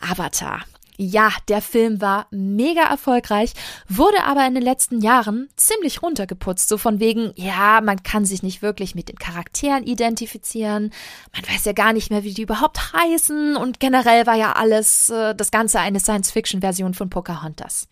Avatar. 0.00 0.64
Ja, 0.98 1.30
der 1.48 1.60
Film 1.60 2.00
war 2.00 2.26
mega 2.30 2.82
erfolgreich, 2.82 3.52
wurde 3.88 4.22
aber 4.24 4.46
in 4.46 4.54
den 4.54 4.62
letzten 4.62 5.00
Jahren 5.00 5.48
ziemlich 5.56 6.02
runtergeputzt, 6.02 6.68
so 6.68 6.78
von 6.78 7.00
wegen, 7.00 7.32
ja, 7.36 7.80
man 7.82 8.02
kann 8.02 8.24
sich 8.24 8.42
nicht 8.42 8.62
wirklich 8.62 8.94
mit 8.94 9.08
den 9.08 9.18
Charakteren 9.18 9.84
identifizieren, 9.84 10.92
man 11.34 11.54
weiß 11.54 11.66
ja 11.66 11.72
gar 11.72 11.92
nicht 11.92 12.10
mehr, 12.10 12.24
wie 12.24 12.32
die 12.32 12.42
überhaupt 12.42 12.92
heißen 12.94 13.56
und 13.56 13.78
generell 13.78 14.26
war 14.26 14.36
ja 14.36 14.52
alles, 14.52 15.10
äh, 15.10 15.34
das 15.34 15.50
Ganze 15.50 15.80
eine 15.80 16.00
Science-Fiction-Version 16.00 16.94
von 16.94 17.10
Pocahontas. 17.10 17.88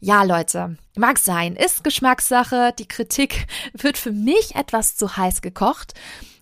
Ja, 0.00 0.22
Leute, 0.22 0.76
mag 0.96 1.18
sein, 1.18 1.56
ist 1.56 1.82
Geschmackssache. 1.82 2.74
Die 2.78 2.86
Kritik 2.86 3.46
wird 3.72 3.96
für 3.96 4.12
mich 4.12 4.54
etwas 4.54 4.96
zu 4.96 5.16
heiß 5.16 5.40
gekocht. 5.40 5.94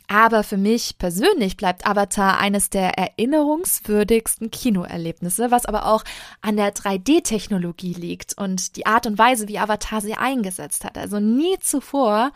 Aber 0.09 0.43
für 0.43 0.57
mich 0.57 0.99
persönlich 0.99 1.57
bleibt 1.57 1.87
Avatar 1.87 2.39
eines 2.39 2.71
der 2.71 2.99
erinnerungswürdigsten 2.99 4.51
Kinoerlebnisse, 4.51 5.51
was 5.51 5.67
aber 5.67 5.87
auch 5.87 6.05
an 6.41 6.57
der 6.57 6.75
3D-Technologie 6.75 7.95
liegt 7.95 8.37
und 8.37 8.77
die 8.77 8.87
Art 8.87 9.07
und 9.07 9.19
Weise, 9.19 9.49
wie 9.49 9.59
Avatar 9.59 10.01
sie 10.01 10.15
eingesetzt 10.15 10.85
hat. 10.85 10.99
Also 10.99 11.21
nie 11.21 11.59
zuvor, 11.61 12.33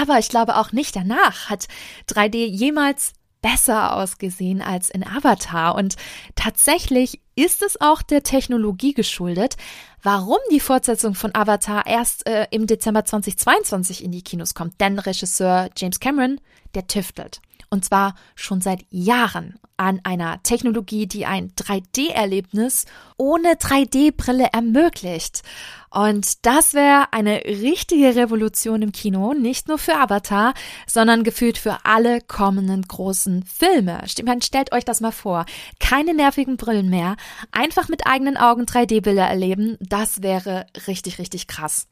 aber 0.00 0.18
ich 0.18 0.28
glaube 0.28 0.56
auch 0.56 0.72
nicht 0.72 0.94
danach 0.94 1.50
hat 1.50 1.66
3D 2.08 2.46
jemals 2.46 3.12
besser 3.42 3.96
ausgesehen 3.96 4.62
als 4.62 4.90
in 4.90 5.06
Avatar. 5.06 5.74
Und 5.74 5.96
tatsächlich 6.34 7.20
ist 7.34 7.62
es 7.62 7.80
auch 7.80 8.02
der 8.02 8.22
Technologie 8.22 8.92
geschuldet, 8.92 9.56
warum 10.02 10.38
die 10.50 10.60
Fortsetzung 10.60 11.14
von 11.14 11.34
Avatar 11.34 11.86
erst 11.86 12.26
äh, 12.26 12.46
im 12.50 12.66
Dezember 12.66 13.04
2022 13.04 14.04
in 14.04 14.12
die 14.12 14.22
Kinos 14.22 14.54
kommt. 14.54 14.80
Denn 14.80 14.98
Regisseur 14.98 15.70
James 15.76 16.00
Cameron, 16.00 16.40
der 16.74 16.86
tüftelt. 16.86 17.40
Und 17.70 17.84
zwar 17.84 18.16
schon 18.34 18.60
seit 18.60 18.84
Jahren 18.90 19.54
an 19.76 20.00
einer 20.02 20.42
Technologie, 20.42 21.06
die 21.06 21.24
ein 21.24 21.52
3D-Erlebnis 21.52 22.84
ohne 23.16 23.54
3D-Brille 23.54 24.48
ermöglicht. 24.52 25.42
Und 25.88 26.44
das 26.44 26.74
wäre 26.74 27.12
eine 27.12 27.44
richtige 27.44 28.16
Revolution 28.16 28.82
im 28.82 28.92
Kino, 28.92 29.32
nicht 29.34 29.68
nur 29.68 29.78
für 29.78 29.94
Avatar, 29.94 30.52
sondern 30.86 31.24
gefühlt 31.24 31.58
für 31.58 31.78
alle 31.84 32.20
kommenden 32.20 32.82
großen 32.82 33.44
Filme. 33.44 34.02
Stellt 34.06 34.72
euch 34.72 34.84
das 34.84 35.00
mal 35.00 35.12
vor. 35.12 35.46
Keine 35.78 36.12
nervigen 36.12 36.56
Brillen 36.56 36.90
mehr, 36.90 37.16
einfach 37.52 37.88
mit 37.88 38.06
eigenen 38.06 38.36
Augen 38.36 38.64
3D-Bilder 38.64 39.26
erleben, 39.26 39.78
das 39.80 40.22
wäre 40.22 40.66
richtig, 40.88 41.18
richtig 41.18 41.46
krass. 41.46 41.86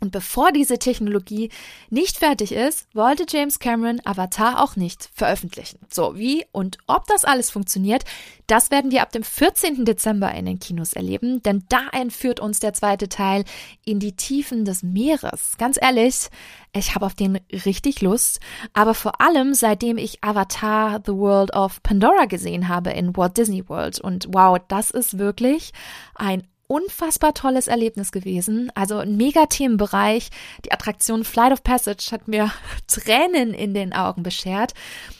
Und 0.00 0.10
bevor 0.10 0.50
diese 0.50 0.78
Technologie 0.78 1.50
nicht 1.88 2.18
fertig 2.18 2.52
ist, 2.52 2.88
wollte 2.94 3.26
James 3.28 3.58
Cameron 3.60 4.00
Avatar 4.04 4.62
auch 4.62 4.76
nicht 4.76 5.08
veröffentlichen. 5.14 5.78
So, 5.88 6.16
wie 6.16 6.44
und 6.52 6.78
ob 6.86 7.06
das 7.06 7.24
alles 7.24 7.50
funktioniert, 7.50 8.04
das 8.46 8.70
werden 8.70 8.90
wir 8.90 9.02
ab 9.02 9.12
dem 9.12 9.22
14. 9.22 9.84
Dezember 9.84 10.32
in 10.34 10.46
den 10.46 10.58
Kinos 10.58 10.92
erleben, 10.92 11.42
denn 11.42 11.64
da 11.68 11.88
entführt 11.92 12.40
uns 12.40 12.60
der 12.60 12.74
zweite 12.74 13.08
Teil 13.08 13.44
in 13.84 14.00
die 14.00 14.16
Tiefen 14.16 14.64
des 14.64 14.82
Meeres. 14.82 15.54
Ganz 15.58 15.78
ehrlich, 15.80 16.28
ich 16.74 16.94
habe 16.94 17.06
auf 17.06 17.14
den 17.14 17.38
richtig 17.64 18.02
Lust, 18.02 18.40
aber 18.72 18.94
vor 18.94 19.20
allem 19.20 19.54
seitdem 19.54 19.96
ich 19.96 20.22
Avatar 20.24 21.00
The 21.06 21.12
World 21.12 21.54
of 21.54 21.82
Pandora 21.82 22.26
gesehen 22.26 22.68
habe 22.68 22.90
in 22.90 23.16
Walt 23.16 23.36
Disney 23.36 23.66
World 23.68 24.00
und 24.00 24.26
wow, 24.32 24.58
das 24.68 24.90
ist 24.90 25.18
wirklich 25.18 25.72
ein 26.16 26.42
unfassbar 26.66 27.34
tolles 27.34 27.68
Erlebnis 27.68 28.12
gewesen. 28.12 28.70
Also 28.74 28.98
ein 28.98 29.16
mega 29.16 29.46
Themenbereich. 29.46 30.30
Die 30.64 30.72
Attraktion 30.72 31.24
Flight 31.24 31.52
of 31.52 31.62
Passage 31.62 32.08
hat 32.10 32.28
mir 32.28 32.50
Tränen 32.86 33.54
in 33.54 33.74
den 33.74 33.92
Augen 33.92 34.22
beschert. 34.22 34.74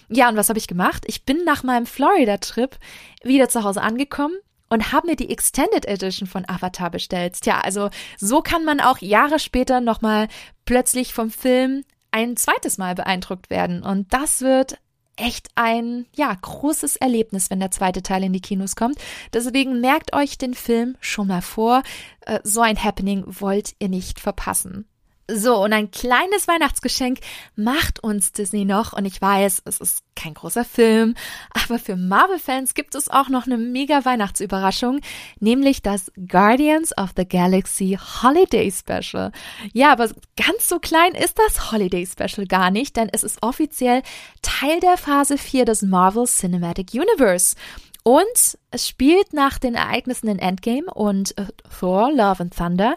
Ja, 0.08 0.28
und 0.28 0.36
was 0.36 0.48
habe 0.48 0.58
ich 0.58 0.68
gemacht? 0.68 1.04
Ich 1.06 1.24
bin 1.24 1.44
nach 1.44 1.62
meinem 1.62 1.86
Florida-Trip 1.86 2.76
wieder 3.22 3.48
zu 3.48 3.64
Hause 3.64 3.82
angekommen 3.82 4.36
und 4.68 4.92
habe 4.92 5.08
mir 5.08 5.16
die 5.16 5.30
Extended 5.30 5.86
Edition 5.86 6.26
von 6.28 6.44
Avatar 6.48 6.90
bestellt. 6.90 7.40
Tja, 7.40 7.60
also 7.60 7.90
so 8.18 8.40
kann 8.42 8.64
man 8.64 8.80
auch 8.80 8.98
Jahre 8.98 9.38
später 9.38 9.80
nochmal 9.80 10.28
plötzlich 10.64 11.14
vom 11.14 11.30
Film 11.30 11.84
ein 12.10 12.36
zweites 12.36 12.78
Mal 12.78 12.94
beeindruckt 12.94 13.50
werden. 13.50 13.82
Und 13.82 14.12
das 14.12 14.40
wird 14.40 14.78
echt 15.16 15.48
ein, 15.54 16.06
ja, 16.14 16.34
großes 16.34 16.96
Erlebnis, 16.96 17.50
wenn 17.50 17.60
der 17.60 17.70
zweite 17.70 18.02
Teil 18.02 18.24
in 18.24 18.32
die 18.32 18.40
Kinos 18.40 18.76
kommt. 18.76 18.98
Deswegen 19.32 19.80
merkt 19.80 20.14
euch 20.14 20.38
den 20.38 20.54
Film 20.54 20.96
schon 21.00 21.28
mal 21.28 21.42
vor. 21.42 21.82
Äh, 22.22 22.40
so 22.42 22.60
ein 22.60 22.82
Happening 22.82 23.24
wollt 23.26 23.74
ihr 23.78 23.88
nicht 23.88 24.20
verpassen. 24.20 24.86
So, 25.30 25.64
und 25.64 25.72
ein 25.72 25.90
kleines 25.90 26.46
Weihnachtsgeschenk 26.48 27.20
macht 27.56 28.02
uns 28.04 28.32
Disney 28.32 28.66
noch. 28.66 28.92
Und 28.92 29.06
ich 29.06 29.20
weiß, 29.20 29.62
es 29.64 29.80
ist 29.80 30.04
kein 30.14 30.34
großer 30.34 30.66
Film, 30.66 31.14
aber 31.50 31.78
für 31.78 31.96
Marvel-Fans 31.96 32.74
gibt 32.74 32.94
es 32.94 33.08
auch 33.08 33.28
noch 33.28 33.46
eine 33.46 33.56
mega 33.56 34.04
Weihnachtsüberraschung, 34.04 35.00
nämlich 35.40 35.80
das 35.80 36.12
Guardians 36.28 36.96
of 36.98 37.10
the 37.16 37.26
Galaxy 37.26 37.98
Holiday 38.22 38.70
Special. 38.70 39.32
Ja, 39.72 39.92
aber 39.92 40.10
ganz 40.36 40.68
so 40.68 40.78
klein 40.78 41.14
ist 41.14 41.38
das 41.38 41.72
Holiday 41.72 42.06
Special 42.06 42.46
gar 42.46 42.70
nicht, 42.70 42.96
denn 42.96 43.08
es 43.10 43.24
ist 43.24 43.42
offiziell 43.42 44.02
Teil 44.42 44.78
der 44.80 44.98
Phase 44.98 45.38
4 45.38 45.64
des 45.64 45.80
Marvel 45.82 46.26
Cinematic 46.26 46.92
Universe. 46.92 47.56
Und 48.02 48.58
es 48.70 48.86
spielt 48.86 49.32
nach 49.32 49.58
den 49.58 49.74
Ereignissen 49.74 50.28
in 50.28 50.38
Endgame 50.38 50.92
und 50.92 51.36
äh, 51.38 51.46
Thor, 51.80 52.12
Love 52.12 52.42
and 52.42 52.54
Thunder. 52.54 52.96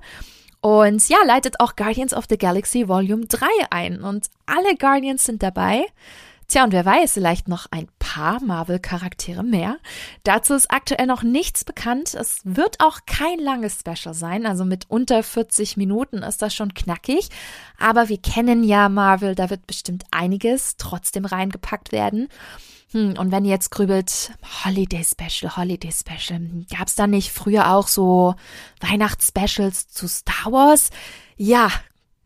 Und 0.61 1.07
ja, 1.09 1.17
leitet 1.25 1.59
auch 1.59 1.75
Guardians 1.75 2.13
of 2.13 2.25
the 2.29 2.37
Galaxy 2.37 2.87
Volume 2.87 3.25
3 3.25 3.47
ein. 3.69 4.01
Und 4.01 4.27
alle 4.45 4.75
Guardians 4.75 5.23
sind 5.23 5.43
dabei. 5.43 5.85
Tja, 6.49 6.63
und 6.63 6.71
wer 6.71 6.85
weiß, 6.85 7.11
vielleicht 7.11 7.49
noch 7.49 7.67
ein 7.71 7.89
paar 7.99 8.41
Marvel-Charaktere 8.41 9.43
mehr. 9.43 9.79
Dazu 10.23 10.53
ist 10.53 10.71
aktuell 10.71 11.05
noch 11.05 11.21
nichts 11.21 11.65
bekannt. 11.65 12.13
Es 12.13 12.39
wird 12.45 12.79
auch 12.79 13.01
kein 13.05 13.39
langes 13.39 13.79
Special 13.81 14.13
sein, 14.13 14.45
also 14.45 14.63
mit 14.63 14.85
unter 14.87 15.23
40 15.23 15.75
Minuten 15.75 16.19
ist 16.19 16.41
das 16.41 16.55
schon 16.55 16.73
knackig. 16.73 17.27
Aber 17.77 18.07
wir 18.07 18.17
kennen 18.17 18.63
ja 18.63 18.87
Marvel, 18.87 19.35
da 19.35 19.49
wird 19.49 19.67
bestimmt 19.67 20.05
einiges 20.11 20.77
trotzdem 20.77 21.25
reingepackt 21.25 21.91
werden. 21.91 22.29
Hm, 22.91 23.15
und 23.17 23.31
wenn 23.31 23.43
ihr 23.43 23.51
jetzt 23.51 23.71
grübelt, 23.71 24.31
Holiday 24.63 25.03
Special, 25.03 25.57
Holiday 25.57 25.91
Special, 25.91 26.41
gab 26.69 26.87
es 26.87 26.95
da 26.95 27.05
nicht 27.07 27.31
früher 27.31 27.73
auch 27.73 27.87
so 27.87 28.35
Weihnachtsspecials 28.79 29.89
zu 29.89 30.07
Star 30.07 30.51
Wars? 30.51 30.89
Ja, 31.35 31.69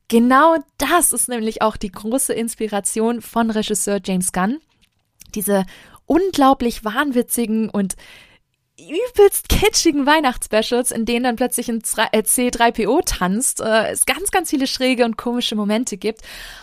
genau 0.07 0.57
das 0.77 1.13
ist 1.13 1.29
nämlich 1.29 1.61
auch 1.61 1.77
die 1.77 1.91
große 1.91 2.33
Inspiration 2.33 3.21
von 3.21 3.49
Regisseur 3.49 3.99
James 4.03 4.31
Gunn. 4.31 4.59
Diese 5.33 5.65
unglaublich 6.05 6.83
wahnwitzigen 6.83 7.69
und 7.69 7.95
übelst 8.79 9.49
kitschigen 9.49 10.05
Weihnachtsspecials, 10.05 10.91
in 10.91 11.05
denen 11.05 11.23
dann 11.23 11.35
plötzlich 11.35 11.69
ein 11.69 11.79
äh, 12.11 12.21
C3PO 12.21 13.03
tanzt, 13.05 13.61
äh, 13.61 13.91
es 13.91 14.05
ganz, 14.05 14.31
ganz 14.31 14.49
viele 14.49 14.67
schräge 14.67 15.05
und 15.05 15.17
komische 15.17 15.55
Momente 15.55 15.97
gibt. 15.97 16.21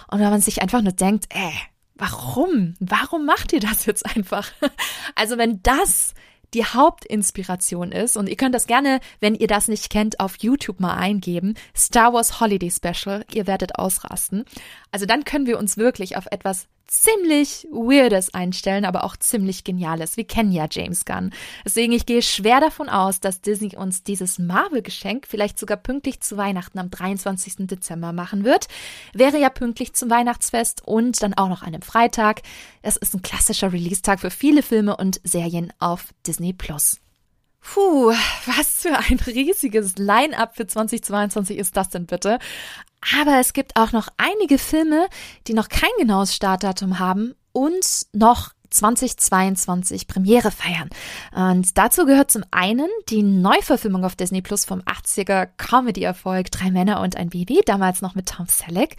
Und 0.09 0.21
wenn 0.21 0.31
man 0.31 0.41
sich 0.41 0.63
einfach 0.63 0.83
nur 0.83 0.93
denkt, 0.93 1.27
ey, 1.31 1.53
warum? 1.99 2.75
Warum 2.81 3.27
macht 3.27 3.53
ihr 3.53 3.61
das 3.61 3.87
jetzt 3.87 4.07
einfach? 4.07 4.51
Also 5.15 5.37
wenn 5.37 5.63
das 5.63 6.15
die 6.55 6.65
Hauptinspiration 6.65 7.93
ist, 7.93 8.17
und 8.17 8.29
ihr 8.29 8.37
könnt 8.37 8.55
das 8.55 8.67
gerne, 8.67 9.01
wenn 9.21 9.35
ihr 9.35 9.49
das 9.49 9.69
nicht 9.69 9.91
kennt, 9.91 10.21
auf 10.21 10.37
YouTube 10.39 10.81
mal 10.81 10.95
eingeben, 10.95 11.55
Star 11.77 12.13
Wars 12.13 12.41
Holiday 12.41 12.71
Special, 12.71 13.25
ihr 13.33 13.47
werdet 13.47 13.79
ausrasten. 13.79 14.45
Also 14.91 15.07
dann 15.07 15.25
können 15.25 15.47
wir 15.47 15.59
uns 15.59 15.77
wirklich 15.77 16.17
auf 16.17 16.27
etwas 16.31 16.69
ziemlich 16.89 17.69
Weirdes 17.71 18.35
einstellen, 18.35 18.85
aber 18.85 19.05
auch 19.05 19.17
ziemlich 19.17 19.63
Geniales. 19.63 20.17
Wir 20.17 20.27
kennen 20.27 20.51
ja 20.51 20.67
James 20.71 21.05
Gunn. 21.05 21.31
Deswegen, 21.65 21.93
ich 21.93 22.07
gehe 22.07 22.23
schwer 22.23 22.61
davon 22.61 22.89
aus, 22.89 23.21
dass 23.21 23.43
Disney 23.43 23.77
uns 23.77 24.03
dieses 24.03 24.39
Marvel-Geschenk 24.39 25.27
vielleicht 25.29 25.59
sogar 25.59 25.77
pünktlich 25.77 26.21
zu 26.21 26.39
Weihnachten 26.39 26.79
am 26.79 26.91
23. 26.91 27.67
Dezember 27.67 28.13
machen 28.13 28.45
wird. 28.45 28.69
Wäre 29.13 29.39
ja 29.39 29.51
pünktlich 29.51 29.93
zum 29.93 30.09
Weihnachtsfest 30.09 30.83
und 30.87 31.23
dann 31.23 31.35
auch 31.35 31.49
noch 31.49 31.63
einem 31.63 31.83
Freitag. 31.83 32.41
Es 32.81 32.97
ist 32.97 33.15
ein 33.15 33.23
klassischer 33.23 33.73
Release-Tag 33.73 34.21
für 34.21 34.31
viele 34.31 34.63
Filme 34.63 34.97
und 34.97 35.21
Serien 35.25 35.73
auf 35.79 36.07
Disney 36.27 36.38
Plus. 36.53 37.01
Puh, 37.61 38.13
was 38.47 38.83
für 38.83 38.97
ein 38.97 39.19
riesiges 39.27 39.97
Line-up 39.97 40.57
für 40.57 40.67
2022 40.67 41.59
ist 41.59 41.77
das 41.77 41.91
denn 41.91 42.07
bitte? 42.07 42.39
Aber 43.21 43.39
es 43.39 43.53
gibt 43.53 43.77
auch 43.77 43.93
noch 43.93 44.09
einige 44.17 44.59
Filme, 44.59 45.09
die 45.47 45.55
noch 45.55 45.69
kein 45.69 45.91
genaues 45.99 46.35
Startdatum 46.35 46.99
haben 46.99 47.35
und 47.53 48.07
noch 48.13 48.53
2022 48.71 50.07
Premiere 50.07 50.51
feiern. 50.51 50.91
Und 51.35 51.77
dazu 51.77 52.07
gehört 52.07 52.31
zum 52.31 52.45
einen 52.51 52.89
die 53.09 53.23
Neuverfilmung 53.23 54.05
auf 54.05 54.17
Disney 54.17 54.43
Plus 54.43 54.65
vom 54.65 54.81
80er 54.81 55.49
Comedy-Erfolg 55.57 56.51
Drei 56.51 56.71
Männer 56.71 57.01
und 57.01 57.17
ein 57.17 57.31
Baby, 57.31 57.61
damals 57.65 58.03
noch 58.03 58.15
mit 58.15 58.29
Tom 58.29 58.47
Selleck. 58.47 58.97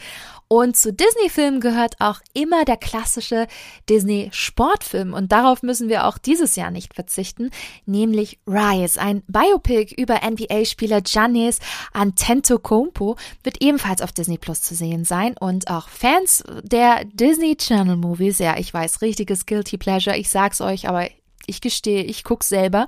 Und 0.52 0.76
zu 0.76 0.92
Disney-Filmen 0.92 1.62
gehört 1.62 1.96
auch 2.00 2.22
immer 2.34 2.66
der 2.66 2.78
klassische 2.78 3.48
Disney-Sportfilm. 3.88 5.14
Und 5.14 5.32
darauf 5.32 5.62
müssen 5.62 5.90
wir 5.90 6.08
auch 6.08 6.18
dieses 6.18 6.56
Jahr 6.56 6.72
nicht 6.72 6.96
verzichten, 6.96 7.52
nämlich 7.86 8.40
Rise, 8.48 9.00
ein 9.00 9.22
Biopic 9.28 9.94
über 9.96 10.22
NBA-Spieler 10.28 11.02
Giannis 11.02 11.60
Antetokounmpo, 11.94 13.16
wird 13.44 13.62
ebenfalls 13.62 14.02
auf 14.02 14.12
Disney 14.12 14.40
Plus 14.40 14.64
zu 14.64 14.74
sehen 14.74 15.06
sein. 15.06 15.36
Und 15.40 15.70
auch 15.70 15.88
Fans 15.88 16.44
der 16.64 17.06
Disney 17.06 17.56
Channel 17.56 17.98
Movies, 17.98 18.40
ja, 18.40 18.58
ich 18.58 18.74
weiß, 18.74 19.04
richtiges 19.04 19.46
Guilty 19.60 19.78
Pleasure, 19.78 20.18
ich 20.18 20.30
sag's 20.30 20.62
euch, 20.62 20.88
aber 20.88 21.08
ich 21.46 21.60
gestehe, 21.60 22.04
ich 22.04 22.24
guck's 22.24 22.48
selber. 22.48 22.88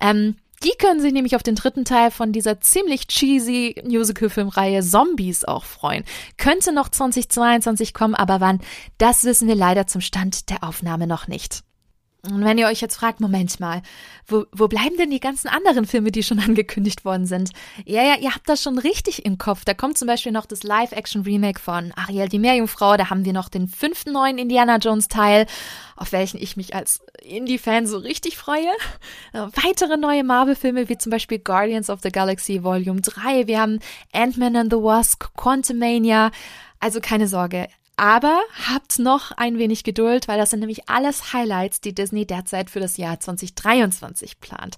Ähm, 0.00 0.36
die 0.62 0.72
können 0.78 1.00
sich 1.00 1.12
nämlich 1.12 1.34
auf 1.34 1.42
den 1.42 1.56
dritten 1.56 1.84
Teil 1.84 2.12
von 2.12 2.30
dieser 2.30 2.60
ziemlich 2.60 3.08
cheesy 3.08 3.74
Musical-Filmreihe 3.84 4.82
Zombies 4.82 5.44
auch 5.44 5.64
freuen. 5.64 6.04
Könnte 6.36 6.72
noch 6.72 6.88
2022 6.88 7.92
kommen, 7.92 8.14
aber 8.14 8.40
wann, 8.40 8.60
das 8.98 9.24
wissen 9.24 9.48
wir 9.48 9.56
leider 9.56 9.88
zum 9.88 10.00
Stand 10.00 10.50
der 10.50 10.62
Aufnahme 10.62 11.08
noch 11.08 11.26
nicht. 11.26 11.64
Und 12.24 12.44
wenn 12.44 12.56
ihr 12.56 12.68
euch 12.68 12.80
jetzt 12.80 12.94
fragt, 12.94 13.18
Moment 13.18 13.58
mal, 13.58 13.82
wo, 14.28 14.44
wo 14.52 14.68
bleiben 14.68 14.96
denn 14.96 15.10
die 15.10 15.18
ganzen 15.18 15.48
anderen 15.48 15.86
Filme, 15.86 16.12
die 16.12 16.22
schon 16.22 16.38
angekündigt 16.46 17.04
worden 17.04 17.26
sind? 17.26 17.50
Ja, 17.84 18.04
ja, 18.04 18.14
ihr 18.16 18.32
habt 18.32 18.48
das 18.48 18.62
schon 18.62 18.78
richtig 18.78 19.24
im 19.24 19.38
Kopf. 19.38 19.64
Da 19.64 19.74
kommt 19.74 19.98
zum 19.98 20.06
Beispiel 20.06 20.30
noch 20.30 20.46
das 20.46 20.62
Live-Action-Remake 20.62 21.58
von 21.58 21.90
Ariel 21.96 22.28
die 22.28 22.38
Meerjungfrau. 22.38 22.96
Da 22.96 23.10
haben 23.10 23.24
wir 23.24 23.32
noch 23.32 23.48
den 23.48 23.66
fünften 23.66 24.12
neuen 24.12 24.38
Indiana 24.38 24.76
Jones-Teil, 24.76 25.46
auf 25.96 26.12
welchen 26.12 26.40
ich 26.40 26.56
mich 26.56 26.76
als 26.76 27.00
Indie-Fan 27.22 27.88
so 27.88 27.98
richtig 27.98 28.36
freue. 28.36 28.70
Äh, 29.32 29.48
weitere 29.64 29.96
neue 29.96 30.22
Marvel-Filme, 30.22 30.88
wie 30.88 30.98
zum 30.98 31.10
Beispiel 31.10 31.40
Guardians 31.40 31.90
of 31.90 32.02
the 32.04 32.12
Galaxy 32.12 32.62
Volume 32.62 33.00
3. 33.00 33.48
Wir 33.48 33.60
haben 33.60 33.80
Ant-Man 34.12 34.54
and 34.54 34.72
the 34.72 34.78
Wasp, 34.78 35.24
Quantumania. 35.36 36.30
Also 36.78 37.00
keine 37.00 37.26
Sorge, 37.26 37.68
aber 38.02 38.40
habt 38.68 38.98
noch 38.98 39.30
ein 39.30 39.58
wenig 39.58 39.84
Geduld, 39.84 40.26
weil 40.26 40.36
das 40.36 40.50
sind 40.50 40.58
nämlich 40.58 40.88
alles 40.88 41.32
Highlights, 41.32 41.80
die 41.80 41.94
Disney 41.94 42.26
derzeit 42.26 42.68
für 42.68 42.80
das 42.80 42.96
Jahr 42.96 43.20
2023 43.20 44.40
plant. 44.40 44.76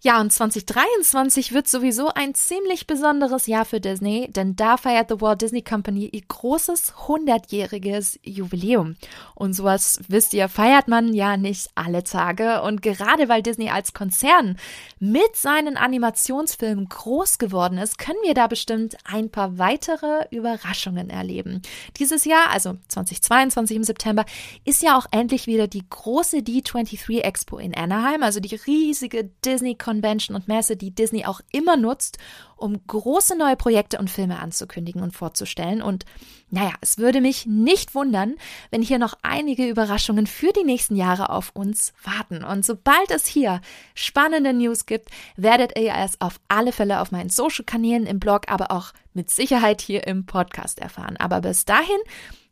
Ja, 0.00 0.20
und 0.20 0.32
2023 0.32 1.52
wird 1.52 1.66
sowieso 1.66 2.10
ein 2.14 2.32
ziemlich 2.32 2.86
besonderes 2.86 3.48
Jahr 3.48 3.64
für 3.64 3.80
Disney, 3.80 4.28
denn 4.30 4.54
da 4.54 4.76
feiert 4.76 5.08
The 5.08 5.20
Walt 5.20 5.42
Disney 5.42 5.62
Company 5.62 6.08
ihr 6.12 6.22
großes 6.22 6.92
100-jähriges 7.08 8.20
Jubiläum. 8.22 8.94
Und 9.34 9.54
sowas, 9.54 9.98
wisst 10.06 10.34
ihr, 10.34 10.48
feiert 10.48 10.86
man 10.86 11.12
ja 11.14 11.36
nicht 11.36 11.70
alle 11.74 12.04
Tage. 12.04 12.62
Und 12.62 12.80
gerade 12.80 13.28
weil 13.28 13.42
Disney 13.42 13.70
als 13.70 13.92
Konzern 13.92 14.56
mit 15.00 15.34
seinen 15.34 15.76
Animationsfilmen 15.76 16.88
groß 16.88 17.38
geworden 17.38 17.78
ist, 17.78 17.98
können 17.98 18.20
wir 18.22 18.34
da 18.34 18.46
bestimmt 18.46 18.96
ein 19.02 19.30
paar 19.30 19.58
weitere 19.58 20.28
Überraschungen 20.30 21.10
erleben. 21.10 21.60
Dieses 21.96 22.24
Jahr, 22.24 22.50
also 22.50 22.76
2022 22.86 23.76
im 23.76 23.82
September, 23.82 24.24
ist 24.64 24.80
ja 24.80 24.96
auch 24.96 25.06
endlich 25.10 25.48
wieder 25.48 25.66
die 25.66 25.82
große 25.90 26.36
D23 26.36 27.22
Expo 27.22 27.58
in 27.58 27.74
Anaheim, 27.74 28.22
also 28.22 28.38
die 28.38 28.54
riesige 28.54 29.28
Disney 29.44 29.74
Convention 29.88 30.36
und 30.36 30.48
Messe, 30.48 30.76
die 30.76 30.90
Disney 30.90 31.24
auch 31.24 31.40
immer 31.50 31.78
nutzt, 31.78 32.18
um 32.56 32.78
große 32.86 33.38
neue 33.38 33.56
Projekte 33.56 33.96
und 33.98 34.10
Filme 34.10 34.38
anzukündigen 34.38 35.02
und 35.02 35.16
vorzustellen. 35.16 35.80
Und 35.80 36.04
naja, 36.50 36.72
es 36.82 36.98
würde 36.98 37.22
mich 37.22 37.46
nicht 37.46 37.94
wundern, 37.94 38.34
wenn 38.70 38.82
hier 38.82 38.98
noch 38.98 39.14
einige 39.22 39.66
Überraschungen 39.66 40.26
für 40.26 40.52
die 40.52 40.64
nächsten 40.64 40.94
Jahre 40.94 41.30
auf 41.30 41.52
uns 41.54 41.94
warten. 42.04 42.44
Und 42.44 42.66
sobald 42.66 43.10
es 43.10 43.26
hier 43.26 43.62
spannende 43.94 44.52
News 44.52 44.84
gibt, 44.84 45.08
werdet 45.36 45.78
ihr 45.78 45.94
es 45.96 46.20
auf 46.20 46.38
alle 46.48 46.72
Fälle 46.72 47.00
auf 47.00 47.10
meinen 47.10 47.30
Social-Kanälen, 47.30 48.04
im 48.04 48.20
Blog, 48.20 48.42
aber 48.48 48.70
auch 48.70 48.92
mit 49.14 49.30
Sicherheit 49.30 49.80
hier 49.80 50.06
im 50.06 50.26
Podcast 50.26 50.80
erfahren. 50.80 51.16
Aber 51.16 51.40
bis 51.40 51.64
dahin 51.64 51.98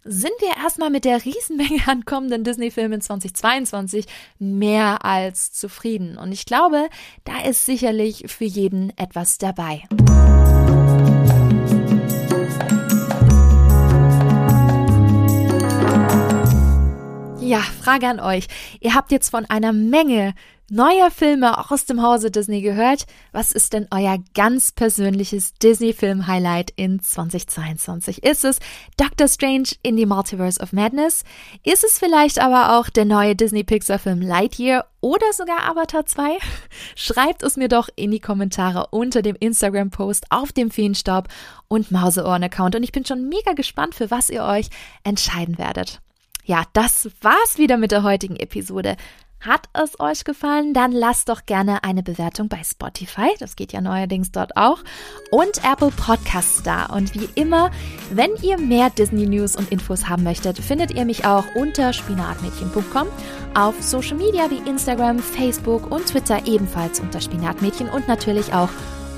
sind 0.07 0.32
wir 0.40 0.57
erstmal 0.62 0.90
mit 0.90 1.04
der 1.04 1.24
Riesenmenge 1.24 1.80
an 1.86 2.04
kommenden 2.04 2.44
Disney-Filmen 2.44 3.00
2022 3.00 4.07
mehr 4.38 5.04
als 5.04 5.52
zufrieden. 5.52 6.16
Und 6.16 6.32
ich 6.32 6.46
glaube, 6.46 6.88
da 7.24 7.42
ist 7.42 7.66
sicherlich 7.66 8.24
für 8.26 8.44
jeden 8.44 8.96
etwas 8.96 9.38
dabei. 9.38 9.82
Ja, 17.40 17.61
Frage 17.61 18.09
an 18.09 18.18
euch. 18.18 18.48
Ihr 18.80 18.94
habt 18.94 19.12
jetzt 19.12 19.30
von 19.30 19.44
einer 19.44 19.72
Menge 19.72 20.34
neuer 20.69 21.11
Filme 21.11 21.71
aus 21.71 21.85
dem 21.85 22.03
Hause 22.03 22.31
Disney 22.31 22.61
gehört. 22.61 23.07
Was 23.33 23.53
ist 23.53 23.73
denn 23.73 23.87
euer 23.91 24.19
ganz 24.35 24.73
persönliches 24.73 25.55
Disney-Film-Highlight 25.55 26.73
in 26.77 27.01
2022? 27.01 28.25
Ist 28.25 28.45
es 28.45 28.59
Doctor 28.97 29.29
Strange 29.29 29.69
in 29.83 29.97
the 29.97 30.07
Multiverse 30.07 30.61
of 30.61 30.73
Madness? 30.73 31.25
Ist 31.62 31.85
es 31.85 31.99
vielleicht 31.99 32.41
aber 32.41 32.79
auch 32.79 32.91
der 32.91 33.05
neue 33.05 33.37
Disney-Pixar-Film 33.37 34.21
Lightyear 34.21 34.87
oder 35.01 35.33
sogar 35.33 35.69
Avatar 35.69 36.07
2? 36.07 36.39
Schreibt 36.97 37.43
es 37.43 37.57
mir 37.57 37.69
doch 37.69 37.89
in 37.95 38.11
die 38.11 38.21
Kommentare 38.21 38.89
unter 38.91 39.23
dem 39.23 39.37
Instagram-Post 39.39 40.27
auf 40.31 40.53
dem 40.53 40.71
Feenstaub 40.71 41.29
und 41.69 41.93
Mauseohren-Account 41.93 42.75
und 42.75 42.83
ich 42.83 42.93
bin 42.93 43.05
schon 43.05 43.29
mega 43.29 43.53
gespannt, 43.53 43.95
für 43.95 44.11
was 44.11 44.31
ihr 44.31 44.43
euch 44.43 44.69
entscheiden 45.05 45.59
werdet. 45.59 46.01
Ja, 46.45 46.62
das 46.75 47.11
war's 47.23 47.59
wieder 47.59 47.77
mit 47.77 47.91
der 47.91 48.05
heutigen 48.05 48.37
Episode. 48.37 48.97
Hat 49.47 49.68
es 49.74 50.01
euch 50.01 50.24
gefallen? 50.24 50.74
Dann 50.74 50.90
lasst 50.90 51.28
doch 51.28 51.47
gerne 51.47 51.84
eine 51.84 52.03
Bewertung 52.03 52.49
bei 52.49 52.62
Spotify, 52.64 53.28
das 53.38 53.55
geht 53.55 53.72
ja 53.72 53.80
neuerdings 53.80 54.32
dort 54.32 54.57
auch, 54.57 54.80
und 55.30 55.62
Apple 55.62 55.92
Podcasts 55.92 56.64
da. 56.64 56.86
Und 56.86 57.14
wie 57.14 57.28
immer, 57.36 57.70
wenn 58.11 58.34
ihr 58.42 58.59
mehr 58.59 58.90
Disney 58.90 59.24
News 59.26 59.55
und 59.55 59.70
Infos 59.70 60.09
haben 60.09 60.24
möchtet, 60.24 60.59
findet 60.59 60.94
ihr 60.94 61.05
mich 61.05 61.26
auch 61.26 61.44
unter 61.55 61.92
spinatmädchen.com, 61.92 63.07
auf 63.55 63.80
Social 63.80 64.16
Media 64.16 64.51
wie 64.51 64.68
Instagram, 64.68 65.20
Facebook 65.20 65.92
und 65.92 66.07
Twitter 66.07 66.44
ebenfalls 66.47 66.99
unter 66.99 67.20
Spinatmädchen 67.20 67.88
und 67.88 68.09
natürlich 68.09 68.53
auch 68.53 68.70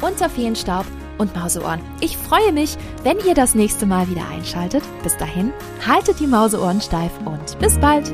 unter 0.03 0.29
Feenstaub 0.29 0.85
und 1.17 1.35
Mauseohren. 1.35 1.81
Ich 2.01 2.19
freue 2.19 2.53
mich, 2.53 2.77
wenn 3.03 3.19
ihr 3.27 3.35
das 3.35 3.55
nächste 3.55 3.87
Mal 3.87 4.11
wieder 4.11 4.29
einschaltet. 4.29 4.83
Bis 5.03 5.17
dahin, 5.17 5.55
haltet 5.87 6.21
die 6.21 6.27
Mauseohren 6.27 6.83
steif 6.83 7.13
und 7.25 7.59
bis 7.61 7.79
bald! 7.79 8.13